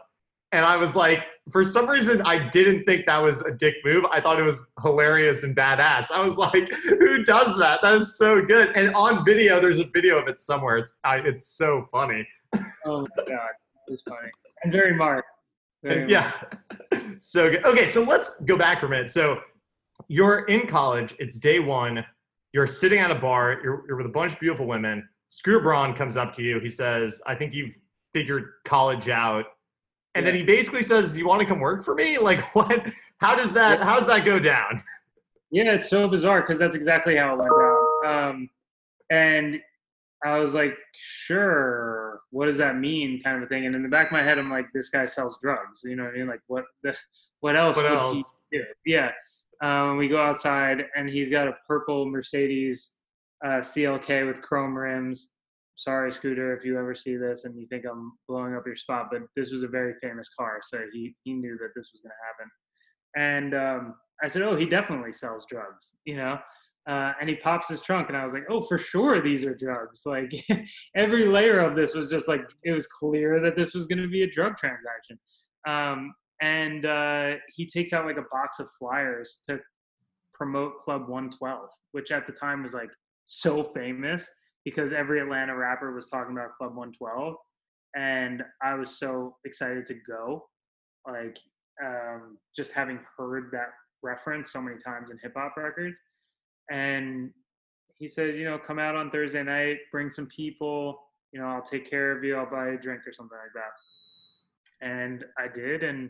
and 0.51 0.65
I 0.65 0.77
was 0.77 0.95
like, 0.95 1.25
for 1.51 1.63
some 1.63 1.87
reason, 1.87 2.21
I 2.23 2.49
didn't 2.49 2.85
think 2.85 3.05
that 3.05 3.19
was 3.19 3.41
a 3.41 3.51
dick 3.51 3.75
move. 3.83 4.05
I 4.11 4.19
thought 4.21 4.39
it 4.39 4.43
was 4.43 4.65
hilarious 4.81 5.43
and 5.43 5.55
badass. 5.55 6.11
I 6.11 6.23
was 6.23 6.37
like, 6.37 6.69
who 6.83 7.23
does 7.23 7.57
that? 7.59 7.81
That 7.81 7.95
is 7.95 8.17
so 8.17 8.43
good. 8.43 8.75
And 8.75 8.93
on 8.93 9.25
video, 9.25 9.59
there's 9.59 9.79
a 9.79 9.85
video 9.93 10.17
of 10.17 10.27
it 10.27 10.39
somewhere. 10.39 10.77
It's 10.77 10.93
I, 11.03 11.17
it's 11.17 11.47
so 11.47 11.85
funny. 11.91 12.27
Oh 12.85 13.01
my 13.01 13.23
god, 13.25 13.49
it 13.87 13.91
was 13.91 14.01
funny 14.03 14.29
and 14.63 14.71
very 14.71 14.93
Mark. 14.93 15.25
Very 15.83 16.11
yeah, 16.11 16.31
so 17.19 17.49
good. 17.49 17.65
Okay, 17.65 17.85
so 17.85 18.03
let's 18.03 18.39
go 18.41 18.57
back 18.57 18.79
for 18.79 18.87
a 18.87 18.89
minute. 18.89 19.11
So 19.11 19.41
you're 20.07 20.45
in 20.45 20.67
college. 20.67 21.15
It's 21.19 21.39
day 21.39 21.59
one. 21.59 22.03
You're 22.53 22.67
sitting 22.67 22.99
at 22.99 23.11
a 23.11 23.15
bar. 23.15 23.59
You're, 23.63 23.83
you're 23.87 23.97
with 23.97 24.07
a 24.07 24.09
bunch 24.09 24.33
of 24.33 24.39
beautiful 24.39 24.65
women. 24.65 25.07
Scooter 25.29 25.59
Braun 25.59 25.93
comes 25.93 26.17
up 26.17 26.33
to 26.33 26.41
you. 26.41 26.59
He 26.59 26.69
says, 26.69 27.21
"I 27.25 27.35
think 27.35 27.53
you've 27.53 27.75
figured 28.11 28.45
college 28.65 29.07
out." 29.07 29.45
And 30.15 30.25
yeah. 30.25 30.31
then 30.31 30.39
he 30.39 30.45
basically 30.45 30.83
says, 30.83 31.17
"You 31.17 31.27
want 31.27 31.41
to 31.41 31.45
come 31.45 31.59
work 31.59 31.83
for 31.83 31.95
me?" 31.95 32.17
Like 32.21 32.39
what? 32.55 32.91
How 33.19 33.35
does 33.35 33.51
that? 33.53 33.81
How 33.81 33.97
does 33.97 34.07
that 34.07 34.25
go 34.25 34.39
down? 34.39 34.81
Yeah, 35.51 35.73
it's 35.73 35.89
so 35.89 36.07
bizarre 36.07 36.41
because 36.41 36.59
that's 36.59 36.75
exactly 36.75 37.15
how 37.15 37.33
it 37.33 37.39
went 37.39 37.51
down. 37.59 38.05
Um, 38.05 38.49
and 39.09 39.59
I 40.23 40.37
was 40.37 40.53
like, 40.53 40.77
"Sure, 40.93 42.21
what 42.29 42.45
does 42.45 42.57
that 42.57 42.77
mean?" 42.77 43.19
Kind 43.19 43.37
of 43.37 43.41
a 43.41 43.47
thing. 43.47 43.65
And 43.65 43.75
in 43.75 43.81
the 43.81 43.89
back 43.89 44.09
of 44.09 44.11
my 44.11 44.21
head, 44.21 44.37
I'm 44.37 44.51
like, 44.51 44.67
"This 44.75 44.91
guy 44.91 45.07
sells 45.07 45.39
drugs." 45.41 45.81
You 45.83 45.95
know 45.95 46.03
what 46.03 46.13
I 46.13 46.17
mean? 46.19 46.27
Like, 46.27 46.41
what? 46.45 46.65
The, 46.83 46.95
what 47.39 47.55
else 47.55 47.77
what 47.77 47.85
would 47.85 47.93
else? 47.93 48.45
he 48.51 48.59
do? 48.59 48.63
Yeah. 48.85 49.09
Um, 49.63 49.97
we 49.97 50.07
go 50.07 50.21
outside, 50.21 50.85
and 50.95 51.09
he's 51.09 51.29
got 51.29 51.47
a 51.47 51.57
purple 51.67 52.05
Mercedes 52.05 52.91
uh, 53.43 53.61
CLK 53.61 54.27
with 54.27 54.43
chrome 54.43 54.77
rims 54.77 55.29
sorry, 55.79 56.11
Scooter, 56.11 56.55
if 56.55 56.65
you 56.65 56.77
ever 56.77 56.93
see 56.93 57.15
this 57.15 57.45
and 57.45 57.57
you 57.57 57.65
think 57.65 57.85
I'm 57.89 58.11
blowing 58.27 58.53
up 58.53 58.67
your 58.67 58.75
spot, 58.75 59.07
but 59.11 59.21
this 59.35 59.49
was 59.49 59.63
a 59.63 59.67
very 59.67 59.93
famous 60.01 60.29
car, 60.37 60.59
so 60.61 60.79
he 60.93 61.15
he 61.23 61.33
knew 61.33 61.57
that 61.57 61.69
this 61.75 61.89
was 61.93 62.01
going 62.01 62.11
to 62.11 62.27
happen. 62.27 62.51
And 63.15 63.55
um, 63.55 63.95
I 64.21 64.27
said, 64.27 64.41
oh, 64.41 64.55
he 64.55 64.65
definitely 64.65 65.13
sells 65.13 65.45
drugs, 65.49 65.97
you 66.05 66.17
know. 66.17 66.37
Uh, 66.87 67.13
and 67.19 67.29
he 67.29 67.35
pops 67.35 67.69
his 67.69 67.81
trunk, 67.81 68.09
and 68.09 68.17
I 68.17 68.23
was 68.23 68.33
like, 68.33 68.45
oh, 68.49 68.61
for 68.61 68.77
sure, 68.77 69.21
these 69.21 69.45
are 69.45 69.55
drugs. 69.55 70.03
Like 70.05 70.33
every 70.95 71.27
layer 71.27 71.59
of 71.59 71.75
this 71.75 71.93
was 71.95 72.09
just 72.09 72.27
like 72.27 72.41
it 72.63 72.71
was 72.71 72.85
clear 72.87 73.39
that 73.41 73.55
this 73.55 73.73
was 73.73 73.87
going 73.87 74.01
to 74.01 74.09
be 74.09 74.23
a 74.23 74.31
drug 74.31 74.57
transaction. 74.57 75.17
Um, 75.67 76.13
and 76.41 76.85
uh, 76.85 77.31
he 77.55 77.65
takes 77.65 77.93
out 77.93 78.05
like 78.05 78.17
a 78.17 78.25
box 78.31 78.59
of 78.59 78.69
flyers 78.77 79.39
to 79.45 79.59
promote 80.33 80.79
Club 80.79 81.03
112, 81.07 81.69
which 81.91 82.11
at 82.11 82.25
the 82.27 82.33
time 82.33 82.63
was 82.63 82.73
like 82.73 82.89
so 83.25 83.71
famous 83.75 84.29
because 84.65 84.93
every 84.93 85.21
Atlanta 85.21 85.55
rapper 85.55 85.93
was 85.93 86.09
talking 86.09 86.33
about 86.33 86.55
Club 86.57 86.75
112, 86.75 87.35
and 87.95 88.43
I 88.61 88.75
was 88.75 88.97
so 88.97 89.37
excited 89.45 89.85
to 89.87 89.95
go, 89.95 90.47
like 91.07 91.37
um, 91.83 92.37
just 92.55 92.71
having 92.71 92.99
heard 93.17 93.49
that 93.51 93.69
reference 94.03 94.51
so 94.51 94.61
many 94.61 94.77
times 94.77 95.09
in 95.09 95.17
hip 95.21 95.33
hop 95.35 95.55
records. 95.57 95.95
And 96.71 97.31
he 97.97 98.07
said, 98.07 98.35
you 98.35 98.45
know, 98.45 98.57
come 98.57 98.79
out 98.79 98.95
on 98.95 99.11
Thursday 99.11 99.43
night, 99.43 99.77
bring 99.91 100.11
some 100.11 100.27
people, 100.27 100.99
you 101.31 101.39
know, 101.39 101.47
I'll 101.47 101.63
take 101.63 101.89
care 101.89 102.15
of 102.15 102.23
you, 102.23 102.35
I'll 102.35 102.49
buy 102.49 102.69
a 102.69 102.77
drink 102.77 103.01
or 103.07 103.13
something 103.13 103.37
like 103.37 103.53
that. 103.55 104.85
And 104.85 105.25
I 105.37 105.47
did, 105.47 105.83
and 105.83 106.09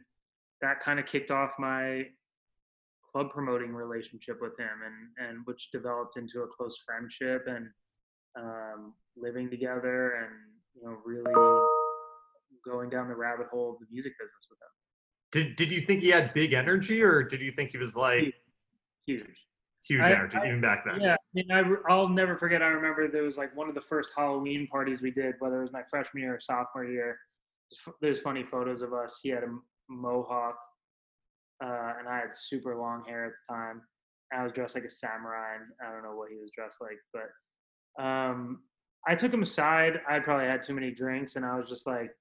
that 0.61 0.81
kind 0.81 0.99
of 0.99 1.05
kicked 1.05 1.31
off 1.31 1.51
my 1.57 2.05
club 3.11 3.31
promoting 3.31 3.73
relationship 3.73 4.39
with 4.39 4.57
him 4.59 4.69
and 4.85 5.27
and 5.29 5.39
which 5.45 5.71
developed 5.71 6.17
into 6.17 6.41
a 6.41 6.47
close 6.47 6.77
friendship 6.85 7.45
and 7.47 7.67
um, 8.39 8.93
living 9.17 9.49
together 9.49 10.15
and 10.15 10.29
you 10.75 10.83
know 10.83 10.97
really 11.05 11.33
going 12.65 12.89
down 12.89 13.07
the 13.07 13.15
rabbit 13.15 13.47
hole 13.51 13.73
of 13.73 13.79
the 13.79 13.85
music 13.91 14.13
business 14.19 14.47
with 14.49 14.59
him. 14.59 14.69
Did 15.31 15.55
Did 15.55 15.71
you 15.71 15.81
think 15.81 16.01
he 16.01 16.09
had 16.09 16.33
big 16.33 16.53
energy, 16.53 17.01
or 17.01 17.23
did 17.23 17.41
you 17.41 17.51
think 17.51 17.71
he 17.71 17.77
was 17.77 17.95
like 17.95 18.33
huge, 19.05 19.25
huge 19.83 20.01
I, 20.01 20.11
energy 20.11 20.37
I, 20.37 20.47
even 20.47 20.61
back 20.61 20.83
then? 20.85 21.01
Yeah, 21.01 21.13
I 21.13 21.17
mean, 21.33 21.51
I, 21.51 21.91
I'll 21.91 22.09
never 22.09 22.37
forget. 22.37 22.61
I 22.61 22.67
remember 22.67 23.07
there 23.07 23.23
was 23.23 23.37
like 23.37 23.55
one 23.55 23.69
of 23.69 23.75
the 23.75 23.81
first 23.81 24.11
Halloween 24.15 24.67
parties 24.67 25.01
we 25.01 25.11
did, 25.11 25.35
whether 25.39 25.59
it 25.59 25.63
was 25.63 25.73
my 25.73 25.83
freshman 25.89 26.23
year 26.23 26.35
or 26.35 26.39
sophomore 26.39 26.85
year. 26.85 27.17
There's 28.01 28.19
funny 28.19 28.43
photos 28.43 28.81
of 28.81 28.93
us. 28.93 29.19
He 29.21 29.29
had 29.29 29.43
a 29.43 29.55
mohawk, 29.89 30.57
uh, 31.63 31.93
and 31.99 32.07
I 32.07 32.17
had 32.17 32.35
super 32.35 32.75
long 32.75 33.03
hair 33.07 33.25
at 33.25 33.31
the 33.31 33.53
time. 33.53 33.81
I 34.33 34.43
was 34.43 34.53
dressed 34.53 34.75
like 34.75 34.85
a 34.85 34.89
samurai, 34.89 35.55
and 35.55 35.65
I 35.87 35.91
don't 35.91 36.03
know 36.03 36.15
what 36.15 36.29
he 36.31 36.37
was 36.37 36.51
dressed 36.55 36.77
like, 36.81 36.97
but 37.13 37.29
um, 37.99 38.61
I 39.07 39.15
took 39.15 39.33
him 39.33 39.43
aside. 39.43 39.99
I 40.09 40.19
probably 40.19 40.47
had 40.47 40.63
too 40.63 40.73
many 40.73 40.91
drinks, 40.91 41.35
and 41.35 41.45
I 41.45 41.57
was 41.57 41.69
just 41.69 41.85
like, 41.85 42.11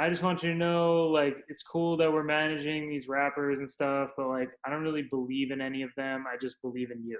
I 0.00 0.08
just 0.08 0.22
want 0.22 0.42
you 0.42 0.52
to 0.52 0.56
know, 0.56 1.04
like, 1.04 1.36
it's 1.48 1.62
cool 1.62 1.96
that 1.96 2.12
we're 2.12 2.22
managing 2.22 2.88
these 2.88 3.08
rappers 3.08 3.58
and 3.60 3.70
stuff, 3.70 4.10
but 4.16 4.28
like, 4.28 4.50
I 4.64 4.70
don't 4.70 4.82
really 4.82 5.02
believe 5.02 5.50
in 5.50 5.60
any 5.60 5.82
of 5.82 5.90
them. 5.96 6.24
I 6.32 6.36
just 6.40 6.56
believe 6.62 6.90
in 6.90 7.04
you, 7.04 7.18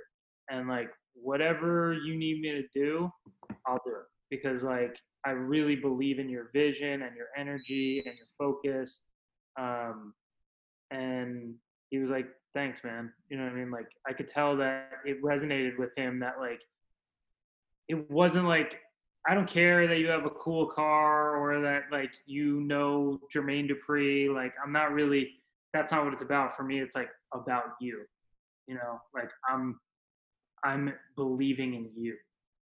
and 0.50 0.68
like, 0.68 0.90
whatever 1.14 1.94
you 2.04 2.16
need 2.16 2.40
me 2.40 2.52
to 2.52 2.64
do, 2.74 3.10
I'll 3.66 3.80
do 3.84 3.92
it 3.92 4.06
because 4.30 4.62
like, 4.62 4.96
I 5.26 5.30
really 5.30 5.76
believe 5.76 6.18
in 6.18 6.28
your 6.28 6.50
vision 6.54 7.02
and 7.02 7.16
your 7.16 7.26
energy 7.36 8.02
and 8.06 8.14
your 8.16 8.28
focus. 8.38 9.02
Um, 9.58 10.14
and 10.90 11.54
he 11.90 11.98
was 11.98 12.10
like, 12.10 12.26
thanks, 12.54 12.84
man. 12.84 13.12
You 13.28 13.36
know 13.36 13.44
what 13.44 13.52
I 13.52 13.56
mean? 13.56 13.70
Like, 13.70 13.88
I 14.06 14.12
could 14.12 14.28
tell 14.28 14.56
that 14.56 14.90
it 15.04 15.22
resonated 15.22 15.78
with 15.78 15.90
him 15.96 16.20
that 16.20 16.34
like 16.38 16.60
it 17.88 18.10
wasn't 18.10 18.46
like 18.46 18.80
I 19.28 19.34
don't 19.34 19.48
care 19.48 19.86
that 19.86 19.98
you 19.98 20.08
have 20.08 20.24
a 20.24 20.30
cool 20.30 20.66
car 20.66 21.36
or 21.36 21.60
that 21.60 21.84
like 21.90 22.12
you 22.26 22.60
know 22.60 23.20
Jermaine 23.34 23.70
Dupri. 23.70 24.32
Like 24.32 24.54
I'm 24.64 24.72
not 24.72 24.92
really. 24.92 25.32
That's 25.74 25.92
not 25.92 26.04
what 26.04 26.14
it's 26.14 26.22
about 26.22 26.56
for 26.56 26.62
me. 26.62 26.80
It's 26.80 26.96
like 26.96 27.10
about 27.34 27.74
you. 27.80 28.04
You 28.66 28.76
know, 28.76 29.00
like 29.14 29.30
I'm 29.48 29.78
I'm 30.64 30.94
believing 31.16 31.74
in 31.74 31.90
you. 31.94 32.16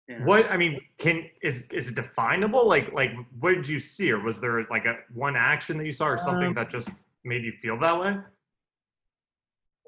you 0.08 0.20
know? 0.20 0.26
What 0.26 0.52
I 0.52 0.58
mean, 0.58 0.82
can 0.98 1.30
is 1.42 1.68
is 1.72 1.90
it 1.90 1.96
definable? 1.96 2.68
Like 2.68 2.92
like 2.94 3.12
what 3.40 3.54
did 3.54 3.68
you 3.68 3.80
see, 3.80 4.12
or 4.12 4.20
was 4.20 4.42
there 4.42 4.66
like 4.70 4.86
a 4.86 4.98
one 5.14 5.36
action 5.36 5.78
that 5.78 5.86
you 5.86 5.92
saw, 5.92 6.08
or 6.08 6.18
something 6.18 6.50
Um, 6.50 6.54
that 6.56 6.70
just 6.70 6.92
made 7.24 7.44
you 7.44 7.54
feel 7.62 7.80
that 7.80 8.00
way? 8.00 8.18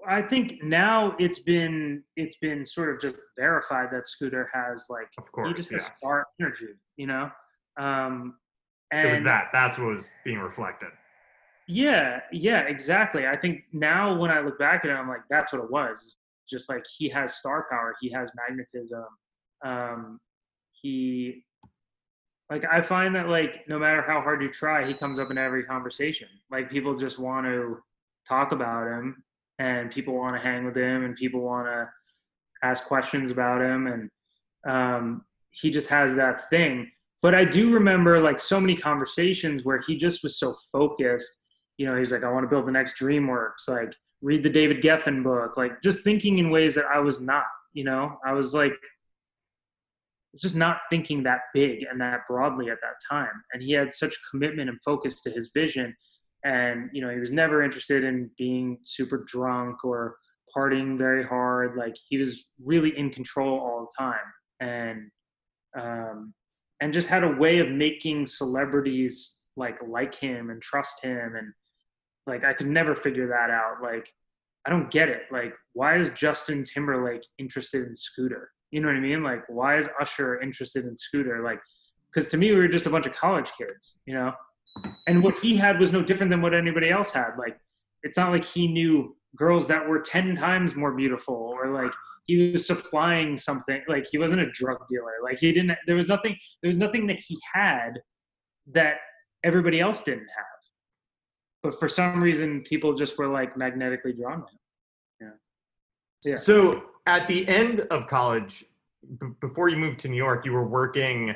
I 0.08 0.22
think 0.22 0.64
now 0.64 1.16
it's 1.20 1.40
been 1.40 2.04
it's 2.16 2.38
been 2.38 2.66
sort 2.66 2.94
of 2.94 3.02
just 3.02 3.18
verified 3.38 3.90
that 3.92 4.08
Scooter 4.08 4.50
has 4.54 4.86
like 4.90 5.08
Of 5.18 5.26
he 5.28 5.32
course, 5.32 5.54
just 5.56 5.72
yeah. 5.72 5.78
has 5.80 5.92
star 5.98 6.26
energy, 6.40 6.74
you 6.98 7.08
know. 7.08 7.30
Um, 7.80 8.36
and 8.92 9.08
It 9.08 9.12
was 9.12 9.24
that. 9.24 9.50
That's 9.54 9.78
what 9.78 9.88
was 9.88 10.14
being 10.24 10.40
reflected. 10.40 10.90
Yeah, 11.68 12.20
yeah, 12.32 12.62
exactly. 12.62 13.28
I 13.28 13.38
think 13.38 13.62
now 13.72 14.18
when 14.18 14.32
I 14.32 14.42
look 14.42 14.60
back 14.60 14.84
at 14.84 14.90
it, 14.92 14.94
I'm 14.94 15.08
like, 15.08 15.22
that's 15.30 15.54
what 15.54 15.64
it 15.64 15.72
was. 15.72 16.18
Just 16.50 16.68
like 16.68 16.84
he 16.98 17.08
has 17.10 17.36
star 17.38 17.68
power, 17.72 17.96
he 18.02 18.12
has 18.12 18.30
magnetism. 18.36 19.06
Um, 19.64 20.20
he, 20.82 21.46
like, 22.50 22.66
I 22.70 22.82
find 22.82 23.16
that 23.16 23.30
like 23.30 23.64
no 23.70 23.80
matter 23.80 24.02
how 24.02 24.20
hard 24.22 24.42
you 24.42 24.50
try, 24.50 24.86
he 24.86 24.94
comes 24.94 25.20
up 25.20 25.32
in 25.32 25.38
every 25.38 25.64
conversation. 25.64 26.28
Like 26.50 26.70
people 26.70 26.98
just 26.98 27.20
want 27.20 27.46
to 27.46 27.78
talk 28.28 28.52
about 28.52 28.88
him, 28.88 29.24
and 29.60 29.92
people 29.92 30.16
want 30.16 30.36
to 30.36 30.42
hang 30.42 30.66
with 30.66 30.76
him, 30.76 31.04
and 31.04 31.16
people 31.16 31.42
want 31.42 31.68
to 31.68 31.90
ask 32.64 32.86
questions 32.86 33.32
about 33.32 33.62
him, 33.62 33.88
and 33.88 34.10
um, 34.68 35.26
he 35.52 35.72
just 35.72 35.90
has 35.90 36.16
that 36.16 36.50
thing. 36.50 36.90
But 37.22 37.36
I 37.36 37.46
do 37.46 37.72
remember 37.72 38.20
like 38.20 38.40
so 38.40 38.60
many 38.60 38.76
conversations 38.76 39.64
where 39.64 39.80
he 39.86 39.96
just 39.96 40.24
was 40.24 40.40
so 40.40 40.56
focused 40.72 41.42
you 41.82 41.88
know, 41.88 41.98
he's 41.98 42.12
like, 42.12 42.24
I 42.24 42.32
want 42.32 42.44
to 42.44 42.48
build 42.48 42.68
the 42.68 42.72
next 42.72 42.96
DreamWorks, 43.00 43.68
like 43.68 43.92
read 44.22 44.44
the 44.44 44.50
David 44.52 44.84
Geffen 44.84 45.24
book, 45.24 45.58
like 45.58 45.82
just 45.82 46.02
thinking 46.04 46.38
in 46.38 46.52
ways 46.52 46.76
that 46.76 46.86
I 46.86 47.00
was 47.00 47.20
not, 47.20 47.46
you 47.74 47.84
know, 47.84 48.20
I 48.24 48.34
was 48.34 48.54
like, 48.54 48.74
just 50.40 50.56
not 50.56 50.78
thinking 50.92 51.24
that 51.24 51.40
big 51.56 51.84
and 51.90 52.00
that 52.00 52.22
broadly 52.30 52.70
at 52.70 52.78
that 52.82 52.94
time. 53.10 53.32
And 53.52 53.64
he 53.64 53.72
had 53.72 53.92
such 53.92 54.16
commitment 54.30 54.70
and 54.70 54.78
focus 54.86 55.24
to 55.24 55.32
his 55.32 55.50
vision. 55.56 55.96
And, 56.44 56.90
you 56.94 57.02
know, 57.02 57.10
he 57.10 57.20
was 57.20 57.32
never 57.32 57.64
interested 57.64 58.04
in 58.04 58.30
being 58.38 58.80
super 58.84 59.24
drunk 59.28 59.84
or 59.84 60.16
partying 60.56 60.98
very 60.98 61.24
hard. 61.24 61.78
Like 61.78 61.96
he 62.10 62.18
was 62.18 62.44
really 62.66 62.98
in 62.98 63.12
control 63.12 63.60
all 63.60 63.88
the 63.88 64.04
time. 64.04 64.18
And, 64.60 65.12
um, 65.80 66.34
and 66.82 66.92
just 66.92 67.08
had 67.08 67.24
a 67.24 67.30
way 67.30 67.60
of 67.60 67.70
making 67.70 68.28
celebrities 68.28 69.38
like 69.56 69.78
like 69.88 70.16
him 70.16 70.50
and 70.50 70.62
trust 70.62 71.04
him 71.04 71.36
and 71.38 71.54
like 72.28 72.44
I 72.44 72.54
could 72.54 72.68
never 72.68 72.96
figure 72.96 73.28
that 73.28 73.50
out. 73.50 73.82
Like 73.82 74.08
I 74.66 74.70
don't 74.70 74.92
get 74.92 75.10
it. 75.10 75.24
Like 75.32 75.54
why 75.74 75.98
is 75.98 76.10
Justin 76.12 76.64
Timberlake 76.64 77.26
interested 77.38 77.88
in 77.88 77.96
Scooter? 77.96 78.50
You 78.72 78.82
know 78.82 78.88
what 78.88 78.98
I 78.98 79.02
mean? 79.02 79.24
Like 79.24 79.44
why 79.48 79.78
is 79.78 79.88
Usher 80.00 80.40
interested 80.42 80.86
in 80.86 80.96
Scooter? 80.96 81.44
Like 81.44 81.60
because 82.14 82.30
to 82.30 82.38
me 82.38 82.52
we 82.52 82.58
were 82.58 82.68
just 82.68 82.88
a 82.88 82.90
bunch 82.90 83.06
of 83.06 83.14
college 83.14 83.52
kids, 83.58 84.00
you 84.06 84.14
know. 84.14 84.34
And 85.08 85.24
what 85.24 85.38
he 85.40 85.56
had 85.56 85.80
was 85.80 85.92
no 85.92 86.02
different 86.02 86.30
than 86.30 86.42
what 86.42 86.54
anybody 86.54 86.90
else 86.90 87.12
had. 87.12 87.32
Like 87.38 87.58
it's 88.04 88.18
not 88.18 88.32
like 88.32 88.46
he 88.46 88.68
knew 88.68 89.16
girls 89.36 89.68
that 89.68 89.88
were 89.88 90.00
10 90.00 90.36
times 90.36 90.76
more 90.76 90.94
beautiful 90.94 91.36
or 91.36 91.70
like 91.70 91.92
he 92.28 92.52
was 92.52 92.66
supplying 92.66 93.38
something 93.38 93.82
like 93.88 94.06
he 94.12 94.18
wasn't 94.18 94.40
a 94.40 94.52
drug 94.52 94.78
dealer 94.90 95.14
like 95.24 95.40
he 95.40 95.54
didn't 95.54 95.78
there 95.88 95.96
was 95.96 96.10
nothing 96.10 96.36
there 96.62 96.68
was 96.68 96.78
nothing 96.78 97.08
that 97.08 97.18
he 97.18 97.40
had 97.54 97.92
that 98.70 98.98
everybody 99.46 99.80
else 99.80 100.02
didn't 100.04 100.28
have 100.36 100.46
but 101.64 101.80
for 101.80 101.88
some 101.88 102.22
reason 102.22 102.62
people 102.64 102.94
just 102.94 103.18
were 103.18 103.28
like 103.28 103.56
magnetically 103.56 104.12
drawn 104.12 104.40
to 104.40 104.48
him 104.48 104.60
yeah 105.22 106.36
So 106.36 106.84
at 107.08 107.28
the 107.28 107.48
end 107.48 107.82
of 107.92 108.08
college, 108.08 108.64
b- 109.20 109.28
before 109.40 109.70
you 109.70 109.78
moved 109.78 110.00
to 110.02 110.08
New 110.10 110.18
York, 110.18 110.46
you 110.46 110.54
were 110.54 110.68
working. 110.68 111.34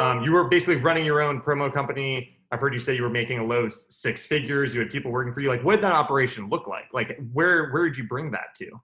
Um, 0.00 0.24
you 0.24 0.32
were 0.32 0.48
basically 0.48 0.76
running 0.76 1.04
your 1.04 1.22
own 1.22 1.40
promo 1.40 1.72
company. 1.72 2.33
I've 2.54 2.60
heard 2.60 2.72
you 2.72 2.78
say 2.78 2.94
you 2.94 3.02
were 3.02 3.10
making 3.10 3.40
a 3.40 3.44
low 3.44 3.68
six 3.68 4.24
figures. 4.26 4.72
You 4.72 4.80
had 4.80 4.88
people 4.88 5.10
working 5.10 5.32
for 5.32 5.40
you. 5.40 5.48
Like, 5.48 5.64
what 5.64 5.74
did 5.74 5.82
that 5.82 5.92
operation 5.92 6.48
look 6.48 6.68
like? 6.68 6.94
Like, 6.94 7.18
where 7.32 7.70
where 7.72 7.84
did 7.84 7.98
you 7.98 8.04
bring 8.04 8.30
that 8.30 8.54
to? 8.58 8.80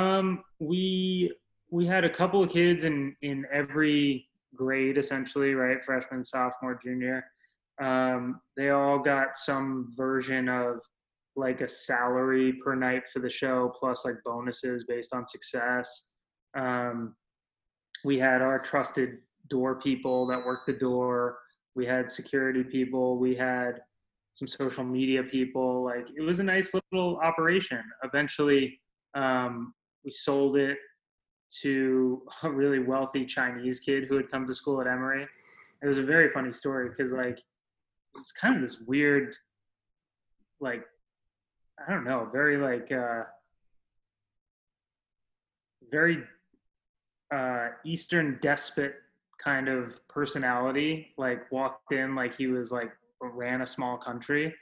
Um, 0.00 0.42
we 0.58 1.32
we 1.70 1.86
had 1.86 2.04
a 2.04 2.10
couple 2.10 2.42
of 2.42 2.50
kids 2.50 2.82
in 2.82 3.14
in 3.22 3.46
every 3.52 4.28
grade 4.56 4.98
essentially, 4.98 5.54
right? 5.54 5.78
Freshman, 5.84 6.24
sophomore, 6.24 6.76
junior. 6.82 7.24
Um, 7.80 8.40
they 8.56 8.70
all 8.70 8.98
got 8.98 9.38
some 9.38 9.92
version 9.96 10.48
of 10.48 10.80
like 11.36 11.60
a 11.60 11.68
salary 11.68 12.54
per 12.64 12.74
night 12.74 13.04
for 13.12 13.20
the 13.20 13.30
show, 13.30 13.72
plus 13.78 14.04
like 14.04 14.16
bonuses 14.24 14.84
based 14.88 15.14
on 15.14 15.24
success. 15.24 16.08
Um, 16.58 17.14
we 18.04 18.18
had 18.18 18.42
our 18.42 18.58
trusted 18.58 19.18
door 19.48 19.80
people 19.80 20.26
that 20.26 20.44
worked 20.44 20.66
the 20.66 20.72
door. 20.72 21.38
We 21.74 21.86
had 21.86 22.10
security 22.10 22.62
people. 22.62 23.18
We 23.18 23.34
had 23.34 23.80
some 24.34 24.48
social 24.48 24.84
media 24.84 25.22
people. 25.22 25.84
Like 25.84 26.06
it 26.16 26.22
was 26.22 26.40
a 26.40 26.44
nice 26.44 26.72
little 26.74 27.18
operation. 27.18 27.82
Eventually, 28.02 28.80
um, 29.14 29.74
we 30.04 30.10
sold 30.10 30.56
it 30.56 30.78
to 31.60 32.22
a 32.42 32.50
really 32.50 32.78
wealthy 32.78 33.24
Chinese 33.24 33.80
kid 33.80 34.04
who 34.08 34.16
had 34.16 34.30
come 34.30 34.46
to 34.46 34.54
school 34.54 34.80
at 34.80 34.86
Emory. 34.86 35.26
It 35.82 35.86
was 35.86 35.98
a 35.98 36.02
very 36.02 36.30
funny 36.30 36.52
story 36.52 36.88
because 36.88 37.12
like 37.12 37.38
it's 38.16 38.32
kind 38.32 38.54
of 38.56 38.62
this 38.62 38.80
weird, 38.86 39.34
like 40.60 40.84
I 41.86 41.90
don't 41.90 42.04
know, 42.04 42.28
very 42.32 42.56
like 42.56 42.92
uh, 42.92 43.24
very 45.90 46.22
uh, 47.34 47.68
Eastern 47.84 48.38
despot 48.40 48.94
kind 49.42 49.68
of 49.68 49.94
personality. 50.08 51.12
Like 51.18 51.50
walked 51.50 51.92
in 51.92 52.14
like 52.14 52.36
he 52.36 52.46
was 52.46 52.70
like 52.70 52.90
ran 53.20 53.62
a 53.62 53.66
small 53.66 53.96
country. 53.98 54.54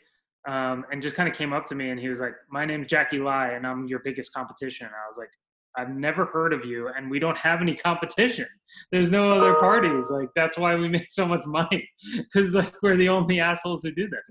Um, 0.48 0.86
and 0.90 1.02
just 1.02 1.16
kind 1.16 1.28
of 1.28 1.34
came 1.34 1.52
up 1.52 1.66
to 1.66 1.74
me 1.74 1.90
and 1.90 2.00
he 2.00 2.08
was 2.08 2.18
like, 2.18 2.32
"My 2.50 2.64
name's 2.64 2.86
Jackie 2.86 3.18
Lai, 3.18 3.50
and 3.52 3.66
I'm 3.66 3.86
your 3.86 3.98
biggest 3.98 4.32
competition." 4.32 4.86
I 4.86 5.06
was 5.06 5.18
like, 5.18 5.28
"I've 5.76 5.90
never 5.90 6.24
heard 6.24 6.54
of 6.54 6.64
you, 6.64 6.88
and 6.88 7.10
we 7.10 7.18
don't 7.18 7.36
have 7.36 7.60
any 7.60 7.74
competition. 7.76 8.46
There's 8.90 9.10
no 9.10 9.28
other 9.28 9.54
parties. 9.56 10.08
Like 10.08 10.30
that's 10.34 10.56
why 10.56 10.76
we 10.76 10.88
make 10.88 11.12
so 11.12 11.26
much 11.26 11.44
money 11.44 11.86
because 12.16 12.54
like 12.54 12.72
we're 12.82 12.96
the 12.96 13.10
only 13.10 13.38
assholes 13.38 13.82
who 13.82 13.90
do 13.92 14.08
this." 14.08 14.30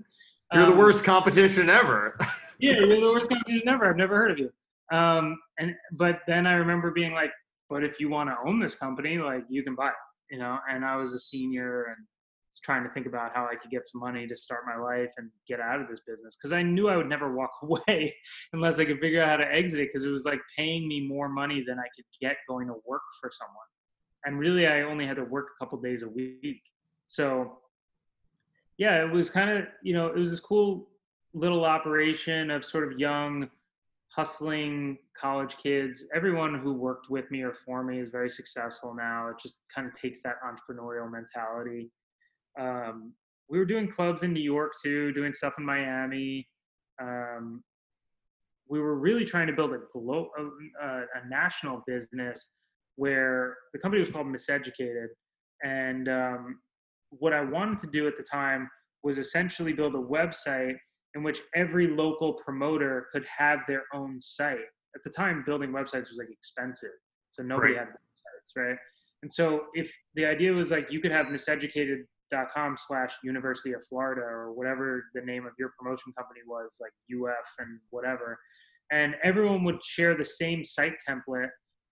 You're 0.52 0.66
the 0.66 0.72
Um, 0.72 0.78
worst 0.78 1.04
competition 1.04 1.70
ever. 1.70 2.18
yeah, 2.58 2.72
you're 2.72 3.00
the 3.00 3.12
worst 3.12 3.30
competition 3.30 3.68
ever. 3.68 3.88
I've 3.88 3.96
never 3.96 4.16
heard 4.16 4.32
of 4.32 4.38
you. 4.40 4.50
Um, 4.96 5.38
and 5.60 5.76
but 5.92 6.22
then 6.26 6.44
I 6.44 6.54
remember 6.54 6.90
being 6.90 7.12
like, 7.12 7.30
but 7.68 7.84
if 7.84 8.00
you 8.00 8.08
want 8.08 8.30
to 8.30 8.36
own 8.44 8.58
this 8.58 8.74
company, 8.74 9.16
like 9.18 9.44
you 9.48 9.62
can 9.62 9.76
buy 9.76 9.90
it, 9.90 9.94
you 10.30 10.38
know. 10.38 10.58
And 10.68 10.84
I 10.84 10.96
was 10.96 11.14
a 11.14 11.20
senior 11.20 11.84
and 11.84 11.96
trying 12.64 12.84
to 12.84 12.90
think 12.90 13.06
about 13.06 13.34
how 13.34 13.46
I 13.46 13.54
could 13.54 13.70
get 13.70 13.88
some 13.88 14.00
money 14.00 14.26
to 14.26 14.36
start 14.36 14.64
my 14.66 14.76
life 14.76 15.10
and 15.16 15.30
get 15.48 15.60
out 15.60 15.80
of 15.80 15.88
this 15.88 16.00
business 16.06 16.36
because 16.36 16.52
I 16.52 16.62
knew 16.62 16.88
I 16.88 16.96
would 16.96 17.08
never 17.08 17.34
walk 17.34 17.50
away 17.62 18.14
unless 18.52 18.78
I 18.78 18.84
could 18.84 19.00
figure 19.00 19.22
out 19.22 19.28
how 19.28 19.36
to 19.38 19.54
exit 19.54 19.80
it 19.80 19.88
because 19.92 20.04
it 20.04 20.10
was 20.10 20.24
like 20.24 20.40
paying 20.56 20.88
me 20.88 21.06
more 21.06 21.28
money 21.28 21.64
than 21.66 21.78
I 21.78 21.88
could 21.96 22.04
get 22.20 22.36
going 22.48 22.66
to 22.66 22.74
work 22.86 23.02
for 23.20 23.30
someone. 23.32 23.56
And 24.24 24.38
really, 24.38 24.66
I 24.66 24.82
only 24.82 25.06
had 25.06 25.16
to 25.16 25.24
work 25.24 25.48
a 25.54 25.64
couple 25.64 25.80
days 25.80 26.02
a 26.02 26.08
week. 26.08 26.62
So 27.06 27.58
yeah, 28.76 29.04
it 29.04 29.10
was 29.10 29.30
kind 29.30 29.50
of 29.50 29.64
you 29.82 29.92
know 29.92 30.08
it 30.08 30.16
was 30.16 30.30
this 30.30 30.40
cool 30.40 30.88
little 31.32 31.64
operation 31.64 32.50
of 32.50 32.64
sort 32.64 32.92
of 32.92 32.98
young 32.98 33.48
hustling 34.20 34.98
college 35.18 35.56
kids. 35.56 36.04
Everyone 36.14 36.54
who 36.58 36.74
worked 36.74 37.08
with 37.08 37.30
me 37.30 37.40
or 37.40 37.54
for 37.64 37.82
me 37.82 38.00
is 38.00 38.10
very 38.10 38.28
successful 38.28 38.94
now. 38.94 39.30
It 39.30 39.36
just 39.42 39.60
kind 39.74 39.88
of 39.88 39.94
takes 39.94 40.22
that 40.24 40.34
entrepreneurial 40.44 41.10
mentality. 41.10 41.90
Um, 42.60 43.14
we 43.48 43.58
were 43.58 43.64
doing 43.64 43.88
clubs 43.88 44.22
in 44.22 44.34
new 44.34 44.42
york 44.42 44.72
too 44.82 45.12
doing 45.12 45.32
stuff 45.32 45.54
in 45.58 45.64
miami. 45.64 46.46
Um, 47.02 47.64
we 48.68 48.78
were 48.78 48.98
really 48.98 49.24
trying 49.24 49.46
to 49.46 49.54
build 49.54 49.72
a, 49.72 49.78
glo- 49.92 50.30
a, 50.38 50.86
a, 50.86 51.28
national 51.28 51.82
business 51.86 52.50
where 52.96 53.56
the 53.72 53.78
company 53.78 54.00
was 54.00 54.10
called 54.10 54.26
miseducated 54.26 55.08
and 55.64 56.08
um, 56.08 56.60
what 57.10 57.32
i 57.32 57.40
wanted 57.40 57.78
to 57.78 57.88
do 57.88 58.06
at 58.06 58.16
the 58.16 58.22
time 58.22 58.68
was 59.02 59.18
essentially 59.18 59.72
build 59.72 59.94
a 59.94 60.06
website 60.18 60.76
in 61.14 61.22
which 61.22 61.40
every 61.54 61.88
local 61.88 62.34
promoter 62.34 63.06
could 63.12 63.24
have 63.36 63.60
their 63.66 63.84
own 63.94 64.20
site. 64.20 64.58
At 64.94 65.02
the 65.04 65.10
time, 65.10 65.42
building 65.44 65.70
websites 65.70 66.08
was 66.10 66.18
like 66.18 66.30
expensive, 66.30 66.90
so 67.32 67.42
nobody 67.42 67.72
Right. 67.74 67.80
had 67.80 67.88
websites, 67.88 68.56
right? 68.56 68.78
And 69.22 69.32
so, 69.32 69.66
if 69.74 69.92
the 70.14 70.24
idea 70.24 70.52
was 70.52 70.70
like 70.70 70.90
you 70.90 71.00
could 71.00 71.12
have 71.12 71.26
miseducated.com 71.26 72.76
slash 72.78 73.16
University 73.22 73.72
of 73.72 73.86
Florida 73.86 74.22
or 74.22 74.52
whatever 74.52 75.04
the 75.14 75.20
name 75.20 75.46
of 75.46 75.52
your 75.58 75.72
promotion 75.78 76.12
company 76.16 76.40
was, 76.46 76.78
like 76.80 76.92
UF 77.12 77.46
and 77.58 77.78
whatever, 77.90 78.38
and 78.90 79.14
everyone 79.22 79.62
would 79.64 79.82
share 79.84 80.16
the 80.16 80.24
same 80.24 80.64
site 80.64 80.94
template, 81.08 81.50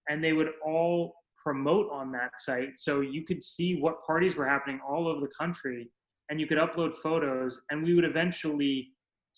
and 0.09 0.23
they 0.23 0.33
would 0.33 0.51
all 0.65 1.15
promote 1.45 1.89
on 1.93 2.11
that 2.13 2.33
site, 2.39 2.77
so 2.77 3.01
you 3.01 3.25
could 3.25 3.43
see 3.43 3.79
what 3.81 4.03
parties 4.05 4.35
were 4.37 4.47
happening 4.47 4.81
all 4.89 5.07
over 5.07 5.21
the 5.21 5.33
country, 5.39 5.89
and 6.31 6.41
you 6.41 6.47
could 6.47 6.59
upload 6.59 6.97
photos, 6.99 7.61
and 7.71 7.83
we 7.85 7.95
would 7.95 8.05
eventually 8.05 8.91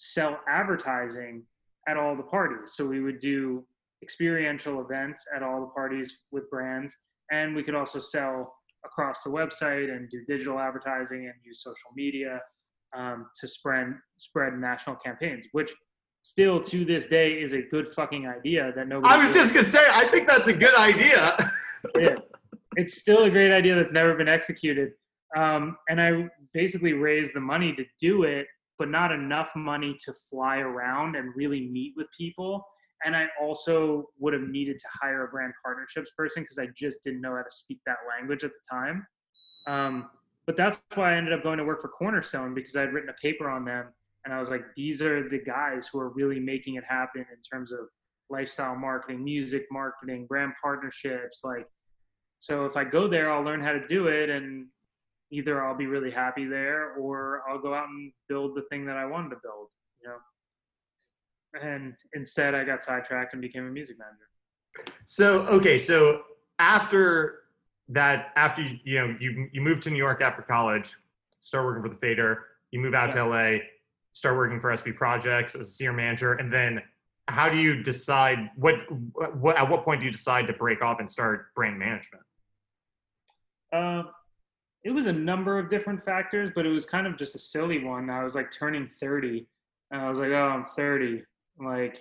sell 0.03 0.41
advertising 0.49 1.43
at 1.87 1.99
all 1.99 2.17
the 2.17 2.23
parties. 2.23 2.73
So 2.75 2.87
we 2.87 3.01
would 3.01 3.19
do 3.19 3.67
experiential 4.03 4.81
events 4.81 5.27
at 5.35 5.43
all 5.43 5.61
the 5.61 5.67
parties 5.67 6.21
with 6.33 6.49
brands, 6.49 6.97
and 7.31 7.55
we 7.55 7.63
could 7.63 7.75
also 7.75 8.01
sell 8.01 8.55
across 8.87 9.23
the 9.23 9.29
website 9.29 9.95
and 9.95 10.09
do 10.09 10.25
digital 10.27 10.59
advertising 10.59 11.27
and 11.27 11.35
use 11.45 11.63
social 11.63 11.91
media 11.95 12.41
um, 12.97 13.27
to 13.39 13.47
spread 13.47 13.89
spread 14.19 14.55
national 14.55 14.97
campaigns, 14.97 15.47
which 15.53 15.71
still 16.23 16.63
to 16.63 16.85
this 16.87 17.05
day 17.05 17.33
is 17.33 17.53
a 17.53 17.61
good 17.61 17.95
fucking 17.95 18.27
idea 18.27 18.73
that 18.75 18.89
nobody. 18.89 19.13
I 19.13 19.23
was 19.23 19.35
just 19.35 19.53
gonna 19.53 19.67
say, 19.67 19.85
I 19.91 20.07
think 20.07 20.27
that's 20.27 20.49
a 20.49 20.55
good 20.55 20.75
idea. 20.77 21.37
it. 21.97 22.19
It's 22.77 22.99
still 22.99 23.25
a 23.25 23.31
great 23.31 23.53
idea 23.53 23.75
that's 23.75 23.93
never 23.93 24.15
been 24.15 24.29
executed. 24.29 24.93
Um, 25.37 25.77
and 25.91 26.01
I 26.01 26.29
basically 26.55 26.95
raised 26.95 27.35
the 27.35 27.41
money 27.41 27.75
to 27.75 27.85
do 28.01 28.23
it, 28.23 28.47
but 28.81 28.89
not 28.89 29.13
enough 29.13 29.51
money 29.55 29.95
to 30.07 30.15
fly 30.31 30.57
around 30.59 31.15
and 31.15 31.37
really 31.37 31.69
meet 31.69 31.93
with 31.97 32.07
people. 32.19 32.65
And 33.05 33.15
I 33.15 33.27
also 33.41 34.07
would 34.19 34.33
have 34.33 34.43
needed 34.43 34.79
to 34.79 34.87
hire 35.01 35.27
a 35.27 35.29
brand 35.29 35.53
partnerships 35.63 36.11
person 36.17 36.43
because 36.43 36.59
I 36.59 36.69
just 36.75 37.05
didn't 37.05 37.21
know 37.21 37.37
how 37.37 37.43
to 37.43 37.51
speak 37.51 37.79
that 37.85 37.99
language 38.09 38.43
at 38.43 38.51
the 38.51 38.77
time. 38.77 39.07
Um, 39.67 40.11
but 40.47 40.57
that's 40.57 40.81
why 40.95 41.13
I 41.13 41.17
ended 41.17 41.35
up 41.35 41.43
going 41.43 41.59
to 41.59 41.65
work 41.65 41.83
for 41.83 41.89
Cornerstone 41.89 42.55
because 42.55 42.75
I'd 42.75 42.93
written 42.95 43.11
a 43.11 43.21
paper 43.23 43.51
on 43.51 43.67
them. 43.67 43.93
And 44.25 44.33
I 44.33 44.41
was 44.41 44.49
like, 44.49 44.63
these 44.75 45.03
are 45.03 45.29
the 45.29 45.39
guys 45.39 45.89
who 45.93 46.01
are 46.01 46.09
really 46.09 46.41
making 46.41 46.77
it 46.77 46.85
happen 46.89 47.21
in 47.21 47.43
terms 47.53 47.73
of 47.73 47.81
lifestyle 48.31 48.77
marketing, 48.77 49.23
music 49.23 49.67
marketing, 49.71 50.27
brand 50.27 50.53
partnerships. 50.63 51.43
Like, 51.45 51.67
so 52.41 52.65
if 52.65 52.77
I 52.79 52.85
go 52.85 53.09
there, 53.09 53.31
I'll 53.31 53.43
learn 53.43 53.63
how 53.63 53.73
to 53.73 53.87
do 53.87 54.07
it. 54.07 54.31
And 54.31 54.69
either 55.31 55.65
I'll 55.65 55.77
be 55.77 55.87
really 55.87 56.11
happy 56.11 56.45
there 56.47 56.95
or 56.95 57.43
I'll 57.49 57.59
go 57.61 57.73
out 57.75 57.89
and 57.89 58.13
build 58.29 58.57
the 58.57 58.63
thing 58.71 58.85
that 58.87 58.97
I 58.97 59.05
wanted 59.07 59.31
to 59.31 59.37
build, 59.43 59.69
you 60.03 60.09
know. 60.09 60.17
And 61.61 61.95
instead, 62.15 62.55
I 62.55 62.65
got 62.65 62.85
sidetracked 62.85 63.33
and 63.33 63.43
became 63.43 63.67
a 63.67 63.71
music 63.71 63.97
manager. 63.99 64.93
So 65.05 65.43
okay, 65.47 65.77
so 65.79 66.23
after 66.59 67.41
that, 67.89 68.29
after 68.37 68.63
you 68.63 68.99
know 69.01 69.17
you 69.19 69.49
you 69.53 69.61
moved 69.61 69.83
to 69.83 69.91
New 69.91 69.97
York 69.99 70.23
after 70.23 70.43
college, 70.43 70.95
start 71.41 71.65
working 71.65 71.83
for 71.83 71.89
the 71.89 71.97
Fader. 72.01 72.47
You 72.71 72.79
move 72.81 72.95
out 72.95 73.09
Yeah. 73.15 73.25
to 73.25 73.29
LA, 73.29 73.59
start 74.13 74.37
working 74.37 74.61
for 74.61 74.71
SB 74.71 74.95
Projects 74.97 75.57
as 75.57 75.67
a 75.67 75.71
senior 75.71 75.93
manager, 75.93 76.35
and 76.35 76.53
then 76.53 76.81
how 77.27 77.49
do 77.49 77.57
you 77.59 77.83
decide 77.83 78.51
what 78.55 78.75
what 79.35 79.57
at 79.57 79.69
what 79.69 79.85
point 79.85 80.01
do 80.01 80.07
you 80.07 80.13
decide 80.13 80.47
to 80.47 80.53
break 80.53 80.83
off 80.83 81.01
and 81.01 81.11
start 81.11 81.53
brand 81.57 81.79
management? 81.79 82.23
Uh, 83.73 84.05
it 84.85 84.91
was 84.91 85.07
a 85.07 85.13
number 85.13 85.59
of 85.59 85.71
different 85.71 86.05
factors, 86.05 86.51
but 86.55 86.65
it 86.67 86.71
was 86.71 86.87
kind 86.87 87.07
of 87.07 87.19
just 87.19 87.35
a 87.35 87.39
silly 87.39 87.85
one. 87.85 88.09
I 88.09 88.25
was 88.25 88.35
like 88.35 88.51
turning 88.51 88.89
30, 88.89 89.47
and 89.91 90.01
I 90.01 90.09
was 90.09 90.19
like, 90.19 90.31
oh, 90.31 90.49
I'm 90.49 90.65
30. 90.65 91.23
Like, 91.59 91.97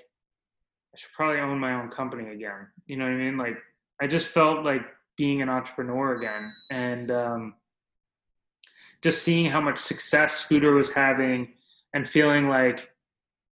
I 0.93 0.97
should 0.97 1.11
probably 1.15 1.41
own 1.41 1.59
my 1.59 1.73
own 1.73 1.89
company 1.89 2.29
again. 2.33 2.67
You 2.87 2.97
know 2.97 3.05
what 3.05 3.13
I 3.13 3.17
mean? 3.17 3.37
Like, 3.37 3.57
I 4.01 4.07
just 4.07 4.27
felt 4.27 4.63
like 4.63 4.81
being 5.17 5.41
an 5.41 5.49
entrepreneur 5.49 6.15
again. 6.15 6.53
And 6.69 7.11
um, 7.11 7.53
just 9.01 9.23
seeing 9.23 9.49
how 9.49 9.59
much 9.59 9.79
success 9.79 10.37
Scooter 10.37 10.71
was 10.71 10.89
having 10.89 11.49
and 11.93 12.07
feeling 12.07 12.47
like, 12.47 12.89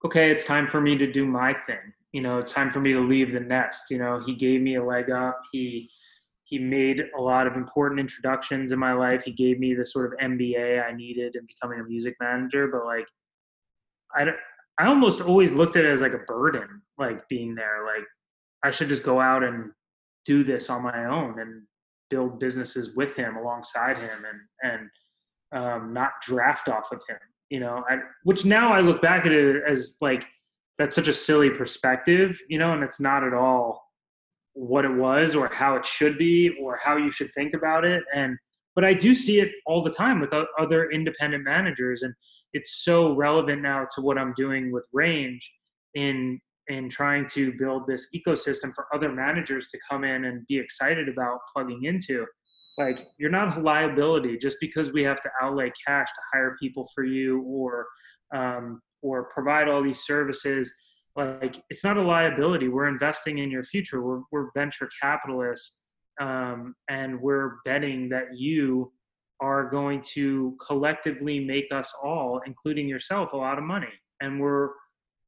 okay, 0.04 0.30
it's 0.30 0.44
time 0.44 0.68
for 0.68 0.80
me 0.80 0.98
to 0.98 1.10
do 1.10 1.24
my 1.24 1.54
thing. 1.54 1.92
You 2.12 2.20
know, 2.20 2.38
it's 2.38 2.52
time 2.52 2.70
for 2.70 2.80
me 2.80 2.92
to 2.92 3.00
leave 3.00 3.32
the 3.32 3.40
nest. 3.40 3.90
You 3.90 3.98
know, 3.98 4.22
he 4.24 4.34
gave 4.34 4.60
me 4.60 4.76
a 4.76 4.84
leg 4.84 5.10
up. 5.10 5.40
He, 5.50 5.90
he 6.44 6.58
made 6.58 7.04
a 7.16 7.20
lot 7.20 7.46
of 7.46 7.56
important 7.56 8.00
introductions 8.00 8.72
in 8.72 8.78
my 8.78 8.92
life. 8.92 9.24
He 9.24 9.32
gave 9.32 9.58
me 9.58 9.74
the 9.74 9.84
sort 9.84 10.12
of 10.12 10.18
MBA 10.30 10.84
I 10.84 10.94
needed 10.94 11.36
in 11.36 11.46
becoming 11.46 11.80
a 11.80 11.84
music 11.84 12.14
manager. 12.20 12.68
But 12.68 12.84
like, 12.84 13.06
I 14.14 14.30
I 14.78 14.86
almost 14.86 15.22
always 15.22 15.52
looked 15.52 15.76
at 15.76 15.84
it 15.84 15.90
as 15.90 16.02
like 16.02 16.12
a 16.12 16.18
burden, 16.18 16.82
like 16.98 17.26
being 17.28 17.54
there. 17.54 17.84
Like, 17.86 18.04
I 18.62 18.70
should 18.70 18.90
just 18.90 19.02
go 19.02 19.20
out 19.20 19.42
and 19.42 19.70
do 20.26 20.44
this 20.44 20.68
on 20.68 20.82
my 20.82 21.06
own 21.06 21.40
and 21.40 21.62
build 22.10 22.38
businesses 22.38 22.94
with 22.94 23.16
him 23.16 23.36
alongside 23.36 23.96
him 23.96 24.24
and 24.28 24.70
and 24.72 25.62
um, 25.64 25.94
not 25.94 26.12
draft 26.22 26.68
off 26.68 26.92
of 26.92 27.00
him. 27.08 27.18
You 27.48 27.60
know, 27.60 27.84
I, 27.88 27.98
which 28.24 28.44
now 28.44 28.72
I 28.72 28.80
look 28.80 29.00
back 29.00 29.24
at 29.24 29.32
it 29.32 29.62
as 29.66 29.96
like 30.02 30.26
that's 30.76 30.94
such 30.94 31.08
a 31.08 31.14
silly 31.14 31.48
perspective, 31.48 32.38
you 32.48 32.58
know, 32.58 32.72
and 32.72 32.82
it's 32.82 33.00
not 33.00 33.24
at 33.24 33.32
all 33.32 33.83
what 34.54 34.84
it 34.84 34.92
was 34.92 35.34
or 35.34 35.48
how 35.52 35.76
it 35.76 35.84
should 35.84 36.16
be 36.16 36.56
or 36.60 36.78
how 36.82 36.96
you 36.96 37.10
should 37.10 37.32
think 37.34 37.54
about 37.54 37.84
it. 37.84 38.02
And 38.14 38.36
but 38.74 38.84
i 38.84 38.92
do 38.92 39.14
see 39.14 39.38
it 39.38 39.52
all 39.66 39.82
the 39.82 39.90
time 39.90 40.20
with 40.20 40.34
other 40.58 40.90
independent 40.90 41.44
managers 41.44 42.02
and 42.02 42.12
it's 42.54 42.82
so 42.84 43.14
relevant 43.14 43.62
now 43.62 43.86
to 43.94 44.00
what 44.00 44.18
i'm 44.18 44.34
doing 44.36 44.72
with 44.72 44.84
range 44.92 45.48
in 45.94 46.40
in 46.68 46.88
trying 46.88 47.26
to 47.26 47.52
build 47.58 47.86
this 47.86 48.08
ecosystem 48.14 48.74
for 48.74 48.86
other 48.94 49.12
managers 49.12 49.68
to 49.68 49.78
come 49.90 50.04
in 50.04 50.24
and 50.24 50.46
be 50.46 50.58
excited 50.58 51.08
about 51.08 51.40
plugging 51.52 51.84
into. 51.84 52.24
Like 52.78 53.06
you're 53.18 53.30
not 53.30 53.56
a 53.56 53.60
liability 53.60 54.38
just 54.38 54.56
because 54.60 54.92
we 54.92 55.02
have 55.04 55.20
to 55.22 55.30
outlay 55.42 55.70
cash 55.86 56.08
to 56.08 56.20
hire 56.32 56.56
people 56.60 56.88
for 56.94 57.04
you 57.04 57.42
or 57.42 57.86
um, 58.34 58.80
or 59.02 59.24
provide 59.24 59.68
all 59.68 59.82
these 59.82 60.04
services 60.04 60.72
like 61.16 61.62
it's 61.70 61.84
not 61.84 61.96
a 61.96 62.02
liability. 62.02 62.68
We're 62.68 62.88
investing 62.88 63.38
in 63.38 63.50
your 63.50 63.64
future. 63.64 64.02
We're, 64.02 64.22
we're 64.32 64.50
venture 64.54 64.88
capitalists 65.00 65.78
um, 66.20 66.74
and 66.88 67.20
we're 67.20 67.56
betting 67.64 68.08
that 68.10 68.36
you 68.36 68.92
are 69.40 69.68
going 69.68 70.00
to 70.00 70.56
collectively 70.64 71.44
make 71.44 71.66
us 71.72 71.92
all 72.02 72.40
including 72.46 72.88
yourself 72.88 73.32
a 73.32 73.36
lot 73.36 73.58
of 73.58 73.64
money. 73.64 73.92
And 74.20 74.40
we're 74.40 74.70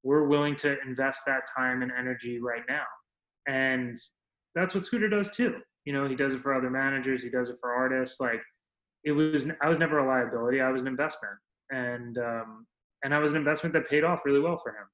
we're 0.03 0.27
willing 0.29 0.55
to 0.57 0.77
invest 0.87 1.23
that 1.27 1.43
time 1.57 1.83
and 1.83 1.91
energy 1.91 2.41
right 2.41 2.63
now. 2.69 2.85
And 3.49 3.99
that's 4.55 4.75
what 4.75 4.85
scooter 4.85 5.09
does 5.09 5.31
too. 5.31 5.57
You 5.85 5.93
know 5.93 6.09
he 6.09 6.17
does 6.17 6.35
it 6.35 6.43
for 6.43 6.55
other 6.55 6.71
managers. 6.71 7.23
He 7.23 7.31
does 7.31 7.49
it 7.49 7.57
for 7.61 7.73
artists. 7.73 8.19
Like 8.21 8.43
it 9.05 9.13
was 9.13 9.47
i 9.63 9.69
was 9.69 9.79
never 9.79 9.99
a 9.99 10.07
liability. 10.07 10.61
I 10.61 10.71
was 10.71 10.83
an 10.83 10.89
investment. 10.89 11.35
And 11.71 12.19
um, 12.19 12.67
and 13.05 13.15
i 13.15 13.19
was 13.19 13.33
an 13.33 13.39
investment 13.39 13.73
that 13.75 13.89
paid 13.89 14.05
off 14.05 14.21
really 14.25 14.41
well 14.41 14.61
for 14.63 14.71
him 14.71 14.87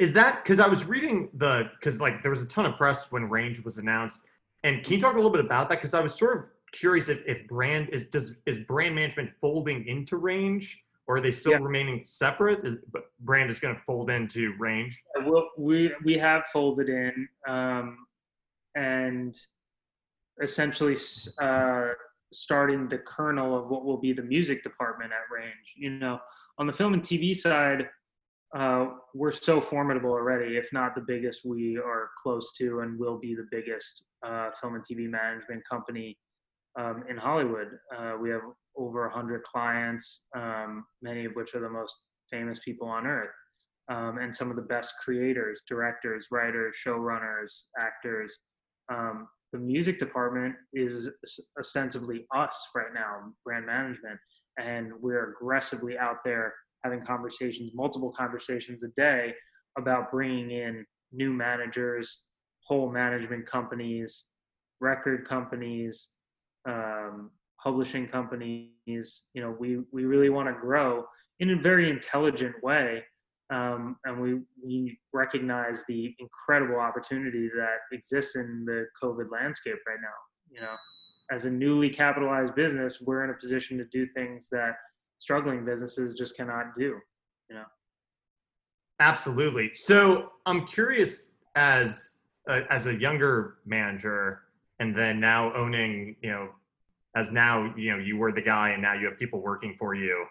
Is 0.00 0.14
that 0.14 0.42
because 0.42 0.60
I 0.60 0.66
was 0.66 0.86
reading 0.86 1.28
the 1.34 1.70
because 1.78 2.00
like 2.00 2.22
there 2.22 2.30
was 2.30 2.42
a 2.42 2.48
ton 2.48 2.64
of 2.64 2.74
press 2.74 3.12
when 3.12 3.28
Range 3.28 3.62
was 3.62 3.76
announced, 3.76 4.26
and 4.64 4.82
can 4.82 4.94
you 4.94 4.98
talk 4.98 5.12
a 5.12 5.16
little 5.16 5.30
bit 5.30 5.44
about 5.44 5.68
that? 5.68 5.78
Because 5.78 5.92
I 5.92 6.00
was 6.00 6.14
sort 6.14 6.38
of 6.38 6.44
curious 6.72 7.08
if, 7.08 7.20
if 7.26 7.46
brand 7.46 7.90
is 7.90 8.08
does 8.08 8.34
is 8.46 8.60
brand 8.60 8.94
management 8.94 9.30
folding 9.38 9.86
into 9.86 10.16
Range 10.16 10.82
or 11.06 11.16
are 11.16 11.20
they 11.20 11.30
still 11.30 11.52
Yeah. 11.52 11.58
remaining 11.58 12.00
separate? 12.04 12.64
Is 12.66 12.78
but 12.90 13.10
brand 13.20 13.50
is 13.50 13.58
going 13.58 13.74
to 13.76 13.80
fold 13.82 14.08
into 14.08 14.54
Range? 14.58 14.98
Well, 15.26 15.50
we 15.58 15.92
we 16.02 16.16
have 16.16 16.46
folded 16.46 16.88
in 16.88 17.28
um, 17.46 18.06
and 18.74 19.36
essentially 20.42 20.96
uh, 21.42 21.88
starting 22.32 22.88
the 22.88 22.96
kernel 22.96 23.54
of 23.54 23.68
what 23.68 23.84
will 23.84 23.98
be 23.98 24.14
the 24.14 24.22
music 24.22 24.62
department 24.62 25.12
at 25.12 25.30
Range. 25.30 25.74
You 25.76 25.90
know, 25.90 26.20
on 26.56 26.66
the 26.66 26.72
film 26.72 26.94
and 26.94 27.02
TV 27.02 27.36
side, 27.36 27.90
uh, 28.56 28.86
we're 29.14 29.32
so 29.32 29.60
formidable 29.60 30.10
already. 30.10 30.56
If 30.56 30.72
not 30.72 30.94
the 30.94 31.04
biggest, 31.06 31.42
we 31.44 31.76
are 31.76 32.10
close 32.22 32.52
to 32.58 32.80
and 32.80 32.98
will 32.98 33.18
be 33.18 33.34
the 33.34 33.46
biggest 33.50 34.04
uh, 34.26 34.50
film 34.60 34.74
and 34.74 34.84
TV 34.84 35.08
management 35.08 35.62
company 35.70 36.18
um, 36.78 37.04
in 37.08 37.16
Hollywood. 37.16 37.68
Uh, 37.96 38.14
we 38.20 38.30
have 38.30 38.42
over 38.76 39.02
100 39.02 39.42
clients, 39.44 40.22
um, 40.36 40.84
many 41.02 41.24
of 41.24 41.32
which 41.32 41.54
are 41.54 41.60
the 41.60 41.70
most 41.70 41.94
famous 42.30 42.60
people 42.64 42.88
on 42.88 43.06
earth 43.06 43.30
um, 43.90 44.18
and 44.18 44.34
some 44.34 44.50
of 44.50 44.56
the 44.56 44.62
best 44.62 44.94
creators, 45.02 45.60
directors, 45.68 46.26
writers, 46.30 46.76
showrunners, 46.86 47.64
actors. 47.78 48.32
Um, 48.90 49.28
the 49.52 49.58
music 49.58 49.98
department 49.98 50.54
is 50.72 51.08
ostensibly 51.58 52.26
us 52.34 52.68
right 52.74 52.94
now, 52.94 53.32
brand 53.44 53.66
management, 53.66 54.18
and 54.58 54.92
we're 55.00 55.32
aggressively 55.32 55.98
out 55.98 56.18
there 56.24 56.54
having 56.84 57.04
conversations, 57.04 57.72
multiple 57.74 58.12
conversations 58.12 58.84
a 58.84 58.88
day 58.96 59.34
about 59.78 60.10
bringing 60.10 60.50
in 60.50 60.84
new 61.12 61.32
managers, 61.32 62.22
whole 62.66 62.90
management 62.90 63.46
companies, 63.46 64.24
record 64.80 65.28
companies, 65.28 66.08
um, 66.68 67.30
publishing 67.62 68.06
companies. 68.06 68.70
You 68.86 69.42
know, 69.42 69.56
we 69.58 69.80
we 69.92 70.04
really 70.04 70.30
want 70.30 70.48
to 70.48 70.54
grow 70.60 71.04
in 71.38 71.50
a 71.50 71.56
very 71.56 71.90
intelligent 71.90 72.54
way 72.62 73.02
um, 73.50 73.96
and 74.04 74.20
we 74.20 74.40
we 74.64 74.98
recognize 75.12 75.84
the 75.88 76.14
incredible 76.18 76.78
opportunity 76.78 77.48
that 77.48 77.78
exists 77.92 78.36
in 78.36 78.64
the 78.64 78.86
COVID 79.02 79.30
landscape 79.30 79.78
right 79.86 79.98
now. 80.00 80.08
You 80.50 80.60
know, 80.60 80.74
as 81.32 81.46
a 81.46 81.50
newly 81.50 81.90
capitalized 81.90 82.54
business, 82.54 83.00
we're 83.00 83.24
in 83.24 83.30
a 83.30 83.34
position 83.34 83.76
to 83.78 83.84
do 83.86 84.06
things 84.14 84.48
that 84.52 84.74
struggling 85.20 85.64
businesses 85.64 86.14
just 86.14 86.36
cannot 86.36 86.74
do. 86.74 86.98
You 87.48 87.56
know, 87.56 87.64
Absolutely. 88.98 89.72
So 89.74 90.32
I'm 90.44 90.66
curious 90.66 91.30
as 91.54 92.18
a, 92.48 92.60
as 92.70 92.86
a 92.86 92.94
younger 92.94 93.58
manager, 93.64 94.40
and 94.78 94.96
then 94.96 95.20
now 95.20 95.54
owning, 95.54 96.16
you 96.22 96.30
know, 96.30 96.48
as 97.16 97.30
now 97.30 97.72
you 97.76 97.92
know 97.92 97.98
you 97.98 98.16
were 98.16 98.32
the 98.32 98.42
guy, 98.42 98.70
and 98.70 98.82
now 98.82 98.94
you 98.94 99.06
have 99.06 99.18
people 99.18 99.40
working 99.40 99.74
for 99.78 99.94
you. 99.94 100.26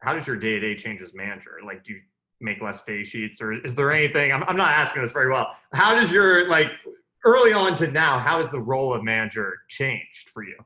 How 0.00 0.12
does 0.12 0.26
your 0.26 0.36
day 0.36 0.58
to 0.58 0.60
day 0.60 0.74
change 0.74 1.00
as 1.00 1.14
manager? 1.14 1.58
Like, 1.64 1.84
do 1.84 1.92
you 1.92 2.00
make 2.40 2.60
less 2.60 2.82
day 2.82 3.04
sheets, 3.04 3.40
or 3.40 3.52
is 3.52 3.74
there 3.74 3.92
anything? 3.92 4.32
I'm 4.32 4.42
I'm 4.44 4.56
not 4.56 4.72
asking 4.72 5.02
this 5.02 5.12
very 5.12 5.30
well. 5.30 5.56
How 5.72 5.94
does 5.94 6.10
your 6.10 6.48
like 6.48 6.70
early 7.24 7.52
on 7.52 7.76
to 7.76 7.86
now, 7.86 8.18
how 8.18 8.38
has 8.38 8.50
the 8.50 8.60
role 8.60 8.92
of 8.92 9.04
manager 9.04 9.58
changed 9.68 10.30
for 10.30 10.42
you? 10.42 10.56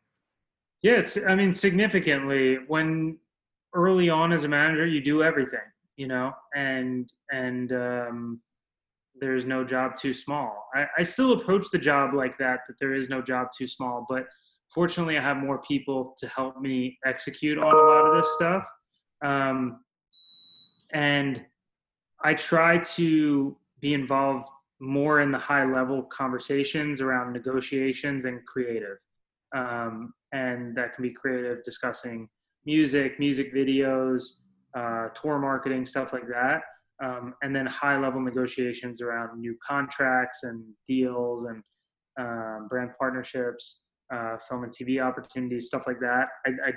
Yes, 0.82 1.18
I 1.28 1.34
mean 1.34 1.52
significantly. 1.52 2.58
When 2.66 3.18
early 3.76 4.08
on 4.08 4.32
as 4.32 4.44
a 4.44 4.48
manager, 4.48 4.86
you 4.86 5.00
do 5.00 5.22
everything, 5.22 5.68
you 5.96 6.08
know, 6.08 6.32
and 6.54 7.12
and 7.30 7.72
um, 7.72 8.40
there's 9.20 9.44
no 9.44 9.62
job 9.64 9.96
too 9.96 10.14
small. 10.14 10.68
I, 10.74 10.86
I 10.98 11.02
still 11.02 11.32
approach 11.32 11.66
the 11.70 11.78
job 11.78 12.14
like 12.14 12.36
that, 12.38 12.60
that 12.66 12.78
there 12.80 12.94
is 12.94 13.08
no 13.08 13.22
job 13.22 13.48
too 13.56 13.66
small, 13.66 14.06
but 14.08 14.26
fortunately, 14.74 15.18
I 15.18 15.22
have 15.22 15.36
more 15.36 15.58
people 15.58 16.16
to 16.18 16.26
help 16.28 16.60
me 16.60 16.98
execute 17.04 17.58
on 17.58 17.64
a 17.64 17.76
lot 17.76 18.06
of 18.06 18.16
this 18.16 18.32
stuff. 18.34 18.64
Um, 19.22 19.80
and 20.92 21.44
I 22.24 22.34
try 22.34 22.78
to 22.78 23.56
be 23.80 23.94
involved 23.94 24.48
more 24.80 25.20
in 25.20 25.30
the 25.30 25.38
high 25.38 25.64
level 25.64 26.02
conversations 26.02 27.00
around 27.00 27.32
negotiations 27.32 28.24
and 28.24 28.44
creative. 28.46 28.98
Um, 29.54 30.12
and 30.32 30.76
that 30.76 30.94
can 30.94 31.02
be 31.02 31.10
creative 31.10 31.62
discussing 31.62 32.28
music, 32.66 33.18
music 33.18 33.54
videos, 33.54 34.22
uh, 34.76 35.08
tour 35.14 35.38
marketing, 35.38 35.86
stuff 35.86 36.12
like 36.12 36.26
that. 36.28 36.60
Um, 37.02 37.34
and 37.42 37.54
then 37.54 37.66
high 37.66 37.98
level 37.98 38.20
negotiations 38.20 39.00
around 39.00 39.38
new 39.38 39.56
contracts 39.66 40.40
and 40.42 40.64
deals 40.88 41.44
and 41.44 41.62
um, 42.18 42.68
brand 42.68 42.90
partnerships, 42.98 43.84
uh, 44.12 44.36
film 44.48 44.64
and 44.64 44.72
TV 44.72 45.02
opportunities, 45.02 45.66
stuff 45.66 45.82
like 45.86 46.00
that. 46.00 46.26
I, 46.46 46.50
I 46.68 46.72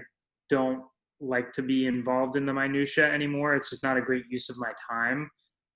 don't 0.50 0.84
like 1.22 1.52
to 1.54 1.62
be 1.62 1.88
involved 1.88 2.36
in 2.36 2.46
the 2.46 2.54
minutia 2.54 3.12
anymore. 3.12 3.56
It's 3.56 3.70
just 3.70 3.84
not 3.84 3.98
a 3.98 4.02
great 4.02 4.24
use 4.30 4.50
of 4.50 4.58
my 4.58 4.72
time. 4.90 5.30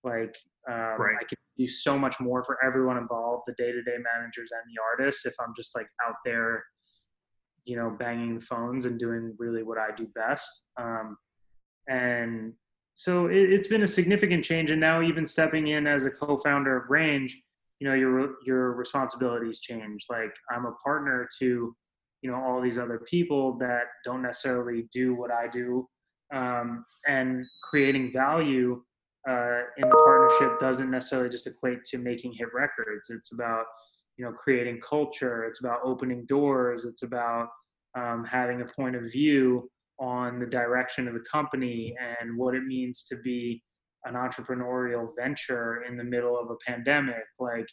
Like 0.03 0.35
um, 0.69 0.99
right. 0.99 1.15
I 1.19 1.23
could 1.23 1.37
do 1.57 1.67
so 1.67 1.97
much 1.97 2.19
more 2.19 2.43
for 2.43 2.57
everyone 2.65 2.97
involved, 2.97 3.43
the 3.45 3.53
day-to-day 3.57 3.97
managers 4.13 4.49
and 4.51 4.61
the 4.73 4.81
artists, 4.81 5.25
if 5.25 5.33
I'm 5.39 5.53
just 5.55 5.75
like 5.75 5.87
out 6.05 6.15
there, 6.25 6.63
you 7.65 7.75
know, 7.77 7.95
banging 7.97 8.41
phones 8.41 8.85
and 8.85 8.99
doing 8.99 9.35
really 9.37 9.63
what 9.63 9.77
I 9.77 9.89
do 9.95 10.07
best. 10.15 10.65
Um, 10.79 11.17
and 11.87 12.53
so 12.95 13.27
it, 13.27 13.51
has 13.51 13.67
been 13.67 13.83
a 13.83 13.87
significant 13.87 14.43
change. 14.43 14.71
And 14.71 14.79
now 14.79 15.01
even 15.01 15.25
stepping 15.25 15.67
in 15.67 15.87
as 15.87 16.05
a 16.05 16.11
co-founder 16.11 16.77
of 16.77 16.89
Range, 16.89 17.35
you 17.79 17.87
know, 17.87 17.95
your 17.95 18.35
your 18.45 18.73
responsibilities 18.73 19.59
change. 19.59 20.05
Like 20.09 20.33
I'm 20.51 20.65
a 20.65 20.73
partner 20.83 21.27
to, 21.39 21.75
you 22.21 22.31
know, 22.31 22.35
all 22.35 22.61
these 22.61 22.77
other 22.77 23.01
people 23.09 23.57
that 23.57 23.85
don't 24.05 24.21
necessarily 24.21 24.87
do 24.93 25.15
what 25.15 25.31
I 25.31 25.47
do, 25.47 25.87
um, 26.33 26.85
and 27.07 27.45
creating 27.69 28.13
value 28.13 28.81
uh, 29.27 29.61
in 29.77 29.89
the 29.89 29.95
partnership 30.05 30.59
doesn't 30.59 30.91
necessarily 30.91 31.29
just 31.29 31.47
equate 31.47 31.83
to 31.85 31.97
making 31.97 32.33
hit 32.33 32.47
records. 32.53 33.09
It's 33.09 33.31
about 33.33 33.65
you 34.17 34.25
know 34.25 34.31
creating 34.31 34.79
culture. 34.81 35.45
It's 35.45 35.59
about 35.59 35.79
opening 35.83 36.25
doors. 36.25 36.85
It's 36.85 37.03
about 37.03 37.49
um, 37.95 38.25
having 38.25 38.61
a 38.61 38.65
point 38.65 38.95
of 38.95 39.03
view 39.11 39.69
on 39.99 40.39
the 40.39 40.45
direction 40.45 41.07
of 41.07 41.13
the 41.13 41.23
company 41.31 41.95
and 41.99 42.37
what 42.37 42.55
it 42.55 42.63
means 42.63 43.03
to 43.03 43.15
be 43.17 43.63
an 44.05 44.15
entrepreneurial 44.15 45.09
venture 45.17 45.83
in 45.87 45.95
the 45.95 46.03
middle 46.03 46.37
of 46.37 46.49
a 46.49 46.55
pandemic. 46.67 47.23
Like, 47.39 47.67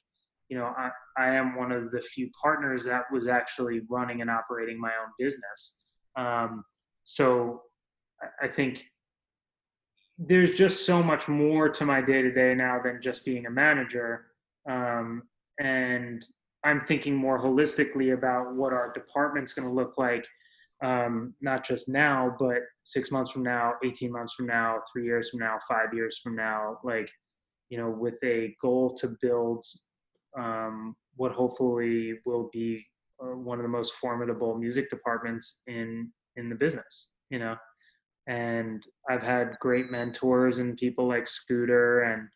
you 0.49 0.57
know, 0.57 0.73
I, 0.77 0.91
I 1.19 1.35
am 1.35 1.57
one 1.57 1.73
of 1.73 1.91
the 1.91 2.01
few 2.01 2.31
partners 2.41 2.85
that 2.85 3.05
was 3.13 3.27
actually 3.27 3.81
running 3.89 4.21
and 4.21 4.31
operating 4.31 4.79
my 4.81 4.91
own 4.91 5.11
business. 5.19 5.81
Um, 6.17 6.65
so 7.05 7.63
I 8.41 8.49
think 8.49 8.85
there's 10.19 10.55
just 10.55 10.85
so 10.85 11.03
much 11.03 11.29
more 11.29 11.69
to 11.71 11.85
my 11.85 12.03
day 12.03 12.23
to 12.23 12.31
day 12.33 12.55
now 12.55 12.81
than 12.83 13.01
just 13.03 13.25
being 13.25 13.47
a 13.47 13.51
manager. 13.51 14.27
Um, 14.69 15.23
and 15.61 16.25
I'm 16.65 16.81
thinking 16.81 17.15
more 17.15 17.41
holistically 17.41 18.15
about 18.15 18.55
what 18.55 18.73
our 18.73 18.93
department's 18.93 19.53
going 19.53 19.69
to 19.69 19.75
look 19.75 19.99
like, 19.99 20.27
um, 20.83 21.35
not 21.41 21.67
just 21.67 21.89
now, 21.89 22.35
but 22.39 22.59
six 22.83 23.11
months 23.11 23.31
from 23.31 23.43
now, 23.43 23.75
18 23.85 24.11
months 24.11 24.35
from 24.35 24.47
now, 24.47 24.81
three 24.91 25.05
years 25.05 25.31
from 25.31 25.41
now, 25.41 25.59
five 25.69 25.93
years 25.93 26.19
from 26.23 26.35
now, 26.35 26.79
like, 26.83 27.11
you 27.69 27.79
know, 27.79 27.91
with 27.91 28.19
a 28.25 28.57
goal 28.61 28.95
to 28.95 29.17
build 29.21 29.65
um, 30.39 30.97
what 31.17 31.33
hopefully 31.33 32.15
will 32.25 32.49
be 32.53 32.85
uh, 33.23 33.37
one 33.37 33.59
of 33.59 33.63
the 33.63 33.69
most 33.69 33.95
formidable 33.95 34.57
music 34.57 34.89
departments 34.89 35.61
in 35.67 36.11
in 36.37 36.49
the 36.49 36.55
business, 36.55 37.09
you 37.29 37.39
know? 37.39 37.57
And 38.27 38.87
I've 39.09 39.23
had 39.23 39.59
great 39.61 39.91
mentors 39.91 40.59
and 40.59 40.77
people 40.77 41.07
like 41.09 41.27
Scooter 41.27 42.03
and 42.03 42.29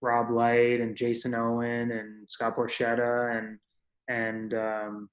Rob 0.00 0.30
Light 0.30 0.80
and 0.80 0.96
Jason 0.96 1.34
Owen 1.34 1.90
and 1.90 2.28
Scott 2.28 2.56
Borchetta 2.56 3.36
and 3.36 3.58
and 4.08 4.54
um, 4.54 5.08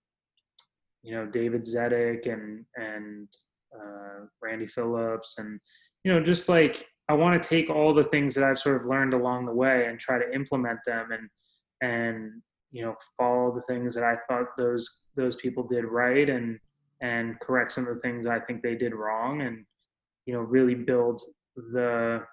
you 1.04 1.14
know 1.14 1.26
David 1.26 1.64
Zedeck 1.64 2.32
and 2.32 2.66
and 2.76 3.28
uh, 3.76 4.26
Randy 4.42 4.68
Phillips 4.68 5.36
and 5.38 5.60
you 6.04 6.14
know 6.14 6.22
just 6.22 6.50
like 6.50 6.88
I 7.08 7.14
want 7.14 7.42
to 7.42 7.50
take 7.50 7.70
all 7.70 7.94
the 7.94 8.04
things 8.04 8.34
that 8.36 8.44
I've 8.44 8.60
sort 8.60 8.82
of 8.82 8.88
learned 8.88 9.14
along 9.14 9.46
the 9.46 9.54
way 9.54 9.88
and 9.88 10.00
try 10.00 10.18
to 10.18 10.34
implement 10.34 10.80
them 10.86 11.10
and 11.12 11.30
and 11.82 12.42
you 12.72 12.84
know 12.84 12.96
follow 13.18 13.54
the 13.54 13.62
things 13.62 13.94
that 13.96 14.04
I 14.04 14.16
thought 14.28 14.58
those 14.58 15.02
those 15.16 15.36
people 15.38 15.64
did 15.64 15.86
right 15.86 16.30
and 16.30 16.60
and 17.02 17.40
correct 17.40 17.74
some 17.74 17.88
of 17.88 17.96
the 17.96 18.02
things 18.02 18.28
I 18.28 18.40
think 18.40 18.62
they 18.62 18.76
did 18.76 18.94
wrong 18.94 19.42
and 19.42 19.66
you 20.26 20.34
know 20.34 20.42
really 20.42 20.76
build 20.76 21.22
the 21.56 22.24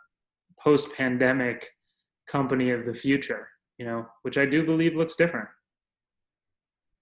post-pandemic 0.62 1.68
company 2.26 2.70
of 2.70 2.84
the 2.84 2.94
future 2.94 3.48
you 3.78 3.84
know 3.84 4.06
which 4.22 4.38
i 4.38 4.46
do 4.46 4.64
believe 4.64 4.94
looks 4.94 5.16
different. 5.16 5.48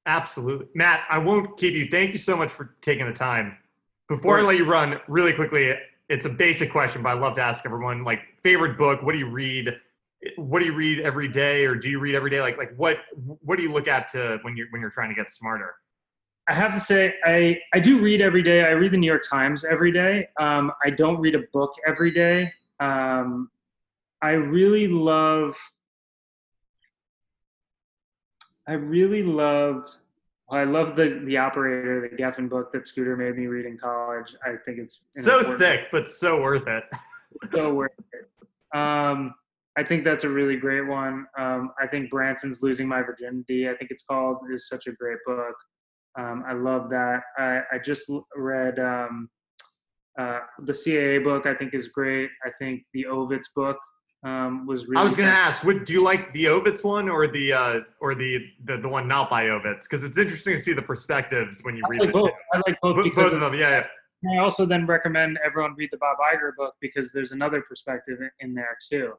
Absolutely. 0.07 0.67
Matt 0.75 1.05
i 1.11 1.19
won't 1.19 1.57
keep 1.59 1.75
you. 1.75 1.89
Thank 1.91 2.13
you 2.13 2.19
so 2.19 2.37
much 2.37 2.51
for 2.51 2.75
taking 2.81 3.07
the 3.07 3.13
time. 3.13 3.57
Before 4.09 4.39
i 4.39 4.43
let 4.43 4.57
you 4.57 4.65
run 4.65 4.99
really 5.09 5.33
quickly 5.33 5.75
it's 6.09 6.25
a 6.25 6.31
basic 6.31 6.71
question 6.71 7.03
but 7.03 7.11
i 7.11 7.13
love 7.13 7.35
to 7.35 7.43
ask 7.43 7.65
everyone 7.65 8.03
like 8.03 8.21
favorite 8.43 8.77
book 8.77 9.03
what 9.03 9.13
do 9.13 9.19
you 9.19 9.31
read? 9.31 9.69
What 10.37 10.59
do 10.59 10.67
you 10.67 10.75
read 10.75 11.01
every 11.01 11.29
day 11.29 11.65
or 11.65 11.75
do 11.75 11.89
you 11.89 11.99
read 11.99 12.15
every 12.15 12.31
day? 12.31 12.41
Like 12.41 12.59
like 12.59 12.75
what 12.77 12.99
what 13.43 13.57
do 13.57 13.63
you 13.63 13.73
look 13.73 13.89
at 13.89 14.09
to 14.13 14.39
when 14.43 14.57
you're 14.57 14.67
when 14.71 14.81
you're 14.81 14.91
trying 14.91 15.11
to 15.11 15.15
get 15.15 15.31
smarter? 15.31 15.75
I 16.51 16.53
have 16.53 16.73
to 16.75 16.81
say, 16.81 17.15
I, 17.25 17.61
I 17.73 17.79
do 17.79 18.01
read 18.01 18.21
every 18.21 18.43
day. 18.43 18.65
I 18.65 18.71
read 18.71 18.91
the 18.91 18.97
New 18.97 19.07
York 19.07 19.23
Times 19.29 19.65
every 19.65 19.93
day. 19.93 20.29
Um, 20.41 20.73
I 20.85 20.91
don't 20.91 21.21
read 21.21 21.37
a 21.37 21.43
book 21.53 21.73
every 21.87 22.11
day. 22.11 22.53
Um, 22.81 23.51
I 24.23 24.31
really 24.31 24.87
love, 24.87 25.57
I 28.69 28.73
really 28.75 29.23
loved, 29.23 29.89
I 30.51 30.65
love 30.65 30.95
the, 30.97 31.23
the 31.25 31.39
operator, 31.39 32.09
the 32.09 32.17
Geffen 32.17 32.49
book 32.49 32.73
that 32.73 32.87
Scooter 32.87 33.17
made 33.17 33.37
me 33.37 33.47
read 33.47 33.65
in 33.65 33.79
college. 33.79 34.35
I 34.45 34.57
think 34.65 34.79
it's 34.79 35.05
so 35.13 35.57
thick, 35.57 35.87
but 35.91 36.11
so 36.11 36.43
worth 36.43 36.67
it. 36.67 36.85
so 37.53 37.73
worth 37.73 37.93
it. 38.13 38.79
Um, 38.79 39.35
I 39.79 39.85
think 39.85 40.05
that's 40.05 40.25
a 40.25 40.29
really 40.29 40.57
great 40.57 40.87
one. 40.87 41.27
Um, 41.39 41.71
I 41.81 41.87
think 41.87 42.11
Branson's 42.11 42.61
Losing 42.61 42.87
My 42.87 43.03
Virginity, 43.03 43.69
I 43.69 43.75
think 43.77 43.91
it's 43.91 44.03
called, 44.03 44.39
is 44.53 44.69
such 44.69 44.87
a 44.87 44.93
great 44.93 45.19
book. 45.25 45.55
Um, 46.19 46.45
I 46.47 46.53
love 46.53 46.91
that. 46.91 47.23
I, 47.39 47.61
I 47.73 47.79
just 47.83 48.11
read 48.37 48.79
um, 48.79 49.31
uh, 50.19 50.41
the 50.59 50.73
CAA 50.73 51.25
book. 51.25 51.47
I 51.47 51.55
think 51.55 51.73
is 51.73 51.89
great. 51.89 52.29
I 52.45 52.51
think 52.59 52.83
the 52.93 53.07
Ovitz 53.09 53.47
book 53.55 53.79
um, 54.23 54.67
was 54.67 54.87
really. 54.87 55.01
I 55.01 55.05
was 55.05 55.17
going 55.17 55.29
to 55.29 55.35
ask, 55.35 55.65
what 55.65 55.87
do 55.87 55.93
you 55.93 56.03
like 56.03 56.33
the 56.33 56.45
Ovitz 56.47 56.85
one 56.85 57.09
or 57.09 57.27
the 57.27 57.53
uh, 57.53 57.81
or 58.01 58.15
the, 58.15 58.39
the 58.65 58.77
the 58.79 58.89
one 58.89 59.09
not 59.09 59.31
by 59.31 59.45
Ovitz? 59.45 59.85
Because 59.85 60.05
it's 60.05 60.19
interesting 60.19 60.57
to 60.57 60.63
see 60.63 60.73
the 60.73 60.83
perspectives 60.83 61.61
when 61.63 61.77
you 61.77 61.83
I 61.87 61.89
read 61.89 62.01
like 62.01 62.13
both. 62.13 62.31
I 62.53 62.61
like 62.67 62.79
both. 62.83 62.97
Both, 62.97 63.15
both 63.15 63.33
of 63.33 63.41
them, 63.41 63.55
yeah, 63.55 63.87
yeah. 64.23 64.41
I 64.41 64.45
also 64.45 64.67
then 64.67 64.87
recommend 64.87 65.39
everyone 65.45 65.75
read 65.77 65.91
the 65.91 65.97
Bob 65.97 66.19
Iger 66.19 66.55
book 66.57 66.75
because 66.81 67.13
there's 67.13 67.33
another 67.33 67.63
perspective 67.63 68.19
in 68.41 68.55
there 68.55 68.77
too. 68.91 69.15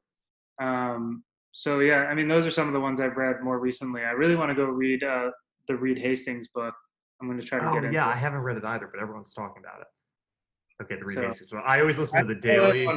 Um, 0.62 1.24
so 1.52 1.80
yeah, 1.80 2.04
I 2.04 2.14
mean, 2.14 2.28
those 2.28 2.45
are 2.45 2.52
some 2.52 2.68
of 2.68 2.74
the 2.74 2.80
ones 2.80 3.02
I've 3.02 3.18
read 3.18 3.41
more 3.41 3.60
recently. 3.60 4.04
I 4.04 4.12
really 4.12 4.36
want 4.36 4.49
to 4.49 4.56
go 4.56 4.66
read 4.66 5.04
uh, 5.04 5.32
the 5.68 5.76
Reed 5.76 5.97
Hastings 5.97 6.47
book. 6.49 6.76
I'm 7.20 7.28
going 7.28 7.39
to 7.39 7.45
try 7.45 7.60
to 7.60 7.66
oh, 7.66 7.74
get 7.74 7.84
into. 7.86 7.93
yeah, 7.93 8.08
I 8.08 8.16
haven't 8.16 8.39
read 8.39 8.58
it 8.58 8.66
either, 8.66 8.88
but 8.91 9.02
everyone's 9.02 9.34
talking 9.34 9.64
about 9.64 9.82
it. 9.82 10.84
Okay, 10.84 10.99
the 10.99 11.06
Reed 11.06 11.18
so, 11.18 11.24
Hastings 11.24 11.54
one. 11.54 11.64
I 11.66 11.80
always 11.80 11.97
listen 11.97 12.26
to 12.26 12.34
the 12.34 12.39
daily. 12.39 12.88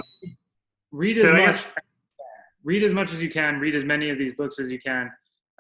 Read 0.93 1.19
as 1.19 1.25
much. 1.33 1.67
Read 2.65 2.83
as 2.83 2.93
much 2.93 3.13
as 3.13 3.23
you 3.23 3.31
can. 3.31 3.61
Read 3.61 3.75
as 3.75 3.85
many 3.85 4.11
of 4.11 4.19
these 4.19 4.35
books 4.35 4.59
as 4.59 4.71
you 4.71 4.79
can. 4.79 5.11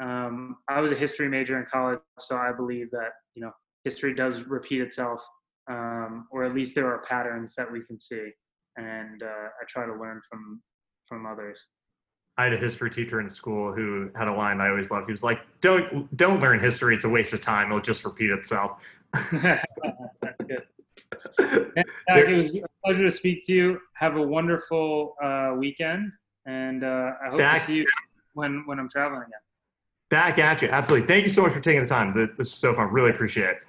Um, 0.03 0.57
I 0.69 0.81
was 0.81 0.91
a 0.91 0.97
history 0.97 1.29
major 1.29 1.59
in 1.59 1.67
college, 1.71 2.01
so 2.19 2.37
I 2.37 2.53
believe 2.53 2.91
that 2.91 3.11
you 3.35 3.43
know 3.43 3.53
history 3.85 4.15
does 4.15 4.43
repeat 4.43 4.81
itself, 4.81 5.25
um, 5.71 6.27
or 6.33 6.45
at 6.45 6.55
least 6.55 6.75
there 6.75 6.89
are 6.89 7.03
patterns 7.03 7.55
that 7.57 7.71
we 7.71 7.83
can 7.83 8.01
see, 8.01 8.31
and 8.77 9.23
uh, 9.23 9.27
I 9.27 9.65
try 9.69 9.87
to 9.87 9.93
learn 9.93 10.21
from 10.29 10.63
from 11.07 11.27
others. 11.27 11.59
I 12.37 12.45
had 12.45 12.53
a 12.53 12.57
history 12.57 12.91
teacher 12.91 13.21
in 13.21 13.31
school 13.31 13.73
who 13.73 14.11
had 14.17 14.27
a 14.27 14.33
line 14.33 14.61
I 14.61 14.69
always 14.69 14.91
loved. 14.91 15.07
He 15.07 15.13
was 15.13 15.23
like, 15.23 15.41
"Don't 15.61 16.17
don't 16.17 16.41
learn 16.41 16.59
history; 16.59 16.97
it's 16.97 17.05
a 17.05 17.09
waste 17.09 17.33
of 17.33 17.41
time. 17.41 17.69
It'll 17.69 17.81
just 17.81 18.05
repeat 18.05 18.31
itself." 18.31 18.81
it 21.39 22.37
was 22.37 22.51
a 22.51 22.63
pleasure 22.85 23.05
to 23.05 23.11
speak 23.11 23.47
to 23.47 23.53
you. 23.53 23.79
Have 23.95 24.17
a 24.17 24.23
wonderful 24.23 25.15
uh, 25.23 25.55
weekend, 25.57 26.11
and 26.47 26.85
uh, 26.85 27.13
I 27.25 27.29
hope 27.31 27.39
Dak, 27.39 27.61
to 27.63 27.67
see 27.67 27.75
you 27.77 27.87
when 28.35 28.63
when 28.67 28.79
I'm 28.79 28.89
traveling 28.89 29.23
again. 29.23 29.41
back 30.11 30.39
at 30.39 30.63
you. 30.63 30.69
Absolutely. 30.69 31.07
Thank 31.07 31.23
you 31.25 31.29
so 31.29 31.43
much 31.43 31.53
for 31.53 31.61
taking 31.61 31.83
the 31.83 31.89
time. 31.89 32.15
This 32.15 32.37
was 32.37 32.53
so 32.53 32.75
fun. 32.75 32.89
Really 32.93 33.11
appreciate 33.11 33.51
it. 33.51 33.63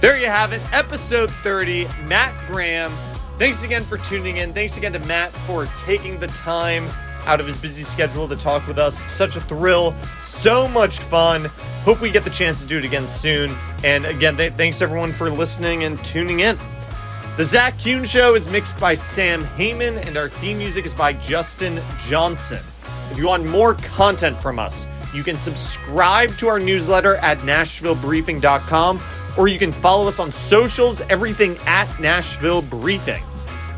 There 0.00 0.18
you 0.18 0.26
have 0.26 0.52
it, 0.52 0.60
episode 0.72 1.30
30. 1.30 1.86
Matt 2.04 2.34
Graham. 2.48 2.92
Thanks 3.38 3.62
again 3.62 3.82
for 3.84 3.98
tuning 3.98 4.38
in. 4.38 4.52
Thanks 4.52 4.76
again 4.76 4.92
to 4.94 4.98
Matt 5.00 5.30
for 5.32 5.66
taking 5.78 6.18
the 6.18 6.26
time 6.28 6.88
out 7.24 7.38
of 7.38 7.46
his 7.46 7.56
busy 7.56 7.84
schedule 7.84 8.28
to 8.28 8.34
talk 8.36 8.66
with 8.66 8.78
us. 8.78 9.08
Such 9.10 9.36
a 9.36 9.40
thrill, 9.40 9.94
so 10.18 10.66
much 10.68 10.98
fun. 10.98 11.44
Hope 11.84 12.00
we 12.00 12.10
get 12.10 12.24
the 12.24 12.30
chance 12.30 12.60
to 12.62 12.66
do 12.68 12.78
it 12.78 12.84
again 12.84 13.06
soon. 13.06 13.54
And 13.84 14.04
again, 14.04 14.36
th- 14.36 14.54
thanks 14.54 14.82
everyone 14.82 15.12
for 15.12 15.30
listening 15.30 15.84
and 15.84 16.02
tuning 16.04 16.40
in. 16.40 16.58
The 17.38 17.44
Zach 17.44 17.78
Kuhn 17.82 18.04
Show 18.04 18.34
is 18.34 18.46
mixed 18.46 18.78
by 18.78 18.94
Sam 18.94 19.42
Heyman, 19.42 20.06
and 20.06 20.18
our 20.18 20.28
theme 20.28 20.58
music 20.58 20.84
is 20.84 20.92
by 20.92 21.14
Justin 21.14 21.80
Johnson. 22.06 22.60
If 23.10 23.16
you 23.16 23.26
want 23.26 23.46
more 23.46 23.72
content 23.76 24.36
from 24.36 24.58
us, 24.58 24.86
you 25.14 25.24
can 25.24 25.38
subscribe 25.38 26.36
to 26.36 26.48
our 26.48 26.58
newsletter 26.58 27.16
at 27.16 27.38
NashvilleBriefing.com, 27.38 29.00
or 29.38 29.48
you 29.48 29.58
can 29.58 29.72
follow 29.72 30.06
us 30.08 30.18
on 30.20 30.30
socials, 30.30 31.00
everything 31.08 31.56
at 31.64 31.98
Nashville 31.98 32.60
Briefing. 32.60 33.24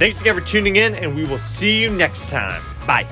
Thanks 0.01 0.21
again 0.21 0.35
for 0.35 0.41
tuning 0.41 0.75
in, 0.75 0.97
and 0.97 1.15
we 1.15 1.25
will 1.25 1.39
see 1.39 1.81
you 1.81 1.91
next 1.91 2.31
time. 2.31 2.61
Bye. 2.89 3.07